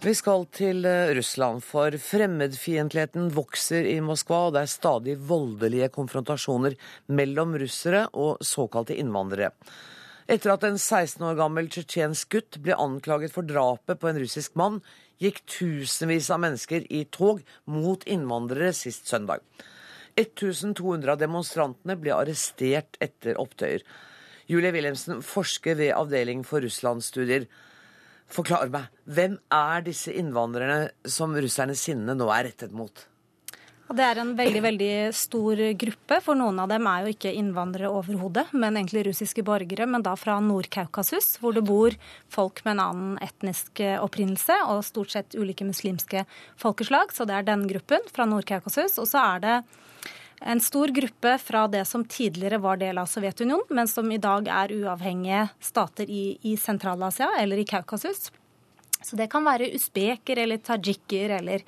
Vi 0.07 0.13
skal 0.15 0.45
til 0.55 0.85
eh, 0.87 1.09
Russland, 1.17 1.59
for 1.67 1.91
fremmedfiendtligheten 1.99 3.25
vokser 3.35 3.83
i 3.91 3.97
Moskva, 3.99 4.45
og 4.45 4.53
det 4.55 4.61
er 4.61 4.69
stadig 4.71 5.15
voldelige 5.27 5.89
konfrontasjoner 5.91 6.77
mellom 7.11 7.57
russere 7.59 8.05
og 8.15 8.39
såkalte 8.39 8.95
innvandrere. 8.95 9.49
Etter 10.31 10.53
at 10.53 10.63
en 10.63 10.79
16 10.79 11.27
år 11.27 11.35
gammel 11.41 11.67
tsjetsjensk 11.67 12.31
gutt 12.37 12.61
ble 12.63 12.79
anklaget 12.79 13.35
for 13.35 13.49
drapet 13.49 13.99
på 13.99 14.07
en 14.07 14.21
russisk 14.23 14.55
mann, 14.55 14.79
gikk 15.19 15.43
tusenvis 15.57 16.31
av 16.31 16.39
mennesker 16.45 16.87
i 16.87 17.03
tog 17.11 17.43
mot 17.67 18.07
innvandrere 18.07 18.71
sist 18.79 19.11
søndag. 19.11 19.43
1200 20.15 21.17
av 21.17 21.23
demonstrantene 21.25 21.99
ble 21.99 22.15
arrestert 22.15 22.95
etter 23.03 23.35
opptøyer. 23.43 23.83
Julie 24.47 24.71
Wilhelmsen 24.71 25.19
forsker 25.19 25.75
ved 25.81 25.97
Avdeling 25.99 26.47
for 26.47 26.63
Russlandsstudier. 26.63 27.49
Forklar 28.27 28.71
meg, 28.71 28.89
hvem 29.07 29.37
er 29.53 29.85
disse 29.85 30.11
innvandrerne 30.11 30.89
som 31.07 31.35
russernes 31.35 31.85
sinne 31.87 32.15
nå 32.17 32.27
er 32.33 32.49
rettet 32.49 32.75
mot? 32.75 33.05
Det 33.87 34.03
er 34.03 34.19
en 34.19 34.33
veldig 34.35 34.61
veldig 34.65 34.93
stor 35.15 35.59
gruppe, 35.79 36.17
for 36.19 36.35
noen 36.35 36.57
av 36.59 36.67
dem 36.67 36.89
er 36.91 37.05
jo 37.05 37.13
ikke 37.13 37.31
innvandrere 37.39 37.87
overhodet, 37.95 38.49
men 38.51 38.75
egentlig 38.75 39.05
russiske 39.07 39.45
borgere, 39.47 39.87
men 39.87 40.03
da 40.03 40.11
fra 40.19 40.35
Nord-Kaukasus, 40.43 41.37
hvor 41.39 41.55
det 41.55 41.63
bor 41.69 41.95
folk 42.27 42.59
med 42.65 42.75
en 42.75 42.83
annen 42.83 43.13
etnisk 43.23 43.79
opprinnelse, 44.01 44.59
og 44.67 44.83
stort 44.83 45.15
sett 45.15 45.39
ulike 45.39 45.63
muslimske 45.63 46.25
folkeslag. 46.59 47.15
Så 47.15 47.23
det 47.29 47.37
er 47.37 47.47
den 47.47 47.63
gruppen 47.71 48.03
fra 48.11 48.27
Nord-Kaukasus. 48.27 48.99
Og 48.99 49.07
så 49.07 49.23
er 49.23 49.45
det 49.45 49.55
en 50.39 50.61
stor 50.61 50.87
gruppe 50.87 51.37
fra 51.37 51.67
det 51.67 51.85
som 51.85 52.05
tidligere 52.05 52.57
var 52.61 52.77
del 52.77 52.97
av 52.97 53.05
Sovjetunionen, 53.09 53.65
men 53.69 53.87
som 53.87 54.11
i 54.11 54.19
dag 54.21 54.47
er 54.47 54.73
uavhengige 54.75 55.47
stater 55.63 56.09
i, 56.09 56.37
i 56.41 56.57
Sentral-Asia 56.57 57.31
eller 57.39 57.57
i 57.57 57.65
Kaukasus. 57.65 58.29
Så 59.01 59.17
det 59.17 59.29
kan 59.31 59.45
være 59.45 59.71
usbeker 59.73 60.37
eller 60.43 60.61
tajikker 60.61 61.33
eller 61.39 61.63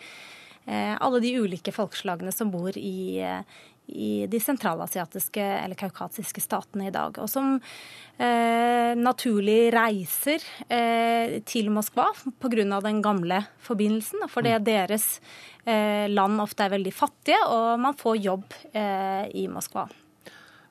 eh, 0.65 0.95
alle 1.01 1.21
de 1.23 1.33
ulike 1.41 1.73
folkeslagene 1.73 2.33
som 2.35 2.51
bor 2.53 2.77
i, 2.77 3.21
eh, 3.25 3.41
i 3.89 4.27
de 4.29 4.39
sentralasiatiske 4.41 5.43
eller 5.43 5.77
kaukasiske 5.79 6.41
statene 6.43 6.89
i 6.89 6.93
dag. 6.93 7.17
Og 7.21 7.29
som 7.31 7.55
eh, 7.57 8.91
naturlig 8.97 9.69
reiser 9.75 10.43
eh, 10.67 11.39
til 11.47 11.71
Moskva 11.73 12.09
pga. 12.41 12.81
den 12.85 13.01
gamle 13.05 13.43
forbindelsen. 13.65 14.27
Fordi 14.29 14.55
mm. 14.57 14.67
deres 14.67 15.07
eh, 15.65 16.07
land 16.09 16.41
ofte 16.41 16.65
er 16.67 16.75
veldig 16.77 16.93
fattige, 16.93 17.41
og 17.47 17.79
man 17.79 17.97
får 17.97 18.21
jobb 18.23 18.59
eh, 18.73 19.25
i 19.35 19.47
Moskva. 19.51 19.87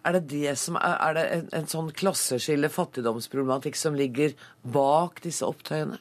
Er 0.06 0.14
det, 0.14 0.28
det 0.30 0.56
som 0.56 0.78
er, 0.78 0.94
er 1.04 1.16
det 1.16 1.24
en, 1.34 1.48
en 1.58 1.66
sånn 1.68 1.88
klasseskille, 1.92 2.70
fattigdomsproblematikk, 2.72 3.76
som 3.76 3.96
ligger 3.98 4.36
bak 4.62 5.20
disse 5.24 5.44
opptøyene? 5.44 5.98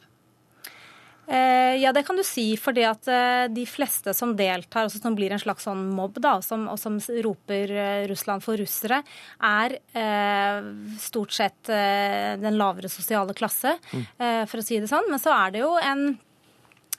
Eh, 1.28 1.76
ja, 1.82 1.92
det 1.94 2.06
kan 2.08 2.16
du 2.16 2.24
si. 2.24 2.56
fordi 2.58 2.86
at 2.88 3.08
eh, 3.12 3.46
de 3.52 3.66
fleste 3.68 4.14
som 4.16 4.36
deltar, 4.38 4.88
også 4.88 5.02
som 5.04 5.16
blir 5.18 5.34
en 5.36 5.42
slags 5.42 5.68
sånn 5.68 5.90
mobb, 5.96 6.22
da, 6.24 6.38
som, 6.46 6.68
og 6.72 6.80
som 6.80 7.00
roper 7.26 7.74
eh, 7.74 8.06
Russland 8.08 8.46
for 8.46 8.60
russere, 8.60 9.02
er 9.44 9.78
eh, 9.92 10.70
stort 11.04 11.36
sett 11.36 11.56
den 11.68 12.56
lavere 12.58 12.90
sosiale 12.92 13.36
klasse, 13.36 13.76
mm. 13.92 14.06
eh, 14.24 14.44
for 14.48 14.62
å 14.62 14.66
si 14.66 14.80
det 14.80 14.90
sånn. 14.92 15.10
Men 15.12 15.22
så 15.22 15.36
er 15.36 15.54
det 15.56 15.66
jo 15.66 15.76
en 15.82 16.08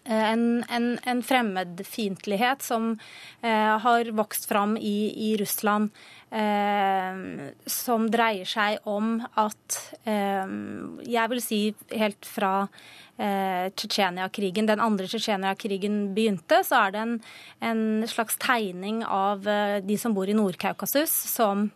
en, 0.09 0.65
en, 0.69 0.87
en 1.05 1.23
fremmedfiendtlighet 1.23 2.63
som 2.65 2.95
eh, 3.41 3.75
har 3.85 4.13
vokst 4.17 4.49
fram 4.49 4.77
i, 4.77 5.13
i 5.29 5.37
Russland, 5.37 5.91
eh, 6.31 7.19
som 7.69 8.07
dreier 8.11 8.49
seg 8.49 8.89
om 8.89 9.19
at 9.37 9.81
eh, 10.09 10.55
Jeg 11.09 11.33
vil 11.33 11.43
si 11.45 11.61
helt 11.93 12.29
fra 12.29 12.53
eh, 13.19 13.69
Tsjetsjenia-krigen, 13.75 14.71
den 14.71 14.85
andre 14.85 15.09
Tsjetsjenia-krigen 15.11 16.15
begynte, 16.17 16.63
så 16.65 16.87
er 16.87 16.95
det 16.95 17.03
en, 17.05 17.19
en 17.61 17.83
slags 18.09 18.41
tegning 18.41 19.05
av 19.05 19.45
eh, 19.49 19.81
de 19.85 19.99
som 20.01 20.17
bor 20.17 20.29
i 20.29 20.37
Nord-Kaukasus 20.37 21.13
som 21.35 21.69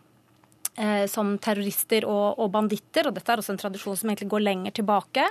eh, 0.77 1.05
som 1.11 1.35
terrorister 1.37 2.07
og, 2.09 2.39
og 2.41 2.49
banditter, 2.55 3.07
og 3.07 3.13
dette 3.17 3.29
er 3.29 3.43
også 3.43 3.53
en 3.53 3.61
tradisjon 3.61 3.99
som 3.99 4.09
egentlig 4.09 4.31
går 4.33 4.47
lenger 4.47 4.81
tilbake 4.81 5.29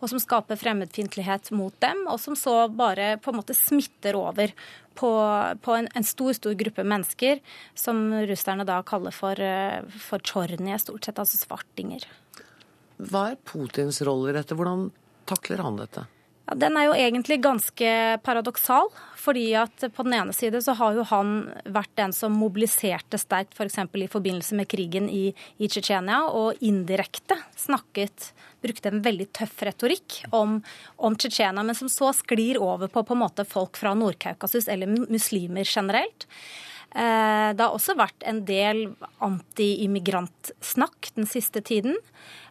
og 0.00 0.10
som 0.10 0.20
skaper 0.22 0.58
fremmedfiendtlighet 0.60 1.50
mot 1.56 1.74
dem, 1.84 2.04
og 2.10 2.18
som 2.22 2.36
så 2.38 2.64
bare 2.72 3.14
på 3.22 3.32
en 3.32 3.38
måte 3.40 3.56
smitter 3.56 4.18
over 4.18 4.54
på, 4.94 5.10
på 5.64 5.76
en, 5.76 5.88
en, 5.94 6.06
stor 6.06 6.34
stor 6.36 6.56
gruppe 6.58 6.84
mennesker, 6.86 7.40
som 7.78 8.06
russerne 8.28 8.66
da 8.68 8.80
kaller 8.86 9.14
for, 9.14 9.38
eh, 9.40 9.80
for 10.06 10.22
tsjornie, 10.22 10.78
stort 10.82 11.06
sett, 11.06 11.18
altså 11.18 11.40
svartinger. 11.40 12.06
Hva 13.02 13.30
er 13.32 13.40
Putins 13.42 14.00
rolle 14.06 14.30
i 14.30 14.36
dette? 14.36 14.54
Hvordan 14.54 14.88
takler 15.28 15.64
han 15.64 15.80
dette? 15.80 16.06
Ja, 16.44 16.56
den 16.60 16.76
er 16.76 16.90
jo 16.90 16.96
egentlig 16.96 17.40
ganske 17.44 17.90
paradoksal. 18.24 18.90
fordi 19.24 19.54
at 19.56 19.80
på 19.96 20.04
den 20.04 20.12
ene 20.12 20.32
side 20.36 20.60
så 20.60 20.74
har 20.76 20.92
jo 20.92 21.04
han 21.08 21.28
vært 21.64 21.94
den 21.96 22.12
som 22.12 22.34
mobiliserte 22.36 23.16
sterkt 23.16 23.54
f.eks. 23.56 23.78
For 23.88 24.02
i 24.02 24.10
forbindelse 24.12 24.58
med 24.58 24.68
krigen 24.68 25.08
i, 25.08 25.32
i 25.56 25.68
Tsjetsjenia, 25.68 26.26
og 26.28 26.60
indirekte 26.60 27.38
snakket 27.56 28.34
brukte 28.60 28.92
en 28.92 29.00
veldig 29.00 29.30
tøff 29.32 29.62
retorikk 29.64 30.18
om, 30.28 30.58
om 30.96 31.16
Tsjetsjenia, 31.16 31.64
men 31.64 31.78
som 31.78 31.88
så 31.88 32.12
sklir 32.12 32.60
over 32.60 32.92
på 32.92 33.00
på 33.00 33.16
en 33.16 33.22
måte 33.24 33.48
folk 33.48 33.80
fra 33.80 33.94
Nord-Kaukasus 33.96 34.68
eller 34.68 34.92
muslimer 34.92 35.64
generelt. 35.64 36.28
Eh, 36.94 37.50
det 37.56 37.64
har 37.64 37.72
også 37.74 37.96
vært 37.98 38.22
en 38.28 38.44
del 38.46 38.84
anti-immigrantsnakk 39.24 41.14
den 41.16 41.26
siste 41.26 41.64
tiden. 41.64 41.96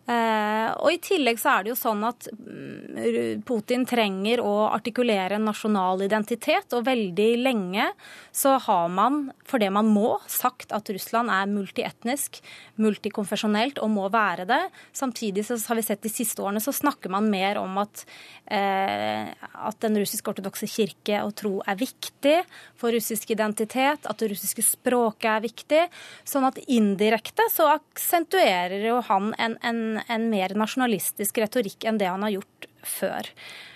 Eh, 0.04 0.70
og 0.84 0.90
I 0.92 0.98
tillegg 1.00 1.38
så 1.40 1.54
er 1.54 1.64
det 1.64 1.72
jo 1.72 1.78
sånn 1.80 2.02
at 2.04 2.26
mm, 2.36 3.44
Putin 3.48 3.86
trenger 3.88 4.42
å 4.44 4.66
artikulere 4.68 5.38
en 5.38 5.48
nasjonal 5.48 6.04
identitet. 6.04 6.76
Og 6.76 6.84
veldig 6.88 7.30
lenge 7.40 7.88
så 8.36 8.58
har 8.66 8.92
man, 8.92 9.30
for 9.48 9.64
det 9.64 9.72
man 9.72 9.88
må, 9.88 10.18
sagt 10.28 10.76
at 10.76 10.92
Russland 10.92 11.32
er 11.32 11.48
multietnisk, 11.52 12.42
multikonfesjonelt 12.84 13.80
og 13.80 13.94
må 13.96 14.10
være 14.12 14.48
det. 14.50 14.60
Samtidig 14.92 15.46
så 15.48 15.58
har 15.70 15.80
vi 15.80 15.86
sett 15.88 16.04
de 16.04 16.12
siste 16.12 16.44
årene 16.44 16.64
så 16.64 16.76
snakker 16.76 17.14
man 17.14 17.32
mer 17.32 17.62
om 17.62 17.80
at, 17.80 18.04
eh, 18.52 19.32
at 19.32 19.80
den 19.86 19.96
russisk-ortodokse 20.02 20.68
kirke 20.68 21.22
og 21.24 21.32
tro 21.40 21.54
er 21.64 21.80
viktig 21.80 22.36
for 22.80 22.92
russisk 22.92 23.32
identitet, 23.32 24.04
at 24.04 24.20
det 24.20 24.34
russiske 24.34 24.68
språket 24.68 25.32
er 25.32 25.48
viktig. 25.48 25.82
Sånn 26.28 26.50
at 26.50 26.60
indirekte 26.68 27.48
så 27.54 27.72
aksentuerer 27.78 28.84
jo 28.90 29.00
han 29.08 29.32
en, 29.40 29.56
en 29.64 29.93
en, 30.02 30.30
mer 30.34 30.56
nasjonalistisk 30.58 31.42
retorikk 31.44 31.88
enn 31.90 32.00
det 32.02 32.10
han 32.12 32.26
har 32.26 32.38
gjort 32.38 32.70
før. 32.84 33.34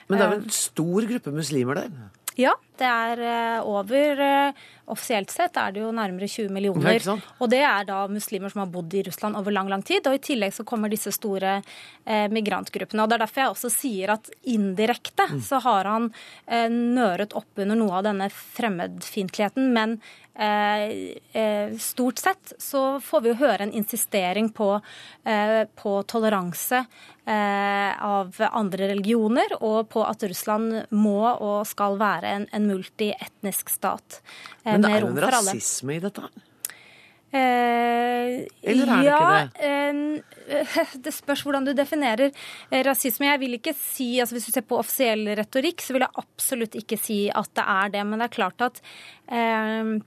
Men 0.07 0.19
det 0.19 0.25
er 0.25 0.33
vel 0.35 0.45
en 0.45 0.55
stor 0.55 1.09
gruppe 1.11 1.35
muslimer 1.35 1.81
der? 1.81 1.91
Ja, 2.37 2.53
det 2.77 2.85
er 2.85 3.21
eh, 3.25 3.65
over 3.65 4.19
eh, 4.21 4.65
Offisielt 4.87 5.33
sett 5.33 5.57
er 5.59 5.73
det 5.73 5.81
jo 5.81 5.89
nærmere 5.91 6.29
20 6.31 6.53
millioner. 6.53 7.03
Og 7.43 7.49
det 7.51 7.59
er 7.65 7.83
da 7.89 7.97
muslimer 8.07 8.53
som 8.53 8.61
har 8.61 8.69
bodd 8.71 8.93
i 8.95 9.01
Russland 9.03 9.35
over 9.35 9.51
lang 9.51 9.67
lang 9.67 9.81
tid. 9.83 10.05
Og 10.07 10.15
i 10.15 10.21
tillegg 10.23 10.53
så 10.55 10.63
kommer 10.63 10.87
disse 10.87 11.11
store 11.11 11.57
eh, 11.57 12.29
migrantgruppene. 12.31 13.03
Og 13.03 13.09
det 13.09 13.17
er 13.17 13.23
derfor 13.25 13.41
jeg 13.41 13.55
også 13.55 13.71
sier 13.73 14.13
at 14.15 14.29
indirekte 14.47 15.25
mm. 15.33 15.41
så 15.43 15.59
har 15.65 15.89
han 15.91 16.07
eh, 16.45 16.69
nøret 16.71 17.35
opp 17.35 17.59
under 17.65 17.75
noe 17.75 17.99
av 17.99 18.07
denne 18.07 18.29
fremmedfiendtligheten. 18.31 19.67
Men 19.75 19.97
Eh, 19.99 20.26
eh, 20.26 20.26
stort 21.81 22.19
sett 22.21 22.51
så 22.61 22.81
får 23.01 23.21
vi 23.23 23.29
jo 23.31 23.37
høre 23.39 23.65
en 23.65 23.71
insistering 23.73 24.51
på, 24.53 24.67
eh, 25.25 25.63
på 25.75 25.93
toleranse 26.05 26.83
av 27.27 28.37
andre 28.39 28.87
religioner, 28.93 29.57
og 29.59 29.89
på 29.91 30.03
at 30.05 30.21
Russland 30.29 30.85
må 30.95 31.25
og 31.25 31.65
skal 31.67 31.97
være 31.99 32.35
en, 32.37 32.45
en 32.55 32.69
multietnisk 32.69 33.73
stat. 33.73 34.21
Men 34.63 34.85
det 34.85 34.93
er 34.93 35.03
jo 35.03 35.09
en 35.09 35.25
rasisme 35.25 35.97
i 35.97 36.03
dette? 36.05 36.29
Eh, 37.27 38.47
Eller 38.61 38.87
er 38.87 39.01
det 39.01 39.07
ja, 39.09 39.17
ikke 39.19 39.55
det? 39.59 40.19
Eh, 40.47 40.91
det 41.05 41.11
spørs 41.11 41.43
hvordan 41.43 41.67
du 41.67 41.73
definerer 41.75 42.31
rasisme. 42.87 43.27
Jeg 43.27 43.41
vil 43.41 43.57
ikke 43.57 43.73
si, 43.75 44.13
altså 44.21 44.37
Hvis 44.37 44.47
du 44.47 44.53
ser 44.55 44.67
på 44.67 44.79
offisiell 44.79 45.25
retorikk, 45.35 45.83
så 45.83 45.95
vil 45.95 46.05
jeg 46.05 46.23
absolutt 46.23 46.77
ikke 46.79 46.99
si 47.01 47.25
at 47.27 47.51
det 47.57 47.65
er 47.65 47.97
det. 47.97 48.05
Men 48.07 48.23
det 48.23 48.29
er 48.29 48.37
klart 48.37 48.63
at 48.69 48.79
eh, 49.27 49.97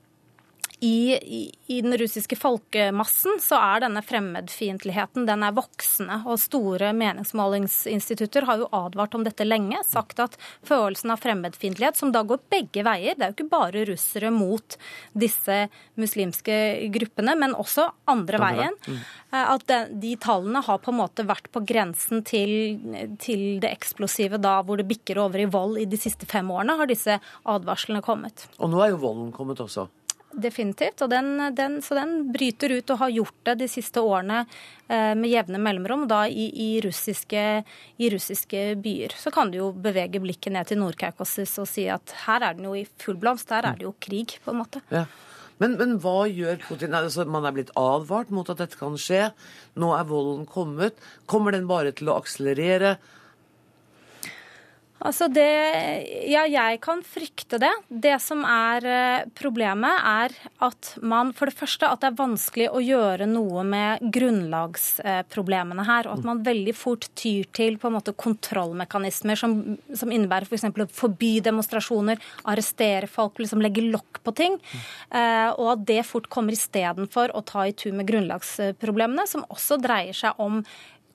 i, 0.83 1.13
i, 1.13 1.55
i, 1.67 1.81
den 1.83 1.99
russiske 1.99 2.37
folkemassen 2.41 3.37
så 3.41 3.59
er 3.61 3.83
denne 3.85 4.01
fremmedfiendtligheten 4.01 5.27
den 5.29 5.43
er 5.45 5.53
voksende. 5.53 6.23
Og 6.25 6.41
store 6.41 6.95
meningsmålingsinstitutter 6.97 8.47
har 8.49 8.63
jo 8.63 8.69
advart 8.73 9.15
om 9.19 9.27
dette 9.27 9.45
lenge. 9.45 9.83
Sagt 9.85 10.23
at 10.25 10.39
følelsen 10.65 11.13
av 11.13 11.21
fremmedfiendtlighet, 11.21 12.01
som 12.01 12.15
da 12.15 12.25
går 12.25 12.41
begge 12.49 12.85
veier, 12.87 13.13
det 13.13 13.27
er 13.27 13.35
jo 13.35 13.37
ikke 13.37 13.53
bare 13.53 13.85
russere 13.91 14.33
mot 14.33 14.79
disse 15.13 15.67
muslimske 16.01 16.57
gruppene, 16.97 17.37
men 17.37 17.59
også 17.61 17.91
andre 18.09 18.41
veien. 18.41 18.81
Mm. 18.89 19.05
Eh, 19.37 19.53
at 19.53 19.69
de, 19.69 19.83
de, 20.01 20.17
tallene 20.25 20.65
har 20.65 20.81
på 20.81 20.95
en 20.95 21.01
måte 21.03 21.29
vært 21.29 21.53
på 21.53 21.61
grensen 21.61 22.25
til, 22.25 22.81
til 23.21 23.47
det 23.61 23.77
eksplosive 23.77 24.41
da 24.41 24.57
hvor 24.65 24.81
det 24.81 24.89
bikker 24.89 25.21
over 25.21 25.45
i 25.45 25.51
vold 25.51 25.77
i 25.85 25.89
de 25.93 26.01
siste 26.01 26.25
fem 26.25 26.49
årene, 26.49 26.81
har 26.81 26.89
disse 26.89 27.21
advarslene 27.45 28.01
kommet. 28.01 28.49
Og 28.57 28.73
nå 28.73 28.81
er 28.81 28.95
jo 28.95 29.05
volden 29.05 29.29
kommet 29.37 29.61
også? 29.61 29.91
Definitivt. 30.41 31.03
og 31.05 31.11
den, 31.13 31.55
den, 31.55 31.79
Så 31.83 31.97
den 31.99 32.33
bryter 32.33 32.77
ut 32.77 32.91
og 32.95 33.01
har 33.05 33.15
gjort 33.15 33.41
det 33.49 33.57
de 33.63 33.69
siste 33.71 34.03
årene 34.03 34.43
eh, 34.89 35.15
med 35.15 35.31
jevne 35.31 35.61
mellomrom, 35.63 36.07
da 36.11 36.25
i, 36.29 36.51
i, 36.51 36.71
russiske, 36.85 37.47
i, 37.97 38.11
russiske, 38.13 38.65
byer. 38.83 39.17
Så 39.17 39.33
kan 39.35 39.51
du 39.53 39.61
jo 39.61 39.73
bevege 39.73 40.23
blikket 40.23 40.55
ned 40.57 40.71
til 40.71 40.81
Nord-Kaukasus 40.83 41.59
og 41.63 41.69
si 41.71 41.89
at 41.93 42.15
her 42.27 42.47
er 42.47 42.57
den 42.59 42.71
jo 42.71 42.77
i 42.79 42.87
full 43.03 43.21
blomst. 43.21 43.51
Her 43.53 43.73
er 43.73 43.81
det 43.81 43.89
jo 43.89 43.97
krig, 44.01 44.39
på 44.45 44.55
en 44.55 44.63
måte. 44.63 44.85
Ja. 44.93 45.07
Men, 45.61 45.77
men, 45.77 45.99
hva 46.01 46.25
gjør 46.25 46.61
Putin? 46.65 46.97
Altså, 46.97 47.27
man 47.29 47.45
er 47.45 47.53
blitt 47.53 47.73
advart 47.77 48.31
mot 48.33 48.49
at 48.49 48.63
dette 48.63 48.79
kan 48.81 48.97
skje. 48.97 49.27
Nå 49.81 49.93
er 49.93 50.07
volden 50.09 50.47
kommet. 50.49 50.97
Kommer 51.29 51.53
den 51.53 51.69
bare 51.69 51.93
til 51.97 52.09
å 52.09 52.17
akselerere? 52.17 52.97
Altså 55.01 55.31
det, 55.33 55.49
ja, 56.29 56.43
jeg 56.45 56.81
kan 56.85 57.01
frykte 57.07 57.57
det. 57.61 57.71
Det 57.89 58.19
som 58.21 58.43
er 58.45 58.85
eh, 58.85 59.23
problemet, 59.37 60.03
er 60.05 60.35
at 60.61 60.91
man 61.01 61.31
for 61.37 61.49
det 61.49 61.57
første 61.57 61.89
at 61.89 62.03
det 62.03 62.11
er 62.11 62.19
vanskelig 62.19 62.67
å 62.69 62.83
gjøre 62.85 63.29
noe 63.31 63.65
med 63.65 64.05
grunnlagsproblemene 64.13 65.87
her. 65.89 66.11
Og 66.11 66.19
at 66.19 66.29
man 66.29 66.45
veldig 66.45 66.77
fort 66.77 67.09
tyr 67.17 67.49
til 67.57 67.81
på 67.81 67.89
en 67.89 67.97
måte 67.97 68.13
kontrollmekanismer 68.13 69.41
som, 69.41 69.57
som 69.89 70.13
innebærer 70.13 70.49
f.eks. 70.49 70.69
For 70.69 70.85
å 70.85 70.91
forby 71.01 71.33
demonstrasjoner, 71.49 72.21
arrestere 72.53 73.09
folk, 73.09 73.41
liksom 73.41 73.65
legge 73.65 73.87
lokk 73.89 74.21
på 74.27 74.37
ting. 74.37 74.61
Eh, 75.09 75.49
og 75.57 75.75
at 75.79 75.89
det 75.89 76.05
fort 76.09 76.29
kommer 76.33 76.57
istedenfor 76.57 77.33
å 77.33 77.45
ta 77.49 77.65
i 77.65 77.73
tur 77.73 77.97
med 77.97 78.09
grunnlagsproblemene, 78.11 79.25
som 79.31 79.49
også 79.49 79.81
dreier 79.81 80.17
seg 80.17 80.37
om 80.45 80.61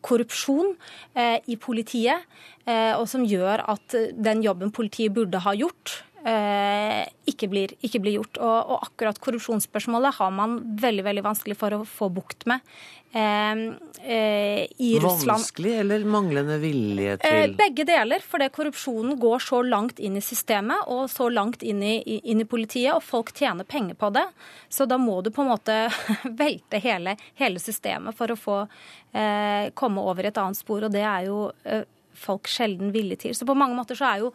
korrupsjon 0.06 0.76
eh, 1.18 1.40
i 1.52 1.58
politiet, 1.62 2.26
eh, 2.66 2.94
og 2.96 3.08
som 3.10 3.26
gjør 3.28 3.66
at 3.76 3.98
den 4.14 4.44
jobben 4.46 4.74
politiet 4.76 5.16
burde 5.16 5.42
ha 5.46 5.56
gjort, 5.58 6.04
eh, 6.15 6.15
ikke 6.26 7.48
blir, 7.52 7.76
ikke 7.86 8.00
blir 8.02 8.16
gjort. 8.18 8.40
Og, 8.42 8.56
og, 8.74 8.86
akkurat 8.88 9.20
korrupsjonsspørsmålet 9.22 10.18
har 10.18 10.32
man 10.34 10.58
veldig 10.82 11.06
veldig 11.06 11.24
vanskelig 11.26 11.58
for 11.60 11.76
å 11.78 11.84
få 11.86 12.10
bukt 12.14 12.48
med 12.50 12.64
eh, 13.16 13.56
eh, 14.04 14.68
i 14.78 15.00
Russland. 15.00 15.40
Vanskelig 15.40 15.76
eller 15.80 16.06
manglende 16.06 16.58
vilje 16.58 17.18
til 17.22 17.52
eh, 17.52 17.56
Begge 17.58 17.86
deler. 17.88 18.24
Fordi 18.26 18.50
korrupsjonen 18.54 19.20
går 19.20 19.46
så 19.46 19.62
langt 19.66 20.00
inn 20.00 20.18
i 20.20 20.24
systemet 20.24 20.90
og 20.92 21.08
så 21.12 21.30
langt 21.30 21.64
inn 21.64 21.84
i, 21.84 21.96
inn 22.24 22.44
i 22.44 22.50
politiet, 22.50 22.94
og 22.96 23.04
folk 23.04 23.34
tjener 23.36 23.68
penger 23.68 23.98
på 24.00 24.12
det. 24.16 24.26
Så 24.70 24.88
da 24.90 25.00
må 25.02 25.22
du 25.22 25.32
på 25.36 25.46
en 25.46 25.54
måte 25.54 25.80
velte 26.44 26.82
hele, 26.84 27.18
hele 27.40 27.62
systemet 27.64 28.18
for 28.18 28.34
å 28.34 28.40
få 28.40 28.62
eh, 28.66 29.72
komme 29.74 30.04
over 30.04 30.28
et 30.30 30.42
annet 30.42 30.60
spor, 30.60 30.88
og 30.88 30.96
det 30.96 31.06
er 31.06 31.30
jo 31.30 31.50
eh, 31.64 31.86
folk 32.16 32.48
sjelden 32.48 32.94
villige 32.96 33.26
til. 33.26 33.36
Så 33.36 33.48
på 33.48 33.58
mange 33.58 33.78
måter 33.78 33.98
så 33.98 34.10
er 34.10 34.26
jo 34.26 34.34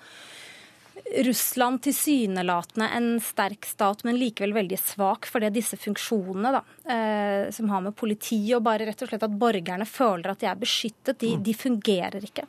Russland 1.25 1.83
tilsynelatende 1.83 2.89
en 2.97 3.09
sterk 3.25 3.67
stat, 3.67 4.05
men 4.05 4.19
likevel 4.21 4.53
veldig 4.57 4.79
svak. 4.79 5.27
for 5.27 5.41
det 5.41 5.53
disse 5.55 5.77
funksjonene 5.77 6.53
da, 6.53 6.63
eh, 6.85 7.51
som 7.51 7.69
har 7.69 7.81
med 7.81 7.97
politi 7.97 8.55
og 8.55 8.63
bare 8.63 8.87
rett 8.87 9.03
og 9.03 9.09
slett 9.09 9.27
at 9.27 9.39
borgerne 9.39 9.87
føler 9.87 10.31
at 10.31 10.41
de 10.41 10.47
er 10.47 10.61
beskyttet, 10.61 11.19
de, 11.19 11.37
de 11.37 11.55
fungerer 11.55 12.25
ikke. 12.25 12.47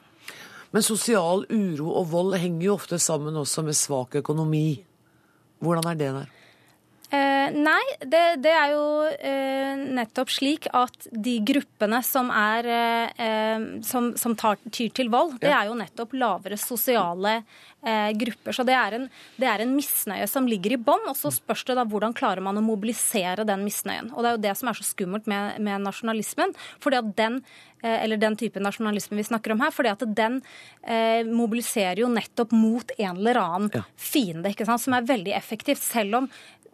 Men 0.72 0.84
sosial 0.84 1.46
uro 1.50 1.92
og 2.00 2.12
vold 2.12 2.38
henger 2.40 2.66
jo 2.70 2.76
ofte 2.78 3.00
sammen 3.00 3.36
også 3.36 3.64
med 3.64 3.76
svak 3.76 4.16
økonomi. 4.22 4.84
Hvordan 5.60 5.92
er 5.92 6.00
det 6.00 6.12
der? 6.16 6.30
Eh, 7.12 7.50
nei, 7.52 7.82
det, 8.00 8.22
det, 8.40 8.52
er 8.56 8.70
jo 8.72 8.84
eh, 9.12 9.82
nettopp 9.98 10.30
slik 10.32 10.70
at 10.72 11.10
de 11.12 11.34
gruppene 11.44 12.00
som 12.08 12.30
er 12.32 12.70
eh, 12.72 13.66
som, 13.84 14.14
som 14.16 14.36
tar, 14.40 14.62
tyr 14.72 14.94
til 14.96 15.12
vold, 15.12 15.36
ja. 15.42 15.44
det 15.44 15.52
er 15.58 15.68
jo 15.68 15.76
nettopp 15.82 16.16
lavere 16.16 16.60
sosiale 16.62 17.42
eh, 17.84 18.12
grupper. 18.16 18.56
Så 18.56 18.64
det 18.68 18.78
er, 18.78 18.96
en, 18.96 19.10
det 19.42 19.50
er 19.50 19.64
en 19.64 19.74
misnøye 19.76 20.28
som 20.30 20.48
ligger 20.48 20.78
i 20.78 20.80
bånn. 20.80 21.04
Og 21.12 21.18
så 21.20 21.34
spørs 21.34 21.66
det 21.68 21.76
da 21.80 21.86
hvordan 21.88 22.16
klarer 22.18 22.44
man 22.46 22.60
å 22.60 22.64
mobilisere 22.64 23.46
den 23.48 23.66
misnøyen. 23.68 24.14
Og 24.14 24.24
det 24.24 24.30
er 24.30 24.38
jo 24.38 24.46
det 24.46 24.56
som 24.62 24.72
er 24.72 24.80
så 24.80 24.88
skummelt 24.88 25.28
med, 25.32 25.60
med 25.60 25.84
nasjonalismen. 25.84 26.56
fordi 26.80 27.02
at 27.02 27.12
den 27.18 27.42
eh, 27.82 27.98
eller 28.04 28.22
den 28.22 28.38
type 28.40 28.64
nasjonalisme 28.64 29.20
vi 29.20 29.28
snakker 29.28 29.56
om 29.56 29.66
her, 29.66 29.76
fordi 29.76 29.92
at 29.92 30.08
den 30.16 30.40
eh, 30.84 31.28
mobiliserer 31.28 32.04
jo 32.04 32.12
nettopp 32.14 32.56
mot 32.56 32.96
en 32.98 33.18
eller 33.18 33.42
annen 33.42 33.70
ja. 33.74 33.84
fiende, 33.98 34.54
ikke 34.54 34.70
sant, 34.70 34.84
som 34.84 34.96
er 34.98 35.08
veldig 35.08 35.36
effektivt. 35.38 35.84
Selv 35.84 36.24
om 36.24 36.32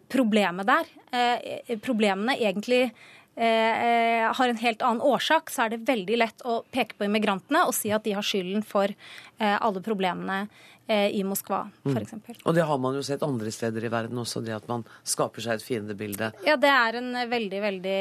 problemet 0.08 0.68
der. 0.68 0.88
Eh, 1.12 1.76
problemene 1.84 2.36
egentlig 2.38 2.88
eh, 3.36 4.24
har 4.32 4.48
en 4.48 4.62
helt 4.62 4.82
annen 4.82 5.04
årsak, 5.04 5.52
så 5.52 5.66
er 5.66 5.74
det 5.74 5.84
veldig 5.88 6.18
lett 6.20 6.44
å 6.48 6.62
peke 6.74 6.98
på 6.98 7.08
immigrantene 7.08 7.66
og 7.68 7.76
si 7.76 7.92
at 7.94 8.04
de 8.06 8.16
har 8.16 8.26
skylden 8.26 8.64
for 8.66 8.90
eh, 8.90 9.56
alle 9.56 9.84
problemene 9.84 10.46
i 10.88 11.20
Moskva, 11.20 11.66
f.eks. 11.84 12.14
Mm. 12.16 12.36
Og 12.48 12.54
det 12.56 12.62
har 12.64 12.78
man 12.80 12.94
jo 12.96 13.02
sett 13.04 13.20
andre 13.20 13.50
steder 13.52 13.84
i 13.84 13.90
verden 13.92 14.22
også, 14.22 14.40
det 14.40 14.54
at 14.56 14.70
man 14.70 14.86
skaper 15.04 15.44
seg 15.44 15.58
et 15.58 15.64
fiendebilde. 15.66 16.30
Ja, 16.46 16.54
det 16.56 16.70
er 16.72 16.96
en 16.96 17.10
veldig, 17.28 17.58
veldig 17.60 17.98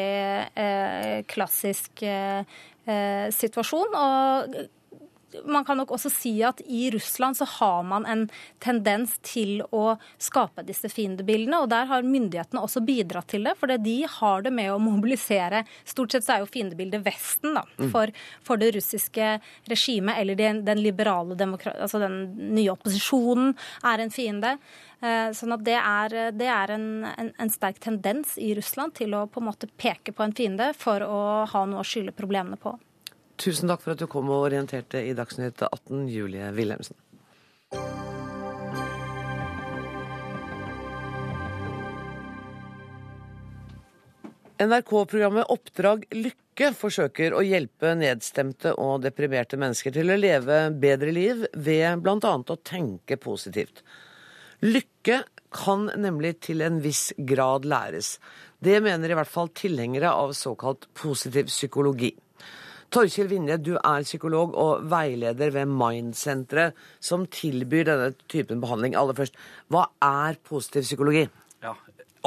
eh, 0.64 1.18
klassisk 1.28 2.05
eh, 2.08 2.47
situasjon. 3.36 3.97
Og 3.99 4.55
man 5.45 5.65
kan 5.67 5.77
nok 5.77 5.91
også 5.95 6.11
si 6.13 6.33
at 6.45 6.61
i 6.65 6.88
Russland 6.93 7.38
så 7.38 7.47
har 7.57 7.83
man 7.88 8.05
en 8.09 8.25
tendens 8.63 9.17
til 9.25 9.61
å 9.75 9.97
skape 10.21 10.65
disse 10.67 10.89
fiendebildene. 10.91 11.61
Og 11.63 11.69
der 11.71 11.89
har 11.89 12.07
myndighetene 12.07 12.63
også 12.63 12.83
bidratt 12.88 13.29
til 13.33 13.47
det, 13.47 13.55
for 13.59 13.71
de 13.71 13.97
har 14.17 14.45
det 14.45 14.53
med 14.53 14.71
å 14.73 14.81
mobilisere 14.81 15.63
Stort 15.88 16.13
sett 16.13 16.25
så 16.25 16.35
er 16.35 16.43
jo 16.43 16.49
fiendebildet 16.49 17.03
Vesten 17.05 17.55
da, 17.55 17.63
mm. 17.77 17.89
for, 17.93 18.11
for 18.45 18.59
det 18.59 18.73
russiske 18.75 19.38
regimet, 19.69 20.17
eller 20.19 20.38
den, 20.39 20.63
den 20.67 20.81
liberale 20.83 21.38
altså 21.38 22.01
den 22.01 22.19
nye 22.55 22.73
opposisjonen 22.73 23.53
er 23.88 24.03
en 24.03 24.13
fiende. 24.13 24.55
Eh, 25.01 25.29
sånn 25.38 25.53
at 25.53 25.63
det 25.65 25.77
er, 25.77 26.17
det 26.33 26.49
er 26.49 26.73
en, 26.73 26.88
en, 27.05 27.31
en, 27.38 27.53
sterk 27.53 27.79
tendens 27.83 28.33
i 28.41 28.53
Russland 28.57 28.95
til 28.97 29.13
å 29.13 29.27
på 29.29 29.43
en 29.43 29.49
måte 29.51 29.69
peke 29.77 30.13
på 30.15 30.25
en 30.25 30.33
fiende 30.33 30.71
for 30.77 31.05
å 31.05 31.21
ha 31.49 31.65
noe 31.69 31.83
å 31.83 31.88
skylde 31.88 32.15
problemene 32.17 32.57
på. 32.61 32.73
Tusen 33.38 33.69
takk 33.69 33.83
for 33.83 33.93
at 33.93 34.01
du 34.01 34.07
kom 34.09 34.31
og 34.33 34.47
orienterte 34.47 35.03
i 35.05 35.13
Dagsnytt 35.17 35.61
18, 35.61 36.07
Julie 36.09 36.49
Wilhelmsen. 36.57 36.97
NRK-programmet 44.57 45.51
Oppdrag 45.53 46.07
Lykke 46.17 46.71
forsøker 46.73 47.35
å 47.38 47.43
hjelpe 47.45 47.93
nedstemte 47.99 48.73
og 48.81 49.03
deprimerte 49.05 49.59
mennesker 49.61 49.93
til 49.93 50.09
å 50.09 50.17
leve 50.17 50.63
bedre 50.73 51.13
liv 51.13 51.45
ved 51.53 52.01
bl.a. 52.01 52.33
å 52.41 52.61
tenke 52.65 53.19
positivt. 53.21 53.83
Lykke 54.65 55.21
kan 55.53 55.91
nemlig 55.93 56.39
til 56.49 56.65
en 56.65 56.81
viss 56.81 57.11
grad 57.17 57.69
læres. 57.69 58.15
Det 58.57 58.81
mener 58.81 59.13
i 59.13 59.19
hvert 59.19 59.29
fall 59.29 59.53
tilhengere 59.53 60.09
av 60.09 60.33
såkalt 60.33 60.89
positiv 60.97 61.53
psykologi. 61.53 62.15
Torkjell 62.88 63.27
Vinje, 63.27 63.57
du 63.59 63.73
er 63.75 64.05
psykolog 64.05 64.53
og 64.55 64.85
veileder 64.88 65.49
ved 65.51 65.67
Mind-senteret, 65.67 66.77
som 67.03 67.25
tilbyr 67.27 67.83
denne 67.89 68.13
typen 68.31 68.61
behandling. 68.63 68.95
Aller 68.95 69.17
først, 69.17 69.35
hva 69.67 69.89
er 69.99 70.39
positiv 70.47 70.85
psykologi? 70.88 71.25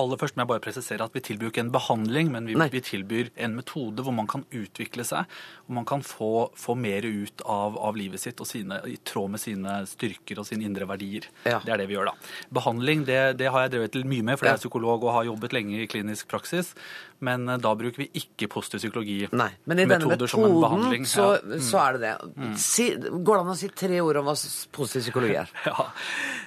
Aller 0.00 0.20
først 0.20 0.36
må 0.36 0.44
jeg 0.44 0.52
bare 0.52 0.64
presisere 0.64 1.06
at 1.06 1.16
vi 1.16 1.22
tilbyr 1.24 1.50
ikke 1.50 1.64
en 1.64 1.72
behandling, 1.74 2.30
men 2.34 2.48
vi, 2.48 2.56
vi 2.72 2.82
tilbyr 2.84 3.32
en 3.44 3.56
metode 3.58 4.04
hvor 4.06 4.16
man 4.16 4.28
kan 4.30 4.44
utvikle 4.56 5.06
seg, 5.06 5.28
hvor 5.66 5.78
man 5.80 5.88
kan 5.88 6.04
få, 6.06 6.48
få 6.58 6.76
mer 6.78 7.06
ut 7.06 7.44
av, 7.44 7.78
av, 7.78 7.98
livet 7.98 8.22
sitt 8.22 8.40
og 8.42 8.48
sine, 8.48 8.80
i 8.88 8.96
tråd 9.06 9.34
med 9.34 9.42
sine 9.42 9.80
styrker 9.90 10.40
og 10.42 10.48
sine 10.48 10.66
indre 10.68 10.88
verdier. 10.90 11.28
Ja. 11.44 11.60
Det 11.64 11.74
er 11.74 11.82
det 11.82 11.90
vi 11.90 11.98
gjør, 11.98 12.12
da. 12.12 12.32
Behandling 12.60 13.04
det, 13.08 13.20
det 13.40 13.52
har 13.52 13.66
jeg 13.66 13.76
drevet 13.76 13.94
til 13.96 14.08
mye 14.08 14.26
med, 14.26 14.40
for 14.40 14.50
jeg 14.50 14.58
er 14.58 14.64
psykolog 14.64 15.06
og 15.06 15.14
har 15.18 15.28
jobbet 15.30 15.56
lenge 15.56 15.84
i 15.84 15.88
klinisk 15.90 16.30
praksis. 16.30 16.74
Men 17.20 17.48
eh, 17.48 17.58
da 17.60 17.74
bruker 17.76 18.00
vi 18.00 18.08
ikke 18.16 18.48
positiv 18.50 18.80
psykologi. 18.80 19.18
Nei, 19.36 19.50
men 19.68 19.82
i 19.82 19.84
denne 19.84 20.08
metoden 20.08 20.30
så, 20.30 21.26
ja. 21.36 21.50
mm. 21.52 21.60
så, 21.60 21.82
er 21.82 21.98
det 21.98 22.00
det. 22.06 22.12
Mm. 22.32 22.54
Si, 22.60 22.86
går 22.96 23.34
det 23.36 23.42
an 23.42 23.52
å 23.52 23.56
si 23.60 23.70
tre 23.82 24.00
ord 24.00 24.20
om 24.22 24.30
hva 24.30 24.36
positiv 24.76 25.04
psykologi 25.04 25.36
er? 25.42 25.52
ja, 25.68 25.86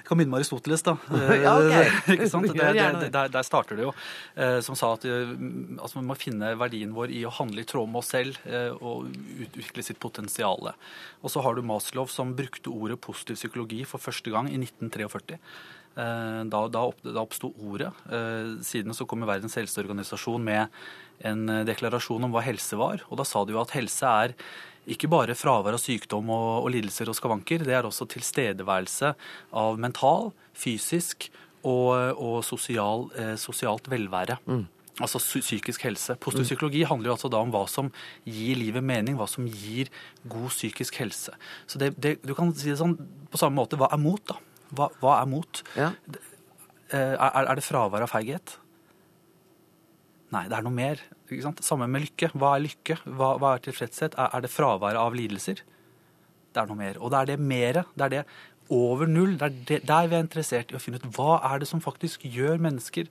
jeg 0.00 0.08
kan 0.08 0.20
minne 0.20 0.34
med 0.34 0.42
Aristoteles, 0.42 0.82
da. 0.86 0.96
ja, 1.44 1.54
okay. 1.54 1.92
ikke 2.16 2.30
sant? 2.32 2.50
Det, 2.50 2.72
det, 3.04 3.10
der, 3.14 3.43
der, 3.44 3.50
starter 3.50 3.78
det 3.78 3.86
jo. 3.86 3.92
Eh, 4.36 4.60
som 4.64 4.76
sa 4.78 4.94
at 4.96 5.04
eh, 5.04 5.34
altså, 5.78 6.00
vi 6.00 6.06
må 6.08 6.16
finne 6.18 6.54
verdien 6.58 6.94
vår 6.96 7.12
i 7.12 7.24
å 7.26 7.32
handle 7.34 7.62
i 7.62 7.68
tråd 7.68 7.90
med 7.90 8.00
oss 8.00 8.12
selv 8.14 8.40
og 8.80 9.08
utvikle 9.44 9.84
sitt 9.84 10.00
potensial. 10.00 10.72
Og 11.22 11.30
så 11.32 11.42
har 11.44 11.54
du 11.54 11.64
Maslow 11.66 12.08
som 12.10 12.34
brukte 12.36 12.72
ordet 12.72 13.00
positiv 13.02 13.38
psykologi 13.38 13.84
for 13.88 14.02
første 14.02 14.32
gang 14.32 14.48
i 14.50 14.58
1943. 14.60 15.38
Da, 15.94 16.60
da, 16.74 16.80
opp, 16.82 17.02
da 17.06 17.22
oppsto 17.22 17.52
ordet. 17.62 17.92
Siden 18.66 18.96
så 18.96 19.06
kom 19.06 19.22
Verdens 19.26 19.54
helseorganisasjon 19.60 20.42
med 20.42 20.74
en 21.24 21.46
deklarasjon 21.68 22.26
om 22.26 22.34
hva 22.34 22.42
helse 22.42 22.78
var. 22.78 23.04
Og 23.10 23.20
da 23.20 23.26
sa 23.28 23.44
de 23.46 23.54
jo 23.54 23.62
at 23.62 23.76
helse 23.76 24.14
er 24.24 24.34
ikke 24.90 25.08
bare 25.08 25.36
fravær 25.38 25.78
av 25.78 25.80
sykdom 25.80 26.28
og, 26.34 26.64
og 26.64 26.72
lidelser 26.74 27.08
og 27.08 27.16
skavanker, 27.16 27.64
det 27.64 27.76
er 27.76 27.86
også 27.88 28.08
tilstedeværelse 28.10 29.14
av 29.56 29.80
mental, 29.80 30.32
fysisk 30.52 31.30
og, 31.64 32.20
og 32.20 32.38
sosial, 32.46 33.08
eh, 33.18 33.34
sosialt 33.40 33.90
velvære. 33.90 34.38
Mm. 34.46 34.64
Altså 35.02 35.18
psykisk 35.18 35.82
helse. 35.88 36.14
Positiv 36.22 36.60
handler 36.86 37.08
jo 37.08 37.14
altså 37.16 37.28
da 37.32 37.40
om 37.42 37.50
hva 37.50 37.64
som 37.66 37.90
gir 38.22 38.54
livet 38.60 38.84
mening, 38.84 39.16
hva 39.18 39.26
som 39.26 39.46
gir 39.46 39.90
god 40.22 40.52
psykisk 40.52 41.00
helse. 41.02 41.34
Så 41.66 41.78
det, 41.78 41.94
det, 41.98 42.20
Du 42.22 42.34
kan 42.34 42.52
si 42.54 42.70
det 42.70 42.78
sånn 42.78 42.94
på 43.30 43.40
samme 43.40 43.58
måte. 43.58 43.76
Hva 43.80 43.90
er 43.90 43.98
mot, 43.98 44.22
da? 44.22 44.38
Hva, 44.70 44.90
hva 45.02 45.16
er 45.18 45.26
mot? 45.26 45.62
Ja. 45.74 45.90
Eh, 46.94 47.16
er, 47.18 47.42
er, 47.42 47.54
det 47.58 47.66
fravær 47.66 48.06
av 48.06 48.12
feighet? 48.12 48.58
Nei, 50.34 50.46
det 50.50 50.60
er 50.60 50.66
noe 50.66 50.74
mer. 50.74 51.02
Samme 51.58 51.90
med 51.90 52.06
lykke. 52.06 52.30
Hva 52.38 52.54
er 52.54 52.66
lykke? 52.68 53.00
Hva, 53.04 53.34
hva 53.42 53.56
er 53.56 53.66
tilfredshet? 53.66 54.14
Er, 54.14 54.30
er 54.30 54.46
det 54.46 54.52
fravær 54.54 55.00
av 55.00 55.18
lidelser? 55.18 55.64
Det 56.54 56.62
er 56.62 56.70
noe 56.70 56.78
mer. 56.78 57.02
Og 57.02 57.10
det 57.10 57.18
er 57.18 57.32
det 57.32 57.40
mere. 57.42 57.82
Det 57.98 58.06
er 58.06 58.14
det 58.14 58.24
over 58.72 59.08
null. 59.10 59.36
Det 59.38 59.80
er 59.80 59.88
der 59.88 60.10
vi 60.10 60.18
er 60.18 60.24
interessert 60.24 60.72
i 60.72 60.76
å 60.78 60.82
finne 60.82 61.00
ut 61.00 61.08
hva 61.16 61.38
er 61.50 61.62
det 61.62 61.68
som 61.68 61.82
faktisk 61.84 62.24
gjør 62.24 62.62
mennesker 62.64 63.08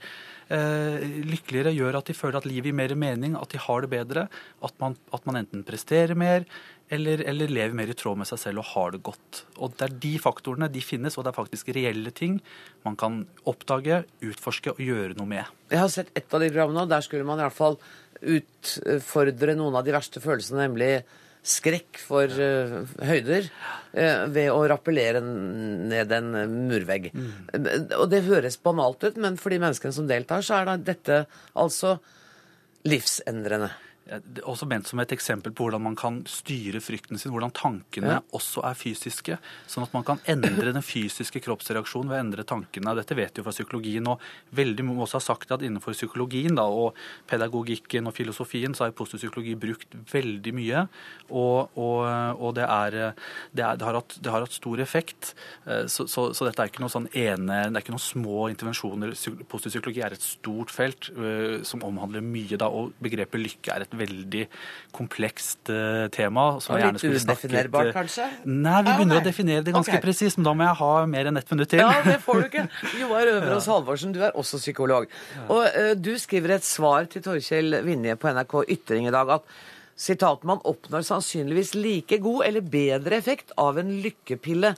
eh, 0.49 1.03
lykkeligere, 1.29 1.73
gjør 1.75 1.99
at 1.99 2.09
de 2.09 2.15
føler 2.17 2.39
at 2.39 2.47
livet 2.49 2.71
gir 2.71 2.77
mer 2.77 2.95
mening, 2.97 3.37
at 3.39 3.53
de 3.53 3.61
har 3.61 3.83
det 3.83 3.91
bedre, 3.93 4.27
at 4.63 4.79
man, 4.81 4.97
at 5.13 5.27
man 5.29 5.41
enten 5.43 5.65
presterer 5.67 6.17
mer 6.17 6.47
eller, 6.93 7.23
eller, 7.25 7.49
lever 7.49 7.73
mer 7.77 7.89
i 7.89 7.95
tråd 7.97 8.19
med 8.19 8.29
seg 8.29 8.41
selv 8.41 8.61
og 8.61 8.69
har 8.73 8.93
det 8.93 9.01
godt. 9.07 9.43
Og 9.57 9.73
det 9.79 9.87
er 9.87 9.97
De 10.03 10.13
faktorene 10.21 10.69
de 10.69 10.83
finnes, 10.83 11.15
og 11.17 11.25
det 11.25 11.31
er 11.31 11.39
faktisk 11.39 11.71
reelle 11.73 12.11
ting 12.13 12.39
man 12.85 12.97
kan 12.99 13.23
oppdage, 13.49 14.03
utforske 14.21 14.75
og 14.75 14.81
gjøre 14.83 15.17
noe 15.17 15.29
med. 15.29 15.49
Jeg 15.71 15.81
har 15.81 15.91
sett 15.93 16.11
ett 16.13 16.33
av 16.33 16.43
de 16.43 16.51
programmene, 16.51 16.85
og 16.85 16.91
der 16.91 17.05
skulle 17.05 17.27
man 17.27 17.41
i 17.41 17.47
hvert 17.47 17.57
fall 17.57 17.79
utfordre 18.23 19.55
noen 19.57 19.75
av 19.79 19.85
de 19.85 19.95
verste 19.95 20.21
følelsene, 20.23 20.67
nemlig 20.67 20.91
skrekk 21.43 21.99
for 21.99 22.31
uh, 22.31 22.81
høyder 23.03 23.49
uh, 23.49 24.25
ved 24.31 24.49
å 24.53 24.61
rappellere 24.71 25.19
ned 25.23 26.13
en 26.15 26.29
murvegg. 26.69 27.09
Mm. 27.11 27.31
Og 27.99 28.07
det 28.11 28.23
høres 28.29 28.59
banalt 28.63 29.03
ut, 29.03 29.19
men 29.19 29.39
for 29.39 29.53
de 29.53 29.59
menneskene 29.63 29.95
som 29.95 30.07
deltar, 30.09 30.45
så 30.45 30.61
er 30.61 30.71
da 30.71 30.77
dette 30.91 31.23
altså 31.59 31.97
livsendrende 32.87 33.71
også 34.43 34.67
ment 34.67 34.89
som 34.89 34.99
et 34.99 35.13
eksempel 35.15 35.53
på 35.55 35.65
hvordan 35.65 35.83
man 35.85 35.95
kan 35.95 36.19
styre 36.27 36.81
frykten 36.83 37.19
sin, 37.19 37.31
hvordan 37.31 37.53
tankene 37.55 38.17
ja. 38.17 38.19
også 38.35 38.63
er 38.67 38.75
fysiske. 38.75 39.37
Sånn 39.69 39.85
at 39.85 39.93
man 39.95 40.03
kan 40.07 40.19
endre 40.29 40.73
den 40.75 40.83
fysiske 40.83 41.39
kroppsreaksjonen 41.43 42.11
ved 42.11 42.17
å 42.17 42.23
endre 42.25 42.45
tankene. 42.47 42.95
Dette 42.99 43.15
vet 43.15 43.31
vi 43.31 43.41
jo 43.41 43.47
fra 43.47 43.55
psykologien, 43.55 44.09
og 44.11 44.23
veldig 44.55 44.85
mange 44.87 45.05
også 45.05 45.21
har 45.21 45.25
sagt 45.29 45.53
at 45.55 45.63
innenfor 45.63 45.95
psykologien 45.95 46.59
da, 46.59 46.65
og 46.67 46.99
pedagogikken 47.31 48.09
og 48.09 48.15
filosofien 48.17 48.75
så 48.75 48.85
har 48.87 48.95
positiv 48.97 49.23
psykologi 49.23 49.55
brukt 49.59 49.95
veldig 50.11 50.55
mye. 50.57 50.83
Og, 51.31 51.79
og, 51.79 52.03
og 52.37 52.53
det, 52.59 52.67
er, 52.67 52.99
det, 53.55 53.63
er, 53.63 53.79
det, 53.79 53.87
har 53.87 53.99
hatt, 54.01 54.17
det, 54.19 54.33
har 54.35 54.43
hatt, 54.43 54.53
stor 54.53 54.83
effekt. 54.83 55.31
Eh, 55.65 55.85
så, 55.87 56.05
så, 56.11 56.27
så, 56.35 56.45
dette 56.45 56.61
er 56.61 56.69
ikke 56.69 56.83
noe 56.83 56.91
sånn 56.91 57.07
ene, 57.09 57.63
det 57.69 57.79
er 57.79 57.85
ikke 57.85 57.95
noen 57.95 58.03
små 58.03 58.49
intervensjoner. 58.51 59.15
Positiv 59.47 59.77
psykologi 59.77 60.03
er 60.03 60.17
et 60.17 60.27
stort 60.27 60.71
felt 60.73 61.09
uh, 61.15 61.63
som 61.65 61.81
omhandler 61.87 62.23
mye, 62.25 62.59
da, 62.59 62.67
og 62.67 62.93
begrepet 63.03 63.41
lykke 63.41 63.73
er 63.73 63.85
et 63.85 63.92
veldig 63.97 64.45
komplekst 64.95 65.71
uh, 65.73 66.07
tema. 66.13 66.45
Som 66.63 66.75
og 66.75 66.83
litt 66.83 67.03
udefinerbart, 67.03 67.91
uh, 67.91 67.97
kanskje? 67.97 68.29
Nei, 68.45 68.79
vi 68.81 68.95
begynner 68.95 69.21
å 69.21 69.25
definere 69.25 69.65
det 69.65 69.75
ganske 69.75 69.95
okay. 69.95 70.03
presist, 70.03 70.39
men 70.39 70.47
da 70.49 70.55
må 70.57 70.67
jeg 70.67 70.79
ha 70.81 70.93
mer 71.13 71.29
enn 71.31 71.41
ett 71.41 71.53
minutt 71.53 71.71
til. 71.73 71.83
Ja, 71.83 72.01
det 72.05 72.17
får 72.23 72.41
du 72.41 72.47
ikke. 72.49 72.65
Joar 73.01 73.31
Øverås 73.35 73.67
ja. 73.69 73.75
Halvorsen, 73.75 74.15
du 74.15 74.23
er 74.23 74.39
også 74.39 74.61
psykolog. 74.61 75.07
Og 75.47 75.61
uh, 75.63 75.93
du 75.99 76.13
skriver 76.21 76.57
et 76.57 76.67
svar 76.67 77.09
til 77.11 77.25
Torkjell 77.25 77.79
Vinje 77.87 78.17
på 78.19 78.33
NRK 78.33 78.59
Ytring 78.77 79.09
i 79.09 79.15
dag 79.15 79.37
at 79.39 79.47
sitat, 79.99 80.43
man 80.47 80.61
oppnår 80.67 81.05
sannsynligvis 81.05 81.73
like 81.77 82.17
god 82.23 82.47
eller 82.47 82.65
bedre 82.65 83.17
effekt 83.19 83.53
av 83.61 83.77
en 83.79 83.91
lykkepille 84.03 84.73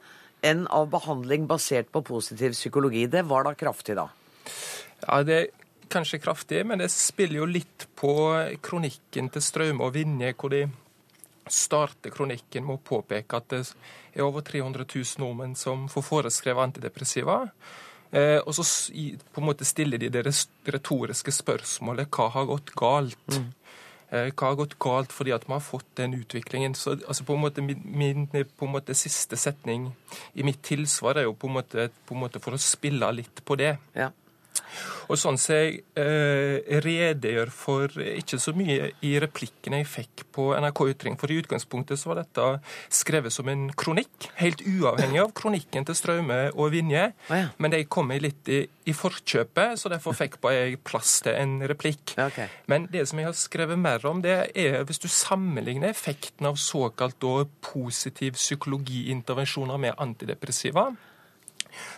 enn 0.45 0.65
av 0.73 0.89
behandling 0.93 1.47
basert 1.49 1.91
på 1.93 2.03
positiv 2.05 2.55
psykologi. 2.57 3.05
Det 3.11 3.23
var 3.29 3.47
da 3.47 3.55
kraftig, 3.57 3.97
da? 3.97 4.09
Ja, 5.05 5.21
det 5.25 5.39
kanskje 5.91 6.21
kraftig, 6.23 6.63
men 6.65 6.81
det 6.81 6.89
spiller 6.93 7.41
jo 7.41 7.49
litt 7.49 7.87
på 7.95 8.13
kronikken 8.65 9.29
til 9.33 9.43
Straume 9.43 9.85
og 9.85 9.95
Vinje, 9.95 10.33
hvor 10.39 10.53
de 10.53 10.65
starter 11.51 12.13
kronikken 12.13 12.65
med 12.65 12.79
å 12.79 12.85
påpeke 12.85 13.37
at 13.37 13.51
det 13.53 13.61
er 14.15 14.25
over 14.25 14.45
300 14.45 14.87
000 14.87 15.21
nordmenn 15.21 15.55
som 15.59 15.85
får 15.91 16.07
foreskrevet 16.07 16.71
antidepressiva. 16.71 17.43
Eh, 18.15 18.39
og 18.39 18.55
så 18.55 18.65
på 19.33 19.41
en 19.41 19.47
måte 19.49 19.67
stiller 19.67 20.01
de 20.01 20.09
det 20.13 20.23
retoriske 20.71 21.33
spørsmålet 21.35 22.09
hva 22.13 22.29
har 22.33 22.49
gått 22.49 22.73
galt? 22.77 23.29
Mm. 23.33 23.51
Eh, 24.09 24.29
hva 24.31 24.51
har 24.51 24.59
gått 24.59 24.77
galt 24.81 25.13
fordi 25.13 25.33
at 25.35 25.47
vi 25.47 25.53
har 25.53 25.63
fått 25.63 25.87
den 25.99 26.15
utviklingen? 26.17 26.75
Så 26.77 26.95
altså 26.95 27.25
på 27.27 27.35
en 27.35 27.43
måte 27.43 27.61
Min, 27.65 27.81
min 27.85 28.27
på 28.29 28.65
en 28.65 28.75
måte 28.75 28.95
siste 28.95 29.37
setning 29.37 29.91
i 30.33 30.43
mitt 30.43 30.61
tilsvar 30.63 31.17
er 31.17 31.27
jo 31.27 31.33
på 31.33 31.49
en 31.49 31.57
måte, 31.59 31.89
på 32.05 32.15
en 32.15 32.21
måte 32.21 32.39
for 32.39 32.55
å 32.55 32.61
spille 32.61 33.11
litt 33.11 33.43
på 33.45 33.57
det. 33.59 33.75
Ja. 33.93 34.11
Og 35.09 35.19
sånn 35.19 35.37
som 35.41 35.55
jeg 35.55 35.81
eh, 35.99 36.79
redegjør 36.83 37.51
for 37.53 37.91
ikke 38.01 38.39
så 38.41 38.53
mye 38.57 38.91
i 39.05 39.15
replikkene 39.21 39.81
jeg 39.81 39.89
fikk 39.91 40.25
på 40.35 40.49
NRK 40.57 40.81
Ytring, 40.93 41.17
for 41.21 41.31
i 41.31 41.39
utgangspunktet 41.41 42.01
så 42.01 42.11
var 42.11 42.21
dette 42.23 42.47
skrevet 42.93 43.33
som 43.33 43.49
en 43.51 43.67
kronikk, 43.77 44.29
helt 44.39 44.63
uavhengig 44.65 45.21
av 45.23 45.33
kronikken 45.37 45.87
til 45.87 45.97
Straume 45.97 46.39
og 46.53 46.73
Vinje. 46.73 47.07
Ja. 47.29 47.41
Men 47.61 47.73
de 47.73 47.83
kom 47.89 48.09
meg 48.11 48.23
litt 48.25 48.51
i, 48.51 48.63
i, 48.85 48.95
forkjøpet, 48.95 49.79
så 49.79 49.91
derfor 49.91 50.17
fikk 50.17 50.39
bare 50.43 50.65
jeg 50.65 50.81
plass 50.85 51.19
til 51.25 51.37
en 51.37 51.57
replikk. 51.69 52.15
Okay. 52.27 52.49
Men 52.71 52.89
det 52.93 53.05
som 53.09 53.21
jeg 53.21 53.29
har 53.29 53.37
skrevet 53.37 53.79
mer 53.81 54.05
om, 54.09 54.21
det 54.25 54.37
er 54.51 54.81
hvis 54.85 55.01
du 55.03 55.09
sammenligner 55.11 55.93
effekten 55.93 56.49
av 56.49 56.59
såkalt 56.61 57.23
positiv 57.65 58.35
psykologiintervensjoner 58.39 59.81
med 59.81 59.99
antidepressiva 60.01 60.89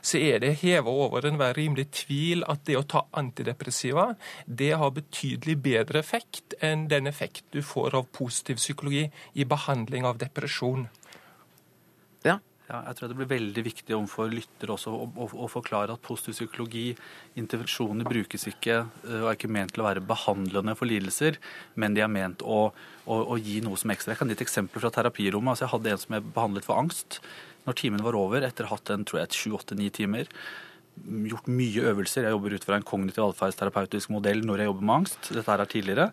så 0.02 0.20
er 0.22 0.42
det 0.44 0.58
heva 0.64 0.92
over 1.06 1.28
enhver 1.28 1.58
rimelig 1.58 1.90
tvil 2.04 2.46
at 2.50 2.66
det 2.70 2.78
å 2.80 2.86
ta 2.88 3.06
antidepressiva 3.18 4.10
det 4.46 4.74
har 4.82 4.96
betydelig 4.96 5.58
bedre 5.64 6.02
effekt 6.04 6.58
enn 6.64 6.88
den 6.92 7.10
effekt 7.10 7.46
du 7.56 7.62
får 7.66 7.98
av 7.98 8.10
positiv 8.16 8.62
psykologi 8.62 9.08
i 9.34 9.48
behandling 9.48 10.08
av 10.08 10.20
depresjon. 10.22 10.88
Ja. 12.26 12.40
Ja, 12.68 12.82
jeg 12.90 12.98
tror 12.98 13.08
det 13.08 13.16
blir 13.16 13.30
veldig 13.32 13.62
viktig 13.64 13.96
overfor 13.96 14.28
lyttere 14.28 14.74
også 14.74 14.92
å, 14.92 15.06
å, 15.08 15.28
å, 15.46 15.48
forklare 15.48 15.94
at 15.96 16.02
positiv 16.04 16.36
psykologi, 16.36 16.90
intervensjoner, 17.40 18.04
brukes 18.04 18.44
ikke 18.52 18.82
og 19.06 19.30
er 19.30 19.38
ikke 19.38 19.52
ment 19.56 19.72
til 19.72 19.86
å 19.86 19.88
være 19.88 20.04
behandlende 20.04 20.76
for 20.76 20.92
lidelser, 20.92 21.40
men 21.80 21.96
de 21.96 22.04
er 22.04 22.12
ment 22.12 22.44
å, 22.44 22.58
å, 23.08 23.20
å 23.24 23.38
gi 23.40 23.62
noe 23.64 23.80
som 23.80 23.94
ekstra. 23.96 24.12
Jeg 24.12 24.20
kan 24.20 24.34
gi 24.34 24.36
et 24.36 24.44
eksempel 24.44 24.84
fra 24.84 24.92
terapirommet. 24.92 25.54
Altså, 25.54 25.64
jeg 25.64 25.74
hadde 25.78 25.94
en 25.94 26.04
som 26.04 26.18
jeg 26.18 26.28
behandlet 26.36 26.68
for 26.68 26.82
angst. 26.84 27.22
Når 27.68 27.78
timen 27.82 28.06
var 28.06 28.18
over, 28.18 28.46
etter 28.48 28.66
å 28.66 28.72
ha 28.72 28.80
hatt 28.80 28.94
en 28.96 29.06
tror 29.08 29.22
jeg, 29.22 29.36
sju-åtte-ni 29.36 29.92
timer, 29.94 30.32
gjort 31.30 31.48
mye 31.52 31.86
øvelser. 31.92 32.26
Jeg 32.26 32.36
jobber 32.36 32.58
ut 32.58 32.66
fra 32.66 32.78
en 32.80 32.88
kognitiv 32.88 33.28
atferdsterapeutisk 33.28 34.12
modell 34.14 34.44
når 34.46 34.64
jeg 34.64 34.72
jobber 34.72 34.88
med 34.88 34.96
angst. 35.02 35.30
Dette 35.30 35.52
her 35.52 35.64
er 35.64 35.72
tidligere. 35.72 36.12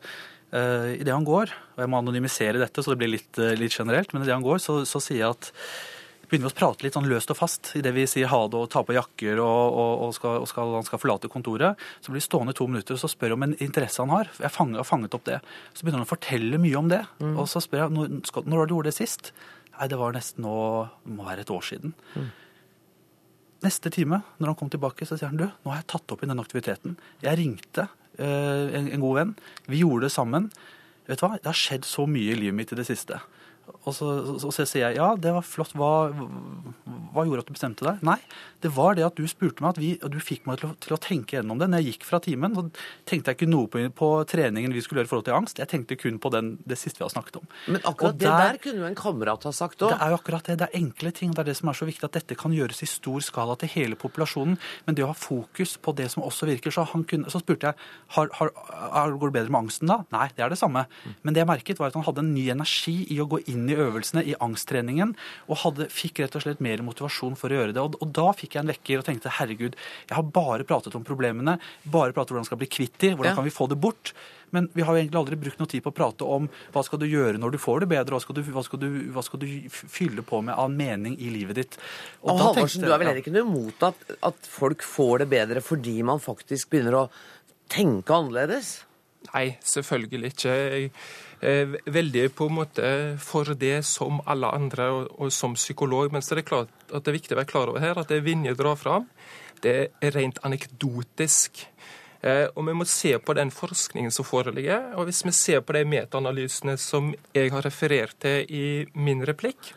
Uh, 0.54 0.92
Idet 1.00 1.10
han 1.10 1.26
går, 1.26 1.50
og 1.74 1.82
jeg 1.82 1.90
må 1.90 1.98
anonymisere 1.98 2.60
dette 2.62 2.82
så 2.84 2.92
det 2.92 3.00
blir 3.00 3.10
litt, 3.16 3.32
uh, 3.40 3.56
litt 3.58 3.74
generelt, 3.74 4.12
men 4.14 4.22
idet 4.22 4.36
han 4.36 4.44
går, 4.44 4.60
så, 4.62 4.82
så, 4.86 5.00
sier 5.02 5.24
jeg 5.24 5.32
at 5.32 5.48
begynner 6.28 6.46
vi 6.46 6.52
å 6.52 6.58
prate 6.60 6.84
litt 6.84 6.94
sånn 6.94 7.08
løst 7.10 7.32
og 7.34 7.38
fast 7.38 7.72
idet 7.78 7.90
vi 7.96 8.04
sier 8.08 8.30
ha 8.30 8.38
det 8.50 8.60
og 8.60 8.68
tar 8.70 8.84
på 8.86 8.94
jakker 8.94 9.40
og, 9.42 9.74
og, 9.74 10.04
og, 10.06 10.12
skal, 10.14 10.38
og 10.44 10.48
skal, 10.50 10.70
han 10.76 10.86
skal 10.86 11.02
forlate 11.02 11.30
kontoret. 11.32 11.80
Så 11.98 12.12
blir 12.12 12.22
vi 12.22 12.28
stående 12.28 12.54
to 12.56 12.68
minutter 12.70 12.96
og 12.96 13.02
så 13.02 13.10
spør 13.10 13.34
jeg 13.34 13.38
om 13.38 13.46
en 13.48 13.56
interesse 13.66 14.00
han 14.02 14.14
har. 14.14 14.30
Jeg 14.38 14.50
har 14.50 14.86
fanget 14.88 15.18
opp 15.18 15.26
det. 15.26 15.40
Så 15.74 15.82
begynner 15.82 16.02
han 16.02 16.08
å 16.08 16.12
fortelle 16.14 16.62
mye 16.62 16.80
om 16.80 16.88
det. 16.92 17.02
Mm. 17.18 17.34
Og 17.34 17.50
så 17.50 17.62
spør 17.62 17.84
jeg 17.84 17.96
når, 17.98 18.14
når 18.46 18.62
har 18.62 18.70
du 18.70 18.76
gjort 18.76 18.90
det 18.90 18.96
sist? 18.96 19.34
Nei, 19.74 19.90
det 19.90 19.98
var 19.98 20.14
nesten 20.14 20.44
nå 20.46 20.56
Det 21.04 21.14
må 21.16 21.26
være 21.26 21.44
et 21.44 21.52
år 21.52 21.64
siden. 21.66 21.94
Mm. 22.14 22.30
Neste 23.64 23.90
time, 23.90 24.20
når 24.38 24.52
han 24.52 24.58
kom 24.60 24.70
tilbake, 24.72 25.06
så 25.08 25.16
sier 25.16 25.30
han 25.32 25.40
du, 25.40 25.46
nå 25.48 25.72
har 25.72 25.80
jeg 25.80 25.90
tatt 25.94 26.14
opp 26.14 26.24
i 26.24 26.28
den 26.28 26.42
aktiviteten. 26.42 26.98
Jeg 27.24 27.40
ringte 27.40 27.86
uh, 27.88 28.66
en, 28.76 28.90
en, 28.90 29.02
god 29.02 29.20
venn. 29.20 29.36
Vi 29.72 29.80
gjorde 29.80 30.06
det 30.06 30.12
sammen. 30.12 30.50
Vet 31.08 31.20
du 31.20 31.24
hva, 31.24 31.38
Det 31.40 31.48
har 31.48 31.58
skjedd 31.58 31.88
så 31.88 32.04
mye 32.08 32.34
i 32.34 32.38
livet 32.42 32.58
mitt 32.58 32.74
i 32.74 32.78
det 32.78 32.86
siste. 32.88 33.22
Og 33.84 33.92
så, 33.92 34.06
så, 34.40 34.50
så, 34.52 34.64
sier 34.64 34.90
jeg 34.90 34.98
ja, 34.98 35.10
det 35.20 35.32
var 35.34 35.44
flott. 35.44 35.72
Hva, 35.76 36.08
hva, 37.12 37.24
gjorde 37.24 37.44
at 37.44 37.48
du 37.48 37.54
bestemte 37.54 37.84
deg? 37.86 38.00
Nei, 38.04 38.16
det 38.64 38.70
var 38.72 38.96
det 38.96 39.04
at 39.06 39.16
du 39.16 39.24
spurte 39.28 39.64
meg, 39.64 39.74
at 39.74 39.80
vi, 39.80 39.90
og 40.04 40.12
du 40.12 40.18
fikk 40.24 40.46
meg 40.48 40.60
til 40.60 40.70
å, 40.70 40.72
til 40.80 40.96
å, 40.96 41.00
tenke 41.00 41.36
gjennom 41.36 41.60
det. 41.60 41.68
Når 41.72 41.82
jeg 41.82 41.94
gikk 41.94 42.06
fra 42.08 42.20
timen, 42.24 42.56
så 42.56 42.64
tenkte 43.08 43.32
jeg 43.32 43.38
ikke 43.38 43.48
noe 43.50 43.68
på, 43.72 43.82
på, 43.96 44.08
treningen 44.28 44.72
vi 44.72 44.82
skulle 44.84 45.02
gjøre 45.02 45.08
i 45.08 45.12
forhold 45.12 45.26
til 45.28 45.36
angst. 45.36 45.60
Jeg 45.60 45.70
tenkte 45.72 45.98
kun 46.00 46.20
på 46.22 46.32
den, 46.32 46.54
det 46.68 46.78
siste 46.80 47.00
vi 47.00 47.06
har 47.06 47.12
snakket 47.12 47.40
om. 47.40 47.48
Men 47.68 47.84
akkurat 47.84 48.20
det 48.20 48.30
der, 48.30 48.60
kunne 48.64 48.84
jo 48.84 48.88
en 48.88 48.98
kamerat 48.98 49.48
ha 49.48 49.52
sagt 49.56 49.84
òg. 49.84 49.92
Det 49.92 50.00
er 50.00 50.14
jo 50.14 50.20
akkurat 50.20 50.48
det. 50.48 50.58
Det 50.60 50.68
er 50.68 50.80
enkle 50.80 51.14
ting. 51.20 51.36
Det 51.36 51.44
er 51.44 51.50
det 51.50 51.56
som 51.60 51.72
er 51.72 51.80
så 51.80 51.88
viktig, 51.88 52.08
at 52.08 52.18
dette 52.20 52.38
kan 52.40 52.56
gjøres 52.56 52.84
i 52.84 52.90
stor 52.90 53.24
skala 53.24 53.58
til 53.60 53.72
hele 53.74 54.00
populasjonen. 54.00 54.56
Men 54.88 54.96
det 54.96 55.04
å 55.04 55.10
ha 55.12 55.18
fokus 55.18 55.76
på 55.80 55.96
det 55.96 56.10
som 56.12 56.24
også 56.24 56.48
virker, 56.48 56.72
så, 56.74 56.86
kunne, 57.08 57.32
så 57.32 57.40
spurte 57.40 57.72
jeg 57.72 57.90
har, 58.16 58.32
har, 58.38 59.16
går 59.16 59.32
det 59.32 59.38
bedre 59.40 59.52
med 59.52 59.66
angsten 59.66 59.92
da? 59.92 60.00
Nei, 60.14 60.28
det 60.36 60.44
er 60.44 60.52
det 60.52 60.60
samme. 60.60 60.86
Men 61.22 61.36
det 61.36 61.44
jeg 61.44 61.52
merket, 61.52 61.80
var 61.80 61.92
at 61.92 61.98
han 61.98 62.06
hadde 62.06 62.24
en 62.24 62.34
ny 62.34 62.48
energi 62.52 62.96
i 63.12 63.20
å 63.22 63.28
gå 63.28 63.40
inn 63.52 63.53
i 63.54 63.74
øvelsene, 63.78 64.24
i 64.26 64.34
angsttreningen, 64.42 65.14
og 65.48 65.56
hadde, 65.62 65.86
fikk 65.94 66.20
rett 66.24 66.34
og 66.36 66.42
slett 66.44 66.60
mer 66.64 66.82
motivasjon 66.82 67.36
for 67.38 67.48
å 67.54 67.58
gjøre 67.60 67.74
det. 67.76 67.82
Og, 67.82 67.96
og 68.02 68.12
da 68.16 68.28
fikk 68.36 68.56
jeg 68.58 68.64
en 68.66 68.72
vekker 68.74 68.98
og 69.00 69.06
tenkte 69.08 69.32
herregud, 69.38 69.76
jeg 70.10 70.16
har 70.18 70.26
bare 70.34 70.66
pratet 70.68 70.94
om 70.98 71.04
problemene, 71.06 71.58
bare 71.86 72.12
pratet 72.12 72.34
om 72.34 72.40
hvordan 72.40 72.50
skal 72.50 72.60
bli 72.64 72.70
kvitt 72.74 72.98
de, 72.98 73.14
hvordan 73.14 73.32
Ja. 73.32 73.38
kan 73.38 73.44
vi 73.46 73.54
få 73.54 73.68
det 73.70 73.78
bort? 73.80 74.12
Men 74.54 74.68
vi 74.74 74.84
har 74.86 74.94
jo 74.94 75.00
egentlig 75.02 75.18
aldri 75.18 75.36
brukt 75.40 75.58
noe 75.58 75.66
tid 75.66 75.82
på 75.82 75.90
å 75.90 75.96
prate 75.96 76.22
om 76.30 76.44
hva 76.70 76.82
skal 76.86 77.00
du 77.02 77.06
gjøre 77.10 77.40
når 77.42 77.56
du 77.56 77.58
får 77.58 77.80
det 77.82 77.88
bedre, 77.90 78.14
hva 78.14 78.20
skal 78.22 78.36
du, 78.36 78.42
hva 78.54 78.62
skal 78.62 78.78
du, 78.78 78.86
hva 79.10 79.22
skal 79.26 79.40
du 79.42 79.46
fylle 79.72 80.22
på 80.22 80.38
med 80.46 80.54
av 80.54 80.70
mening 80.70 81.16
i 81.18 81.30
livet 81.34 81.58
ditt. 81.58 81.78
Og 82.22 82.36
da 82.38 82.44
Halvorsen, 82.52 82.78
tenkte- 82.82 82.86
du 82.86 82.92
er 82.94 82.98
vel 83.02 83.08
heller 83.10 83.22
ikke 83.24 83.34
noe 83.34 83.48
imot 83.48 83.82
at, 83.88 84.04
at 84.30 84.46
folk 84.46 84.82
får 84.86 85.24
det 85.24 85.28
bedre 85.32 85.60
fordi 85.64 85.96
man 86.06 86.22
faktisk 86.22 86.70
begynner 86.70 87.00
å 87.00 87.10
tenke 87.72 88.14
annerledes? 88.14 88.84
Nei, 89.32 89.56
selvfølgelig 89.64 90.30
ikke. 90.34 90.52
Jeg 90.54 90.90
veldig 91.44 92.28
på 92.36 92.48
en 92.48 92.56
måte 92.56 92.90
for 93.20 93.54
det 93.58 93.82
som 93.88 94.22
alle 94.30 94.48
andre, 94.56 94.88
og, 94.94 95.10
og 95.20 95.32
som 95.34 95.56
psykolog. 95.58 96.12
Men 96.12 96.24
det 96.24 96.40
er 96.40 96.48
klart 96.48 96.72
at 96.90 97.04
det 97.04 97.12
er 97.12 97.18
viktig 97.18 97.36
å 97.36 97.40
være 97.42 97.50
klar 97.52 97.72
over 97.72 97.84
her 97.84 98.00
at 98.00 98.12
det 98.12 98.22
Vinje 98.24 98.56
drar 98.58 98.78
fram, 98.80 99.08
det 99.64 99.76
er 100.00 100.16
rent 100.16 100.40
anekdotisk. 100.44 101.66
Eh, 102.24 102.46
og 102.56 102.64
vi 102.68 102.74
må 102.76 102.86
se 102.88 103.12
på 103.20 103.36
den 103.36 103.52
forskningen 103.52 104.12
som 104.14 104.26
foreligger. 104.26 104.94
Og 104.98 105.08
hvis 105.08 105.24
vi 105.26 105.32
ser 105.36 105.64
på 105.64 105.76
de 105.76 105.84
metaanalysene 105.88 106.76
som 106.80 107.12
jeg 107.36 107.52
har 107.52 107.64
referert 107.66 108.16
til 108.24 108.48
i 108.48 108.66
min 108.96 109.24
replikk, 109.28 109.74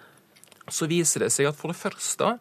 så 0.68 0.88
viser 0.88 1.24
det 1.24 1.32
seg 1.32 1.48
at 1.50 1.58
for 1.60 1.72
det 1.72 1.80
første 1.80 2.34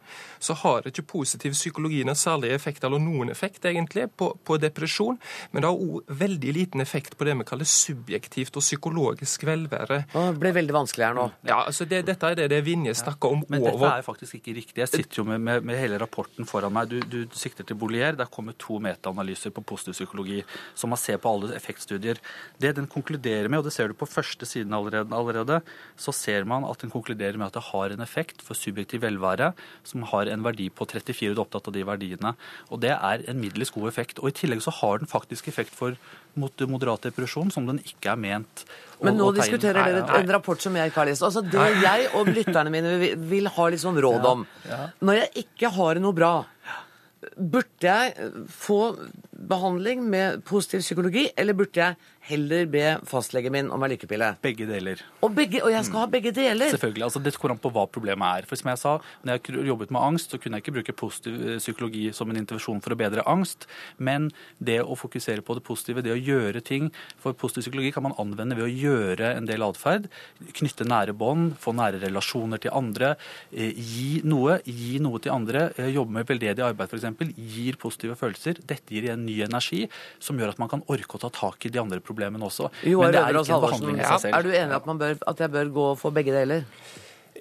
så 0.47 0.57
har 0.63 0.87
ikke 0.87 1.05
positiv 1.11 1.57
psykologi 1.57 2.03
noen 2.07 2.19
særlig 2.19 2.53
effekt, 2.55 2.85
eller 2.87 3.03
noen 3.03 3.33
effekt 3.33 3.67
egentlig, 3.69 4.07
på, 4.17 4.31
på 4.47 4.59
depresjon, 4.63 5.19
men 5.53 5.63
det 5.63 5.71
har 5.71 5.87
òg 5.87 6.17
veldig 6.23 6.55
liten 6.57 6.85
effekt 6.85 7.17
på 7.19 7.27
det 7.27 7.37
vi 7.37 7.47
kaller 7.49 7.69
subjektivt 7.69 8.57
og 8.57 8.65
psykologisk 8.65 9.47
velvære. 9.49 10.03
Det 10.13 10.27
ble 10.41 10.53
veldig 10.57 10.77
vanskelig 10.77 11.09
her 11.09 11.17
nå. 11.17 11.27
Ja, 11.47 11.63
altså 11.65 11.87
det, 11.89 12.05
Dette 12.07 12.31
er 12.31 12.39
det, 12.39 12.49
det 12.53 12.63
Vinje 12.67 12.95
snakker 12.97 13.35
om 13.35 13.45
Men 13.51 13.65
dette 13.65 13.91
er 13.91 14.05
faktisk 14.07 14.39
ikke 14.39 14.55
riktig. 14.57 14.81
Jeg 14.83 14.93
sitter 14.93 15.21
jo 15.23 15.27
med, 15.29 15.43
med, 15.43 15.67
med 15.67 15.81
hele 15.81 15.99
rapporten 16.01 16.49
foran 16.49 16.75
meg. 16.75 16.91
Du, 16.91 17.01
du, 17.03 17.19
du 17.29 17.37
sikter 17.39 17.67
til 17.67 17.79
Bollier. 17.79 18.17
Der 18.19 18.31
kommer 18.33 18.57
to 18.61 18.79
metaanalyser 18.83 19.55
på 19.55 19.65
positiv 19.67 19.97
psykologi 19.97 20.43
som 20.75 20.93
man 20.93 21.01
ser 21.01 21.21
på 21.23 21.33
alle 21.33 21.55
effektstudier. 21.57 22.21
Det 22.63 22.75
den 22.77 22.89
konkluderer 22.91 23.51
med, 23.51 23.61
og 23.61 23.69
det 23.69 23.75
ser 23.77 23.91
du 23.91 23.99
på 23.99 24.09
første 24.09 24.49
siden 24.49 24.75
allerede, 24.77 25.15
allerede, 25.15 25.61
så 25.99 26.15
ser 26.15 26.47
man 26.49 26.67
at 26.69 26.83
den 26.83 26.93
konkluderer 26.93 27.39
med 27.39 27.49
at 27.49 27.59
det 27.59 27.67
har 27.71 27.95
en 27.95 28.05
effekt 28.05 28.45
for 28.45 28.59
subjektiv 28.59 29.03
velvære 29.05 29.53
som 29.87 30.05
har 30.13 30.31
en 30.33 30.36
verdi 30.45 30.69
på 30.71 30.87
34. 30.87 31.35
Du 31.35 31.41
er 31.41 31.45
opptatt 31.45 31.69
av 31.69 31.75
de 31.77 31.83
verdiene. 31.87 32.35
Og 32.71 32.81
det 32.81 32.91
er 32.97 33.25
en 33.31 33.41
middels 33.41 33.71
god 33.71 33.89
effekt. 33.89 34.19
Og 34.23 34.29
i 34.29 34.37
tillegg 34.37 34.63
så 34.65 34.73
har 34.81 34.99
den 34.99 35.09
faktisk 35.11 35.49
effekt 35.49 35.71
for 35.75 35.97
mot 36.37 36.53
moderat 36.69 37.07
depresjon, 37.09 37.51
som 37.53 37.67
den 37.67 37.79
ikke 37.81 38.13
er 38.13 38.17
ment 38.17 38.65
å- 39.01 39.05
Men 39.05 39.17
nå 39.17 39.35
diskuterer 39.35 39.85
dere 39.85 40.21
en 40.21 40.29
rapport 40.29 40.61
som 40.61 40.75
jeg 40.77 40.91
ikke 40.91 41.01
har 41.03 41.07
lest. 41.07 41.23
Altså 41.23 41.43
Det 41.43 41.83
jeg 41.83 42.09
og 42.15 42.27
lytterne 42.27 42.71
mine 42.71 42.99
vil, 42.99 43.17
vil 43.17 43.47
ha 43.47 43.71
sånn 43.71 44.01
råd 44.01 44.25
om 44.25 44.47
Når 45.03 45.15
jeg 45.23 45.47
ikke 45.47 45.71
har 45.73 45.95
noe 45.95 46.13
bra, 46.13 46.45
burde 47.37 47.81
jeg 47.81 48.15
få 48.49 48.79
behandling 49.37 50.05
med 50.11 50.45
positiv 50.49 50.81
psykologi, 50.81 51.29
eller 51.37 51.53
burde 51.57 51.77
jeg 51.81 51.97
heller 52.27 52.67
be 52.67 52.85
fastlegen 53.07 53.53
min 53.55 53.69
om 53.71 53.83
ei 53.87 53.93
lykkepille? 53.93 54.33
Begge 54.43 54.67
deler. 54.67 55.03
Og, 55.23 55.31
begge, 55.37 55.61
og 55.63 55.71
jeg 55.71 55.85
skal 55.87 56.01
ha 56.03 56.07
begge 56.11 56.33
deler? 56.35 56.71
Selvfølgelig. 56.73 57.05
altså 57.07 57.21
Det 57.23 57.35
kommer 57.39 57.55
an 57.55 57.61
på 57.63 57.71
hva 57.75 57.85
problemet 57.87 58.41
er. 58.41 58.49
For 58.49 58.59
som 58.59 58.71
jeg 58.73 58.81
sa, 58.81 58.95
når 59.23 59.37
jeg 59.39 59.67
jobbet 59.69 59.93
med 59.95 60.03
angst, 60.03 60.33
så 60.35 60.41
kunne 60.43 60.59
jeg 60.59 60.65
ikke 60.65 60.75
bruke 60.81 60.97
positiv 60.99 61.37
eh, 61.39 61.59
psykologi 61.63 62.07
som 62.17 62.31
en 62.33 62.41
intervensjon 62.41 62.81
for 62.83 62.97
å 62.97 62.99
bedre 62.99 63.23
angst. 63.31 63.69
Men 63.99 64.31
det 64.59 64.81
å 64.83 64.97
fokusere 64.99 65.45
på 65.47 65.55
det 65.59 65.63
positive, 65.69 66.03
det 66.03 66.15
å 66.15 66.19
gjøre 66.19 66.63
ting 66.67 66.91
For 67.23 67.33
positiv 67.37 67.67
psykologi 67.67 67.93
kan 67.95 68.03
man 68.09 68.17
anvende 68.19 68.57
ved 68.59 68.67
å 68.67 68.73
gjøre 68.73 69.35
en 69.37 69.47
del 69.47 69.63
atferd. 69.63 70.09
Knytte 70.57 70.87
nære 70.89 71.15
bånd, 71.15 71.55
få 71.63 71.75
nære 71.77 72.01
relasjoner 72.03 72.59
til 72.63 72.75
andre. 72.75 73.15
eh, 73.53 73.71
Gi 73.77 74.23
noe, 74.25 74.59
gi 74.65 74.99
noe 74.99 75.21
til 75.23 75.33
andre. 75.37 75.71
eh, 75.77 75.93
Jobbe 75.95 76.11
med 76.19 76.27
veldedig 76.27 76.65
arbeid 76.65 76.91
f.eks. 76.91 77.37
Gir 77.37 77.77
positive 77.77 78.17
følelser. 78.19 78.59
Dette 78.67 78.91
gir 78.95 79.11
en 79.13 79.26
ny 79.27 79.39
energi 79.47 79.83
som 80.23 80.39
gjør 80.39 80.55
at 80.55 80.63
man 80.63 80.71
kan 80.73 80.85
orke 80.93 81.19
å 81.19 81.23
ta 81.27 81.33
tak 81.35 81.67
i 81.69 81.73
de 81.75 81.83
andre 81.83 82.01
problemene 82.05 82.47
også. 82.47 82.71
Jo, 82.87 83.03
Men 83.03 83.15
det 83.17 83.23
er 83.25 83.41
ikke 83.41 83.59
en 83.59 83.67
behandling 83.67 83.99
i 84.01 84.07
seg 84.07 84.25
selv. 84.29 84.39
er 84.39 84.47
du 84.47 84.55
enig 84.55 84.79
at, 84.79 84.87
bør, 85.03 85.19
at 85.35 85.45
jeg 85.45 85.55
bør 85.59 85.75
gå 85.81 85.89
få 86.01 86.15
begge 86.15 86.35
deler? 86.37 86.65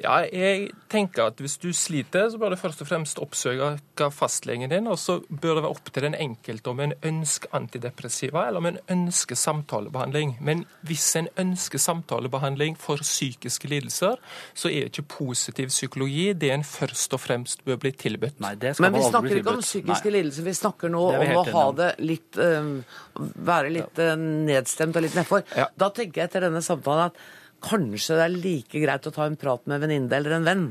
Ja, 0.03 0.19
jeg 0.27 0.69
tenker 0.91 1.29
at 1.29 1.39
hvis 1.41 1.57
du 1.61 1.69
sliter, 1.75 2.27
så 2.31 2.39
bør 2.41 2.53
du 2.53 2.59
først 2.59 2.81
og 2.83 2.89
fremst 2.89 3.19
oppsøke 3.21 4.09
fastlegen 4.13 4.71
din, 4.71 4.87
og 4.91 4.97
så 4.99 5.19
bør 5.29 5.57
det 5.57 5.63
være 5.65 5.71
opp 5.71 5.91
til 5.93 6.05
den 6.07 6.17
enkelte 6.19 6.71
om 6.71 6.81
en 6.83 6.95
ønsker 7.05 7.51
antidepressiva 7.55 8.45
eller 8.47 8.63
om 8.63 8.69
en 8.71 8.79
ønsker 8.91 9.39
samtalebehandling. 9.39 10.35
Men 10.45 10.65
hvis 10.87 11.07
en 11.19 11.29
ønsker 11.41 11.81
samtalebehandling 11.81 12.77
for 12.81 13.03
psykiske 13.03 13.69
lidelser, 13.71 14.19
så 14.53 14.71
er 14.71 14.89
ikke 14.89 15.07
positiv 15.15 15.71
psykologi 15.73 16.31
det 16.33 16.51
en 16.53 16.65
først 16.67 17.15
og 17.15 17.23
fremst 17.23 17.65
bør 17.65 17.79
bli 17.81 17.93
tilbudt. 17.95 18.39
Nei, 18.43 18.55
det 18.59 18.75
Men 18.79 18.97
vi 18.97 19.05
snakker 19.07 19.39
ikke 19.41 19.55
om 19.55 19.63
psykiske 19.63 20.11
lidelser, 20.11 20.43
vi 20.47 20.57
snakker 20.57 20.91
nå 20.91 21.07
vi 21.15 21.31
om 21.31 21.41
å 21.41 21.47
ha 21.55 21.65
det 21.81 21.91
litt 22.03 22.41
eh, 22.41 22.71
Være 23.15 23.69
litt 23.71 23.99
eh, 24.03 24.15
nedstemt 24.19 24.97
og 24.97 25.05
litt 25.05 25.15
nedfor. 25.15 25.45
Da 25.79 25.87
tenker 25.95 26.21
jeg 26.21 26.29
etter 26.29 26.47
denne 26.49 26.61
samtalen 26.65 27.11
at 27.13 27.19
kanskje 27.63 28.17
det 28.17 28.25
er 28.25 28.35
like 28.35 28.81
greit 28.81 29.07
å 29.07 29.13
ta 29.13 29.27
en 29.29 29.37
prat 29.39 29.63
med 29.65 29.77
en 29.77 29.85
venninne 29.85 30.17
eller 30.17 30.37
en 30.37 30.49
venn. 30.49 30.65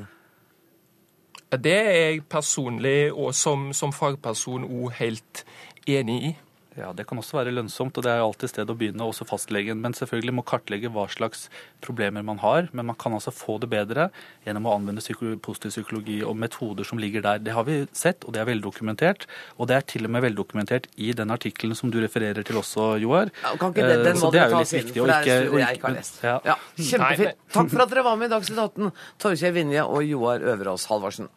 Det 1.54 1.74
er 1.74 1.94
jeg 1.94 2.24
personlig 2.26 3.12
og 3.12 3.30
som, 3.36 3.68
som 3.76 3.92
fagperson 3.94 4.66
òg 4.66 4.96
helt 4.98 5.44
enig 5.86 6.18
i. 6.30 6.32
Ja, 6.76 6.92
Det 6.92 7.06
kan 7.06 7.18
også 7.18 7.36
være 7.38 7.52
lønnsomt, 7.54 7.96
og 7.98 8.02
det 8.02 8.10
er 8.10 8.18
jo 8.18 8.26
alltid 8.32 8.50
sted 8.50 8.66
å 8.66 8.74
begynne, 8.74 9.04
også 9.06 9.22
fastlegen. 9.28 9.78
Men 9.80 9.92
selvfølgelig 9.94 10.32
må 10.34 10.42
kartlegge 10.44 10.90
hva 10.90 11.04
slags 11.08 11.48
problemer 11.80 12.24
man 12.26 12.38
har. 12.42 12.66
Men 12.72 12.86
man 12.86 12.96
kan 12.98 13.12
altså 13.14 13.30
få 13.30 13.60
det 13.62 13.68
bedre 13.70 14.08
gjennom 14.44 14.66
å 14.66 14.74
anvende 14.74 14.98
psyko 15.04 15.36
positiv 15.38 15.70
psykologi 15.70 16.16
og 16.26 16.34
metoder 16.36 16.84
som 16.84 16.98
ligger 16.98 17.22
der. 17.22 17.38
Det 17.38 17.54
har 17.54 17.62
vi 17.68 17.86
sett, 17.94 18.24
og 18.26 18.34
det 18.34 18.42
er 18.42 18.50
veldokumentert. 18.50 19.26
Og 19.58 19.68
det 19.70 19.76
er 19.78 19.86
til 19.94 20.04
og 20.08 20.10
med 20.16 20.26
veldokumentert 20.26 20.88
i 20.98 21.12
den 21.14 21.30
artikkelen 21.30 21.76
som 21.78 21.90
du 21.94 22.00
refererer 22.02 22.42
til 22.44 22.56
også, 22.58 22.98
Joar. 23.00 23.30
Ja, 23.44 23.54
kan 23.56 23.70
ikke 23.70 23.86
det, 23.86 24.02
den 24.04 24.14
Eh, 24.14 24.20
Så 24.24 24.32
det 24.32 24.40
er 24.42 24.50
jo 24.50 24.58
litt 24.58 24.74
viktig 24.74 25.00
å 25.02 25.06
ikke- 25.06 25.14
en 25.14 25.22
studie 25.22 25.50
å 25.54 25.58
jeg 25.62 25.78
ikke 25.78 25.86
har 25.88 25.94
lest. 25.94 26.22
Ja. 26.22 26.40
Ja, 26.44 26.54
Kjempefint. 26.76 27.34
Takk 27.52 27.70
for 27.70 27.82
at 27.82 27.90
dere 27.90 28.02
var 28.02 28.16
med 28.16 28.32
i 28.32 28.34
Dagsnytt 28.34 28.58
18, 28.58 28.92
Torkjell 29.18 29.52
Vinje 29.54 29.82
og 29.86 30.02
Joar 30.02 30.38
Øverås 30.40 30.86
Halvorsen. 30.86 31.28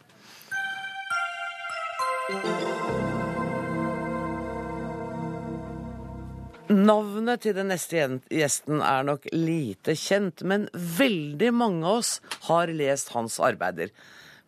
Navnet 6.68 7.46
til 7.46 7.54
den 7.56 7.70
neste 7.72 8.02
gjesten 8.28 8.82
er 8.84 9.06
nok 9.08 9.24
lite 9.32 9.94
kjent, 9.96 10.42
men 10.44 10.66
veldig 10.72 11.48
mange 11.56 11.86
av 11.88 12.02
oss 12.02 12.10
har 12.44 12.68
lest 12.68 13.14
hans 13.14 13.38
arbeider. 13.40 13.88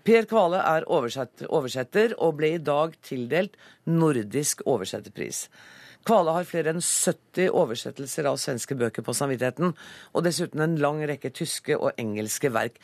Per 0.05 0.29
Kvale 0.29 0.61
er 0.61 0.85
oversetter 0.85 2.13
og 2.21 2.37
ble 2.37 2.51
i 2.59 2.61
dag 2.61 2.93
tildelt 3.07 3.57
Nordisk 3.89 4.61
oversetterpris. 4.69 5.47
Kvale 6.05 6.37
har 6.37 6.49
flere 6.49 6.75
enn 6.75 6.85
70 6.85 7.49
oversettelser 7.57 8.29
av 8.29 8.37
svenske 8.41 8.77
bøker 8.77 9.05
på 9.05 9.17
samvittigheten, 9.17 9.73
og 10.13 10.25
dessuten 10.29 10.61
en 10.65 10.77
lang 10.81 11.01
rekke 11.09 11.33
tyske 11.33 11.77
og 11.77 11.97
engelske 12.01 12.53
verk. 12.53 12.77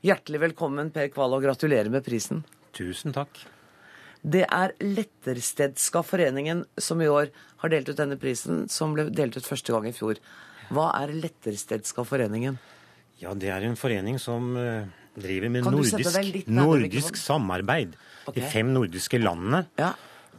Hjertelig 0.00 0.46
velkommen, 0.48 0.92
Per 0.96 1.12
Kvale, 1.12 1.36
og 1.36 1.44
gratulerer 1.44 1.92
med 1.92 2.08
prisen. 2.08 2.44
Tusen 2.76 3.12
takk. 3.12 3.36
Det 4.22 4.44
er 4.44 4.74
Letterstedska 4.82 6.02
foreningen 6.06 6.64
som 6.80 7.00
i 7.02 7.08
år 7.08 7.30
har 7.62 7.72
delt 7.72 7.88
ut 7.88 7.98
denne 7.98 8.18
prisen, 8.20 8.66
som 8.72 8.94
ble 8.96 9.08
delt 9.14 9.36
ut 9.38 9.46
første 9.46 9.72
gang 9.74 9.86
i 9.88 9.94
fjor. 9.94 10.18
Hva 10.74 10.90
er 11.00 11.14
Letterstedska 11.14 12.04
foreningen? 12.06 12.58
Ja, 13.22 13.32
det 13.34 13.50
er 13.50 13.64
en 13.66 13.78
forening 13.78 14.18
som 14.22 14.52
eh, 14.58 14.86
driver 15.18 15.50
med 15.54 15.66
nordisk, 15.66 16.46
nordisk 16.46 17.18
samarbeid 17.18 17.96
Okay. 18.28 18.42
de 18.42 18.48
fem 18.52 18.68
nordiske 18.74 19.16
landene. 19.22 19.62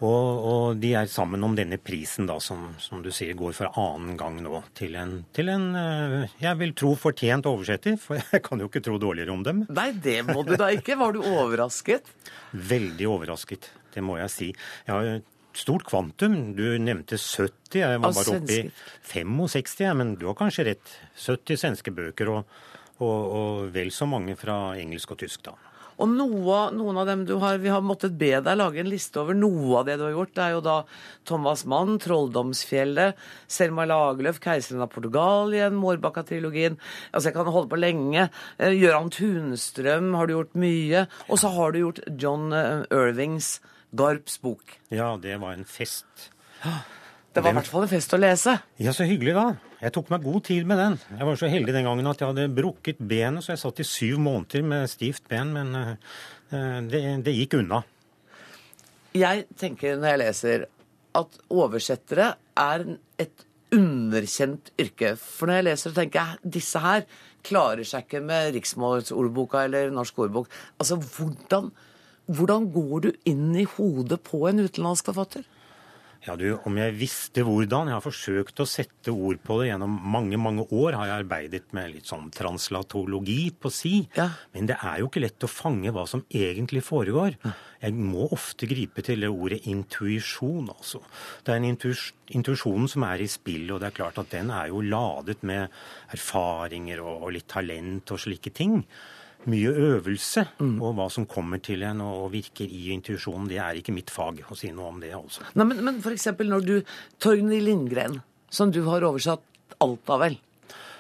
Og, 0.06 0.44
og 0.50 0.78
de 0.80 0.94
er 0.96 1.10
sammen 1.12 1.44
om 1.44 1.56
denne 1.58 1.80
prisen, 1.82 2.28
da, 2.30 2.38
som, 2.44 2.70
som 2.80 3.02
du 3.04 3.10
sier 3.16 3.36
går 3.40 3.56
for 3.58 3.80
annen 3.80 4.16
gang 4.20 4.38
nå, 4.44 4.62
til 4.78 4.96
en, 5.00 5.18
til 5.36 5.52
en 5.52 5.66
eh, 5.76 6.38
jeg 6.40 6.60
vil 6.62 6.72
tro 6.78 6.94
fortjent 7.00 7.50
oversetter, 7.50 7.98
for 8.00 8.22
jeg 8.34 8.44
kan 8.46 8.64
jo 8.64 8.70
ikke 8.70 8.84
tro 8.86 9.00
dårligere 9.02 9.36
om 9.36 9.44
dem. 9.46 9.66
Nei, 9.68 9.90
det 9.92 10.22
må 10.30 10.46
du 10.48 10.56
da 10.60 10.72
ikke. 10.76 10.96
Var 11.00 11.18
du 11.18 11.20
overrasket? 11.24 12.08
Veldig 12.52 13.12
overrasket, 13.12 13.72
det 13.96 14.06
må 14.06 14.16
jeg 14.22 14.34
si. 14.34 14.50
Jeg 14.88 14.96
har 14.96 15.22
stort 15.60 15.84
kvantum. 15.90 16.54
Du 16.56 16.64
nevnte 16.80 17.20
70, 17.20 17.80
jeg 17.82 18.02
var 18.02 18.16
bare 18.16 18.36
oppe 18.38 18.56
i 18.56 18.66
65, 19.12 19.96
men 20.00 20.16
du 20.20 20.30
har 20.30 20.38
kanskje 20.40 20.70
rett. 20.72 21.00
70 21.20 21.60
svenske 21.60 21.94
bøker 21.96 22.32
og, 22.32 22.60
og, 23.04 23.18
og 23.40 23.74
vel 23.76 23.92
så 23.92 24.08
mange 24.10 24.38
fra 24.40 24.78
engelsk 24.80 25.16
og 25.16 25.26
tysk, 25.26 25.44
da. 25.50 25.58
Og 26.00 26.08
noe, 26.12 26.60
noen 26.76 27.00
av 27.02 27.08
dem 27.10 27.26
du 27.28 27.36
har, 27.42 27.58
Vi 27.60 27.72
har 27.72 27.84
måttet 27.84 28.16
be 28.18 28.32
deg 28.40 28.58
lage 28.58 28.80
en 28.80 28.90
liste 28.90 29.20
over 29.20 29.36
noe 29.36 29.82
av 29.82 29.88
det 29.90 29.98
du 30.00 30.06
har 30.06 30.16
gjort. 30.16 30.34
Det 30.36 30.44
er 30.46 30.54
jo 30.56 30.62
da 30.64 30.78
Thomas 31.28 31.66
Mann, 31.66 32.00
'Trolldomsfjellet', 32.00 33.20
Selma 33.48 33.86
Lagerlöf, 33.86 34.40
'Keiseren 34.40 34.82
av 34.82 34.92
Portugal' 34.94 35.54
igjen, 35.54 35.76
Mårbakka-trilogien. 35.76 36.80
Altså, 37.12 37.30
jeg 37.30 37.34
kan 37.36 37.52
holde 37.52 37.70
på 37.70 37.80
lenge. 37.80 38.30
Eh, 38.58 38.72
Gøran 38.80 39.12
Tunstrøm 39.12 40.16
har 40.16 40.28
du 40.28 40.34
gjort 40.34 40.56
mye. 40.56 41.08
Og 41.28 41.40
så 41.40 41.52
har 41.54 41.72
du 41.72 41.80
gjort 41.80 42.00
John 42.16 42.54
eh, 42.54 42.86
Irvings 42.92 43.60
'Garps 43.94 44.40
bok'. 44.40 44.80
Ja, 44.90 45.18
det 45.18 45.40
var 45.42 45.54
en 45.54 45.66
fest. 45.66 46.32
Det 47.34 47.44
var 47.44 47.52
i 47.52 47.60
hvert 47.60 47.68
fall 47.68 47.84
en 47.84 47.92
fest 47.92 48.14
å 48.14 48.20
lese. 48.20 48.60
Ja, 48.80 48.92
så 48.92 49.04
hyggelig, 49.04 49.34
da. 49.34 49.69
Jeg 49.80 49.94
tok 49.96 50.10
meg 50.12 50.26
god 50.26 50.42
tid 50.44 50.66
med 50.68 50.80
den. 50.82 50.98
Jeg 51.16 51.28
var 51.30 51.38
så 51.40 51.50
heldig 51.52 51.74
den 51.76 51.86
gangen 51.88 52.10
at 52.12 52.20
jeg 52.20 52.34
hadde 52.34 52.50
brukket 52.52 53.00
benet, 53.00 53.46
så 53.46 53.54
jeg 53.54 53.62
satt 53.62 53.80
i 53.80 53.88
syv 53.88 54.18
måneder 54.20 54.66
med 54.68 54.90
stivt 54.92 55.24
ben, 55.32 55.54
men 55.56 55.72
uh, 55.76 56.80
det, 56.84 57.00
det 57.24 57.36
gikk 57.38 57.56
unna. 57.62 57.80
Jeg 59.16 59.46
tenker 59.58 59.96
når 59.96 60.12
jeg 60.12 60.22
leser 60.24 60.66
at 61.20 61.40
oversettere 61.50 62.34
er 62.60 62.84
et 63.24 63.46
underkjent 63.74 64.74
yrke. 64.82 65.14
For 65.16 65.48
når 65.50 65.60
jeg 65.60 65.68
leser, 65.70 65.96
tenker 65.96 66.20
jeg 66.20 66.54
disse 66.60 66.82
her 66.84 67.06
klarer 67.46 67.88
seg 67.88 68.04
ikke 68.04 68.22
med 68.26 68.52
riksmålsordboka 68.58 69.64
eller 69.64 69.94
norsk 69.96 70.20
ordbok. 70.26 70.50
Altså, 70.76 71.00
hvordan, 71.00 71.72
hvordan 72.28 72.68
går 72.74 73.06
du 73.06 73.10
inn 73.32 73.54
i 73.56 73.68
hodet 73.78 74.20
på 74.28 74.44
en 74.50 74.66
utenlandsk 74.66 75.08
forfatter? 75.08 75.48
Ja, 76.26 76.36
du, 76.36 76.58
Om 76.68 76.78
jeg 76.82 76.96
visste 77.00 77.44
hvordan. 77.48 77.88
Jeg 77.88 77.96
har 77.96 78.04
forsøkt 78.04 78.60
å 78.60 78.68
sette 78.68 79.14
ord 79.14 79.40
på 79.46 79.60
det 79.62 79.70
gjennom 79.70 79.94
mange 80.12 80.40
mange 80.42 80.66
år. 80.68 80.98
Har 81.00 81.08
jeg 81.08 81.24
arbeidet 81.24 81.76
med 81.76 81.94
litt 81.94 82.10
sånn 82.10 82.28
translatologi 82.36 83.54
på 83.56 83.72
si. 83.72 83.94
Ja. 84.18 84.28
Men 84.56 84.68
det 84.70 84.80
er 84.84 85.00
jo 85.00 85.08
ikke 85.08 85.24
lett 85.24 85.48
å 85.48 85.52
fange 85.52 85.94
hva 85.96 86.04
som 86.10 86.26
egentlig 86.28 86.84
foregår. 86.88 87.38
Jeg 87.80 87.96
må 87.96 88.28
ofte 88.36 88.68
gripe 88.68 89.04
til 89.06 89.24
det 89.24 89.30
ordet 89.32 89.62
intuisjon, 89.72 90.68
altså. 90.74 91.00
Det 91.48 91.54
er 91.54 91.62
en 91.62 91.70
intuisjon 91.72 92.90
som 92.92 93.06
er 93.08 93.24
i 93.24 93.30
spill, 93.32 93.70
og 93.72 93.80
det 93.80 93.90
er 93.90 93.98
klart 94.02 94.20
at 94.20 94.34
den 94.36 94.52
er 94.52 94.68
jo 94.74 94.84
ladet 94.84 95.40
med 95.48 95.72
erfaringer 96.12 97.00
og 97.06 97.30
litt 97.38 97.48
talent 97.48 98.12
og 98.12 98.20
slike 98.20 98.52
ting 98.56 98.82
mye 99.48 99.72
øvelse. 99.72 100.46
Mm. 100.60 100.76
Og 100.84 100.96
hva 100.98 101.08
som 101.14 101.28
kommer 101.30 101.62
til 101.64 101.84
en 101.88 102.02
og 102.04 102.32
virker 102.34 102.68
i 102.68 102.90
intuisjonen, 102.96 103.48
det 103.52 103.60
er 103.64 103.80
ikke 103.80 103.96
mitt 103.96 104.12
fag 104.14 104.44
å 104.50 104.58
si 104.58 104.72
noe 104.76 104.92
om 104.92 105.00
det. 105.04 105.14
altså. 105.16 105.46
Nei, 105.56 105.68
Men, 105.72 105.84
men 105.88 106.02
f.eks. 106.04 106.32
når 106.44 106.66
du 106.68 106.76
Torgny 107.22 107.62
Lindgren, 107.64 108.20
som 108.50 108.74
du 108.74 108.82
har 108.90 109.06
oversatt 109.08 109.46
alt 109.80 110.12
av, 110.12 110.26
vel? 110.26 110.40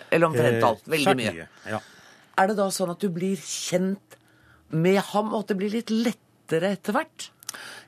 Eller 0.10 0.30
omtrent 0.30 0.64
alt. 0.64 0.86
Eh, 0.88 0.94
veldig 0.96 1.18
mye. 1.20 1.50
Ja. 1.70 1.82
Er 2.40 2.52
det 2.52 2.60
da 2.60 2.70
sånn 2.72 2.94
at 2.94 3.04
du 3.04 3.10
blir 3.14 3.40
kjent 3.44 4.16
med 4.70 5.02
ham, 5.12 5.34
og 5.34 5.44
at 5.44 5.52
det 5.52 5.60
blir 5.60 5.74
litt 5.74 5.92
lettere 5.92 6.76
etter 6.78 6.96
hvert? 6.96 7.30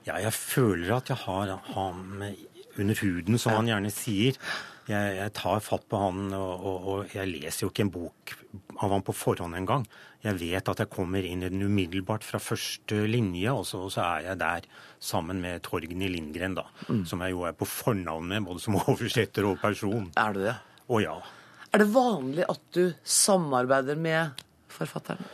Ja, 0.08 0.18
jeg 0.18 0.34
føler 0.34 0.98
at 0.98 1.12
jeg 1.12 1.22
har 1.24 1.56
ham 1.76 2.22
under 2.22 3.02
huden, 3.04 3.38
som 3.40 3.56
han 3.60 3.70
gjerne 3.70 3.92
sier. 3.94 4.38
Jeg, 4.90 5.16
jeg 5.20 5.34
tar 5.38 5.62
fatt 5.64 5.86
på 5.90 6.00
han, 6.02 6.32
og, 6.36 6.52
og, 6.66 6.88
og, 6.92 7.14
jeg 7.14 7.30
leser 7.30 7.66
jo 7.66 7.72
ikke 7.72 7.86
en 7.86 7.94
bok 7.94 8.34
av 8.82 8.96
han 8.96 9.06
på 9.06 9.16
forhånd 9.16 9.56
engang. 9.56 9.86
Jeg 10.22 10.38
vet 10.38 10.70
at 10.70 10.82
jeg 10.84 10.92
kommer 10.94 11.26
inn 11.26 11.42
i 11.42 11.50
den 11.50 11.66
umiddelbart 11.66 12.26
fra 12.26 12.38
første 12.42 13.00
linje, 13.10 13.50
og 13.50 13.66
så, 13.66 13.82
og 13.88 13.94
så 13.94 14.04
er 14.06 14.28
jeg 14.30 14.42
der 14.42 14.68
sammen 15.02 15.42
med 15.42 15.64
Torgny 15.66 16.12
Lindgren, 16.14 16.58
da. 16.60 16.68
Mm. 16.88 17.04
Som 17.10 17.24
jeg 17.26 17.34
jo 17.34 17.46
er 17.50 17.56
på 17.58 17.66
fornavn 17.66 18.28
med, 18.30 18.46
både 18.46 18.62
som 18.62 18.78
oversetter 18.84 19.50
og 19.50 19.58
person. 19.64 20.12
Er 20.22 20.36
du 20.38 20.44
det? 20.46 20.58
Å 20.92 21.02
ja. 21.02 21.16
Er 21.72 21.82
det 21.82 21.90
vanlig 21.94 22.46
at 22.52 22.62
du 22.76 22.84
samarbeider 23.02 23.98
med 23.98 24.44
forfatteren? 24.72 25.26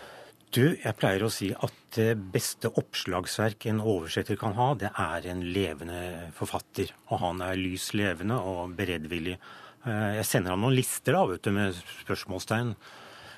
Du, 0.56 0.64
jeg 0.80 0.96
pleier 0.96 1.26
å 1.26 1.32
si 1.34 1.50
at 1.52 1.76
det 1.98 2.14
beste 2.32 2.70
oppslagsverk 2.80 3.66
en 3.68 3.82
oversetter 3.84 4.38
kan 4.40 4.56
ha, 4.56 4.70
det 4.80 4.94
er 4.94 5.28
en 5.34 5.42
levende 5.52 6.30
forfatter. 6.38 6.94
Og 7.12 7.20
han 7.26 7.44
er 7.44 7.60
lys 7.60 7.90
levende 7.98 8.38
og 8.40 8.78
beredvillig. 8.78 9.36
Eh, 9.84 10.14
jeg 10.22 10.30
sender 10.30 10.56
ham 10.56 10.64
noen 10.64 10.78
lister 10.78 11.18
da, 11.18 11.26
vet 11.28 11.44
du, 11.44 11.52
med 11.58 11.76
spørsmålstegn 12.06 12.72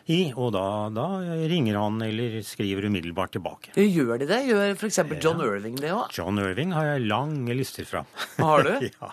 i, 0.10 0.20
og 0.34 0.54
da, 0.56 0.66
da, 0.94 1.08
ringer 1.52 1.78
han 1.78 2.02
eller 2.02 2.40
skriver 2.46 2.88
umiddelbart 2.90 3.36
tilbake. 3.36 3.74
Gjør 3.78 4.18
de 4.22 4.30
det? 4.30 4.40
Gjør 4.50 4.72
f.eks. 4.74 5.02
John 5.22 5.44
Irving 5.46 5.78
det 5.78 5.92
òg? 5.94 6.10
John 6.18 6.42
Irving 6.42 6.74
har 6.74 6.96
jeg 6.96 7.10
lange 7.10 7.58
lister 7.58 7.86
fra. 7.86 8.02
Har 8.40 8.66
du? 8.66 8.72
ja, 8.90 9.12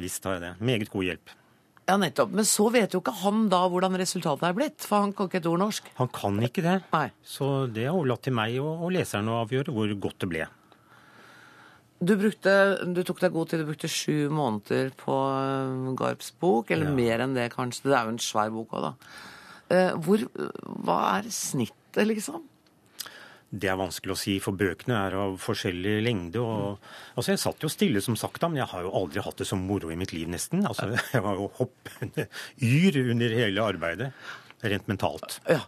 visst 0.00 0.24
har 0.24 0.38
jeg 0.38 0.46
det. 0.46 0.54
Meget 0.64 0.92
god 0.92 1.10
hjelp. 1.10 1.34
Ja, 1.86 1.94
nettopp. 2.02 2.32
Men 2.34 2.48
så 2.48 2.66
vet 2.74 2.96
jo 2.96 2.98
ikke 3.02 3.14
han 3.20 3.44
da 3.52 3.60
hvordan 3.70 3.94
resultatet 4.00 4.48
er 4.48 4.56
blitt, 4.56 4.82
for 4.82 5.04
han 5.04 5.12
kan 5.14 5.28
ikke 5.28 5.38
et 5.38 5.50
ord 5.52 5.60
norsk. 5.62 5.92
Han 6.00 6.10
kan 6.10 6.40
ikke 6.42 6.64
det. 6.64 6.80
Nei. 6.96 7.06
Så 7.22 7.50
det 7.70 7.84
er 7.86 7.94
overlatt 7.94 8.24
til 8.26 8.34
meg 8.34 8.56
og, 8.58 8.86
og 8.88 8.96
leseren 8.96 9.30
å 9.30 9.42
avgjøre 9.44 9.74
hvor 9.76 9.92
godt 10.08 10.24
det 10.24 10.30
ble. 10.32 10.48
Du, 11.96 12.12
brukte, 12.18 12.52
du, 12.92 13.00
tok 13.06 13.22
deg 13.22 13.32
god 13.32 13.52
tid. 13.52 13.62
Du 13.62 13.70
brukte 13.70 13.92
sju 13.92 14.26
måneder 14.34 14.90
på 14.98 15.14
eh, 15.14 15.94
Garps 15.96 16.34
bok, 16.40 16.72
eller 16.74 16.90
ja. 16.90 16.96
mer 16.98 17.24
enn 17.24 17.38
det 17.38 17.46
kanskje. 17.54 17.86
Det 17.86 17.96
er 17.96 18.08
jo 18.08 18.16
en 18.16 18.22
svær 18.24 18.52
bok 18.52 18.74
òg, 18.76 18.90
da. 18.90 18.92
Eh, 19.72 19.94
hvor, 20.02 20.22
hva 20.86 20.98
er 21.16 21.30
snittet, 21.34 22.04
liksom? 22.06 22.44
Det 23.46 23.68
er 23.70 23.78
vanskelig 23.78 24.12
å 24.12 24.18
si, 24.18 24.34
for 24.42 24.58
bøkene 24.58 24.96
er 25.06 25.14
av 25.20 25.36
forskjellig 25.40 26.00
lengde. 26.04 26.42
Og, 26.42 26.82
altså 27.14 27.32
jeg 27.32 27.42
satt 27.42 27.62
jo 27.62 27.70
stille, 27.70 28.02
som 28.04 28.18
sagt, 28.18 28.42
men 28.44 28.58
jeg 28.60 28.68
har 28.72 28.84
jo 28.84 28.92
aldri 28.98 29.22
hatt 29.22 29.38
det 29.38 29.46
så 29.48 29.58
moro 29.58 29.92
i 29.94 29.98
mitt 29.98 30.12
liv, 30.14 30.28
nesten. 30.30 30.66
Altså, 30.66 30.90
jeg 31.14 31.24
var 31.24 31.38
jo 31.38 31.48
hoppende 31.60 32.26
yr 32.58 33.00
under 33.04 33.36
hele 33.40 33.66
arbeidet, 33.74 34.10
rent 34.66 34.90
mentalt. 34.90 35.38
Ja, 35.48 35.62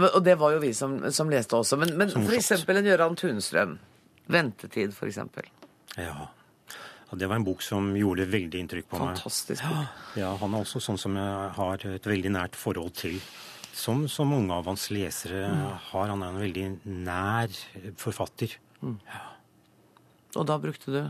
Og 0.00 0.22
det 0.24 0.38
var 0.40 0.54
jo 0.54 0.62
vi 0.62 0.72
som, 0.76 0.96
som 1.12 1.30
leste 1.30 1.58
også. 1.58 1.76
Men, 1.80 1.96
men 2.00 2.14
eksempel 2.32 2.80
en 2.80 2.88
Gøran 2.88 3.18
Tunstrøm. 3.18 3.76
Ventetid, 4.32 4.94
eksempel. 5.04 5.50
Ja. 6.00 6.30
Og 7.12 7.18
Det 7.20 7.28
var 7.28 7.36
en 7.36 7.44
bok 7.44 7.60
som 7.64 7.90
gjorde 7.96 8.24
veldig 8.32 8.60
inntrykk 8.62 8.86
på 8.88 9.00
Fantastisk 9.02 9.60
meg. 9.60 9.72
Fantastisk 9.76 10.20
Ja, 10.22 10.30
Han 10.40 10.54
er 10.56 10.64
også 10.64 10.80
sånn 10.80 11.00
som 11.00 11.16
jeg 11.20 11.50
har 11.58 11.84
et 11.92 12.08
veldig 12.08 12.32
nært 12.32 12.56
forhold 12.56 12.94
til. 12.96 13.18
Som, 13.72 14.06
som 14.08 14.28
mange 14.28 14.52
av 14.52 14.68
hans 14.68 14.90
lesere 14.92 15.46
mm. 15.48 15.60
har. 15.90 16.08
Han 16.12 16.24
er 16.24 16.32
en 16.32 16.40
veldig 16.40 16.64
nær 17.04 17.52
forfatter. 18.00 18.56
Mm. 18.80 18.98
Ja. 19.08 19.22
Og 20.40 20.48
da 20.48 20.58
brukte 20.60 20.92
du? 20.92 21.00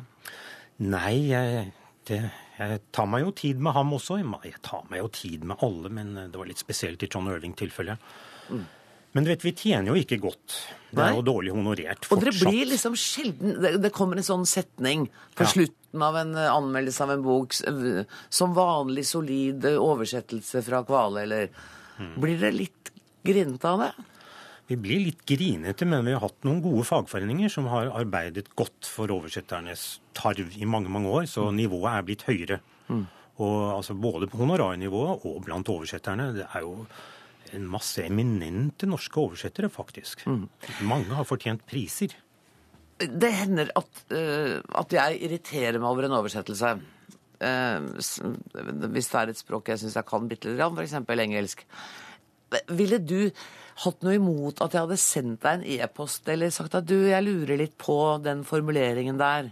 Nei, 0.82 1.30
jeg, 1.30 1.72
det, 2.10 2.20
jeg 2.58 2.82
tar 2.94 3.08
meg 3.10 3.24
jo 3.24 3.32
tid 3.38 3.62
med 3.62 3.74
ham 3.76 3.94
også. 3.94 4.18
Jeg 4.22 4.62
tar 4.66 4.86
meg 4.90 5.02
jo 5.02 5.10
tid 5.14 5.46
med 5.46 5.62
alle, 5.62 5.90
men 5.94 6.14
det 6.18 6.38
var 6.38 6.50
litt 6.50 6.62
spesielt 6.62 7.02
i 7.02 7.10
John 7.10 7.30
Irving-tilfellet. 7.30 8.10
Mm. 8.50 8.64
Men 9.12 9.26
du 9.26 9.32
vet, 9.32 9.44
vi 9.44 9.52
tjener 9.52 9.92
jo 9.92 9.98
ikke 10.00 10.18
godt. 10.22 10.56
Det 10.92 11.02
er 11.04 11.16
jo 11.16 11.24
dårlig 11.24 11.52
honorert 11.52 12.06
fortsatt. 12.06 12.16
Og 12.16 12.24
dere 12.24 12.52
blir 12.52 12.68
liksom 12.68 12.96
sjelden 13.00 13.80
Det 13.80 13.90
kommer 13.94 14.20
en 14.20 14.26
sånn 14.26 14.46
setning 14.48 15.06
på 15.36 15.44
ja. 15.46 15.50
slutten 15.52 16.04
av 16.04 16.16
en 16.20 16.32
anmeldelse 16.36 17.04
av 17.04 17.12
en 17.14 17.24
bok 17.24 17.56
som 18.32 18.56
vanlig 18.56 19.04
solid 19.08 19.66
oversettelse 19.72 20.64
fra 20.64 20.80
Kvale, 20.88 21.26
eller 21.26 21.52
mm. 21.52 22.16
Blir 22.20 22.40
dere 22.40 22.56
litt 22.56 22.92
grinete 23.24 23.68
av 23.68 23.84
det? 23.84 23.92
Vi 24.70 24.78
blir 24.80 25.02
litt 25.04 25.24
grinete, 25.28 25.84
men 25.88 26.06
vi 26.06 26.14
har 26.14 26.22
hatt 26.22 26.46
noen 26.46 26.62
gode 26.64 26.84
fagforeninger 26.88 27.50
som 27.52 27.66
har 27.68 27.90
arbeidet 27.92 28.46
godt 28.56 28.88
for 28.88 29.12
oversetternes 29.12 29.98
tarv 30.16 30.54
i 30.56 30.68
mange, 30.68 30.92
mange 30.92 31.10
år, 31.12 31.26
så 31.28 31.50
mm. 31.50 31.58
nivået 31.58 31.90
er 31.92 32.06
blitt 32.06 32.24
høyere. 32.28 32.60
Mm. 32.88 33.02
Og 33.42 33.56
altså 33.74 33.96
Både 33.98 34.28
på 34.30 34.38
honorarnivået 34.40 35.26
og 35.28 35.42
blant 35.44 35.68
oversetterne. 35.68 36.30
Det 36.36 36.46
er 36.46 36.64
jo 36.64 36.86
en 37.56 37.68
masse 37.70 38.02
eminente 38.04 38.88
norske 38.88 39.20
oversettere, 39.20 39.70
faktisk. 39.72 40.26
Mm. 40.26 40.44
Mange 40.88 41.16
har 41.16 41.28
fortjent 41.28 41.64
priser. 41.68 42.14
Det 43.02 43.32
hender 43.34 43.72
at, 43.78 44.04
uh, 44.14 44.58
at, 44.78 44.94
jeg 44.94 45.22
irriterer 45.26 45.80
meg 45.80 45.88
over 45.90 46.06
en 46.06 46.18
oversettelse. 46.20 46.74
Uh, 47.42 47.88
hvis 48.94 49.08
det 49.10 49.18
er 49.18 49.32
et 49.32 49.40
språk 49.40 49.72
jeg 49.72 49.82
syns 49.82 49.98
jeg 49.98 50.06
kan 50.06 50.28
bitte 50.30 50.50
lite 50.50 50.60
grann, 50.60 50.78
f.eks. 50.78 51.00
engelsk. 51.26 51.64
Ville 52.70 53.00
du 53.00 53.32
hatt 53.82 54.04
noe 54.04 54.18
imot 54.18 54.60
at 54.62 54.74
jeg 54.74 54.84
hadde 54.84 55.00
sendt 55.00 55.42
deg 55.42 55.62
en 55.62 55.80
e-post 55.80 56.28
eller 56.28 56.52
sagt 56.54 56.76
at 56.78 56.86
du, 56.86 56.98
jeg 57.08 57.24
lurer 57.24 57.58
litt 57.58 57.74
på 57.80 57.96
den 58.22 58.44
formuleringen 58.46 59.18
der? 59.20 59.50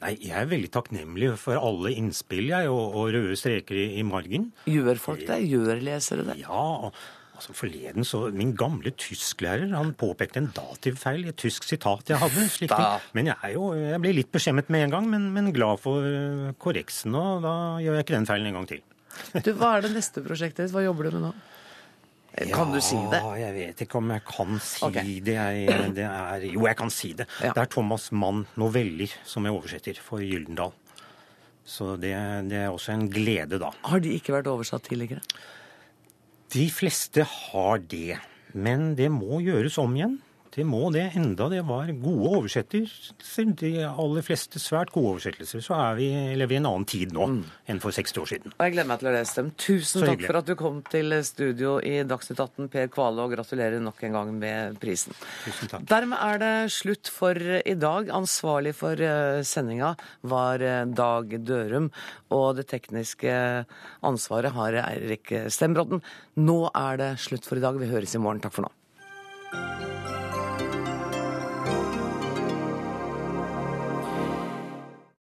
Nei, 0.00 0.16
Jeg 0.24 0.36
er 0.36 0.48
veldig 0.48 0.70
takknemlig 0.72 1.30
for 1.40 1.60
alle 1.60 1.92
innspill 1.92 2.48
jeg, 2.48 2.68
og, 2.72 2.96
og 2.96 3.14
røde 3.14 3.36
streker 3.36 3.76
i, 3.76 3.86
i, 4.00 4.04
margen. 4.06 4.50
Gjør 4.70 5.00
folk 5.00 5.26
det? 5.28 5.40
Gjør 5.50 5.82
lesere 5.84 6.24
det? 6.24 6.38
Ja. 6.40 6.90
altså 7.36 7.56
Forleden 7.56 8.06
så 8.08 8.22
Min 8.32 8.54
gamle 8.56 8.94
tysklærer 8.96 9.68
han 9.74 9.92
påpekte 10.00 10.40
en 10.40 10.50
dativfeil 10.56 11.26
i 11.26 11.32
et 11.34 11.40
tysk 11.40 11.68
sitat 11.68 12.14
jeg 12.14 12.20
hadde. 12.22 12.46
slik 12.48 12.72
Men 13.12 13.32
jeg, 13.32 13.36
er 13.44 13.54
jo, 13.58 13.72
jeg 13.76 14.00
blir 14.00 14.16
litt 14.16 14.32
beskjemmet 14.32 14.72
med 14.72 14.88
en 14.88 14.96
gang, 14.96 15.10
men, 15.12 15.28
men 15.36 15.52
glad 15.52 15.82
for 15.84 16.06
eh, 16.06 16.54
korreksen. 16.56 17.16
Og 17.16 17.44
da 17.44 17.54
gjør 17.84 18.00
jeg 18.00 18.08
ikke 18.08 18.16
den 18.16 18.30
feilen 18.32 18.52
en 18.52 18.60
gang 18.60 18.72
til. 18.72 18.84
du, 19.44 19.52
Hva 19.52 19.76
er 19.76 19.84
det 19.84 19.94
neste 19.98 20.24
prosjektet 20.24 20.64
ditt? 20.64 20.74
Hva 20.76 20.86
jobber 20.86 21.10
du 21.10 21.18
med 21.18 21.28
nå? 21.28 21.34
Kan 22.30 22.70
du 22.72 22.78
si 22.82 22.96
det? 23.10 23.18
Ja, 23.20 23.32
jeg 23.40 23.54
vet 23.56 23.80
ikke 23.84 23.98
om 23.98 24.10
jeg 24.14 24.22
kan 24.24 24.60
si 24.62 24.84
okay. 24.86 25.16
det. 25.24 25.34
Jeg, 25.34 25.88
det 25.96 26.04
er, 26.06 26.44
jo, 26.46 26.62
jeg 26.68 26.78
kan 26.78 26.92
si 26.94 27.12
det. 27.18 27.26
Ja. 27.42 27.50
Det 27.56 27.64
er 27.64 27.70
Thomas 27.74 28.10
Mann 28.14 28.44
noveller 28.60 29.10
som 29.26 29.48
jeg 29.48 29.56
oversetter 29.56 29.98
for 30.04 30.22
Gyldendal. 30.22 30.72
Så 31.66 31.96
det, 32.00 32.14
det, 32.50 32.62
er 32.64 32.70
også 32.70 32.94
en 32.94 33.08
glede, 33.12 33.58
da. 33.62 33.72
Har 33.86 34.02
de 34.02 34.14
ikke 34.16 34.34
vært 34.34 34.48
oversatt 34.50 34.86
tidligere? 34.88 35.22
De 36.54 36.66
fleste 36.72 37.26
har 37.26 37.82
det. 37.90 38.18
Men 38.54 38.94
det 38.98 39.10
må 39.14 39.42
gjøres 39.44 39.76
om 39.82 39.94
igjen. 39.98 40.18
Det 40.50 40.64
må 40.66 40.88
det, 40.90 41.04
enda 41.14 41.46
det 41.52 41.60
var 41.66 41.90
gode 42.02 42.30
oversettelser. 42.40 43.50
De 43.60 43.70
aller 43.86 44.24
fleste 44.26 44.58
svært 44.58 44.90
gode 44.90 45.12
oversettelser. 45.14 45.62
Så 45.62 45.76
er 45.76 45.98
vi, 45.98 46.08
lever 46.34 46.50
vi 46.50 46.56
i 46.56 46.60
en 46.60 46.66
annen 46.72 46.86
tid 46.90 47.14
nå 47.14 47.28
mm. 47.30 47.36
enn 47.70 47.82
for 47.82 47.94
60 47.94 48.18
år 48.18 48.30
siden. 48.32 48.54
Og 48.56 48.64
jeg 48.66 48.74
gleder 48.74 48.88
meg 48.90 49.02
til 49.02 49.10
å 49.10 49.14
lese 49.14 49.36
dem. 49.38 49.52
Tusen 49.62 50.06
takk 50.08 50.24
for 50.26 50.40
at 50.40 50.50
du 50.50 50.54
kom 50.58 50.80
til 50.90 51.14
studio 51.26 51.76
i 51.86 52.00
Dagsnytt 52.08 52.42
18, 52.42 52.70
Per 52.72 52.90
Kvale, 52.90 53.22
og 53.22 53.36
gratulerer 53.36 53.82
nok 53.84 54.02
en 54.08 54.18
gang 54.18 54.32
med 54.40 54.80
prisen. 54.82 55.14
Tusen 55.44 55.70
takk. 55.70 55.86
Dermed 55.92 56.18
er 56.18 56.42
det 56.42 56.52
slutt 56.74 57.12
for 57.14 57.38
i 57.38 57.76
dag. 57.78 58.10
Ansvarlig 58.18 58.74
for 58.80 59.06
eh, 59.06 59.44
sendinga 59.46 59.92
var 60.34 60.66
eh, 60.66 60.82
Dag 60.90 61.36
Dørum, 61.46 61.92
og 62.34 62.58
det 62.58 62.66
tekniske 62.74 63.38
ansvaret 64.06 64.58
har 64.58 64.82
Eirik 64.82 65.30
Stembrodden. 65.52 66.02
Nå 66.42 66.60
er 66.74 66.98
det 66.98 67.14
slutt 67.22 67.46
for 67.46 67.60
i 67.60 67.64
dag. 67.64 67.78
Vi 67.78 67.92
høres 67.94 68.18
i 68.18 68.22
morgen. 68.22 68.42
Takk 68.42 68.58
for 68.58 68.66
nå. 68.66 68.74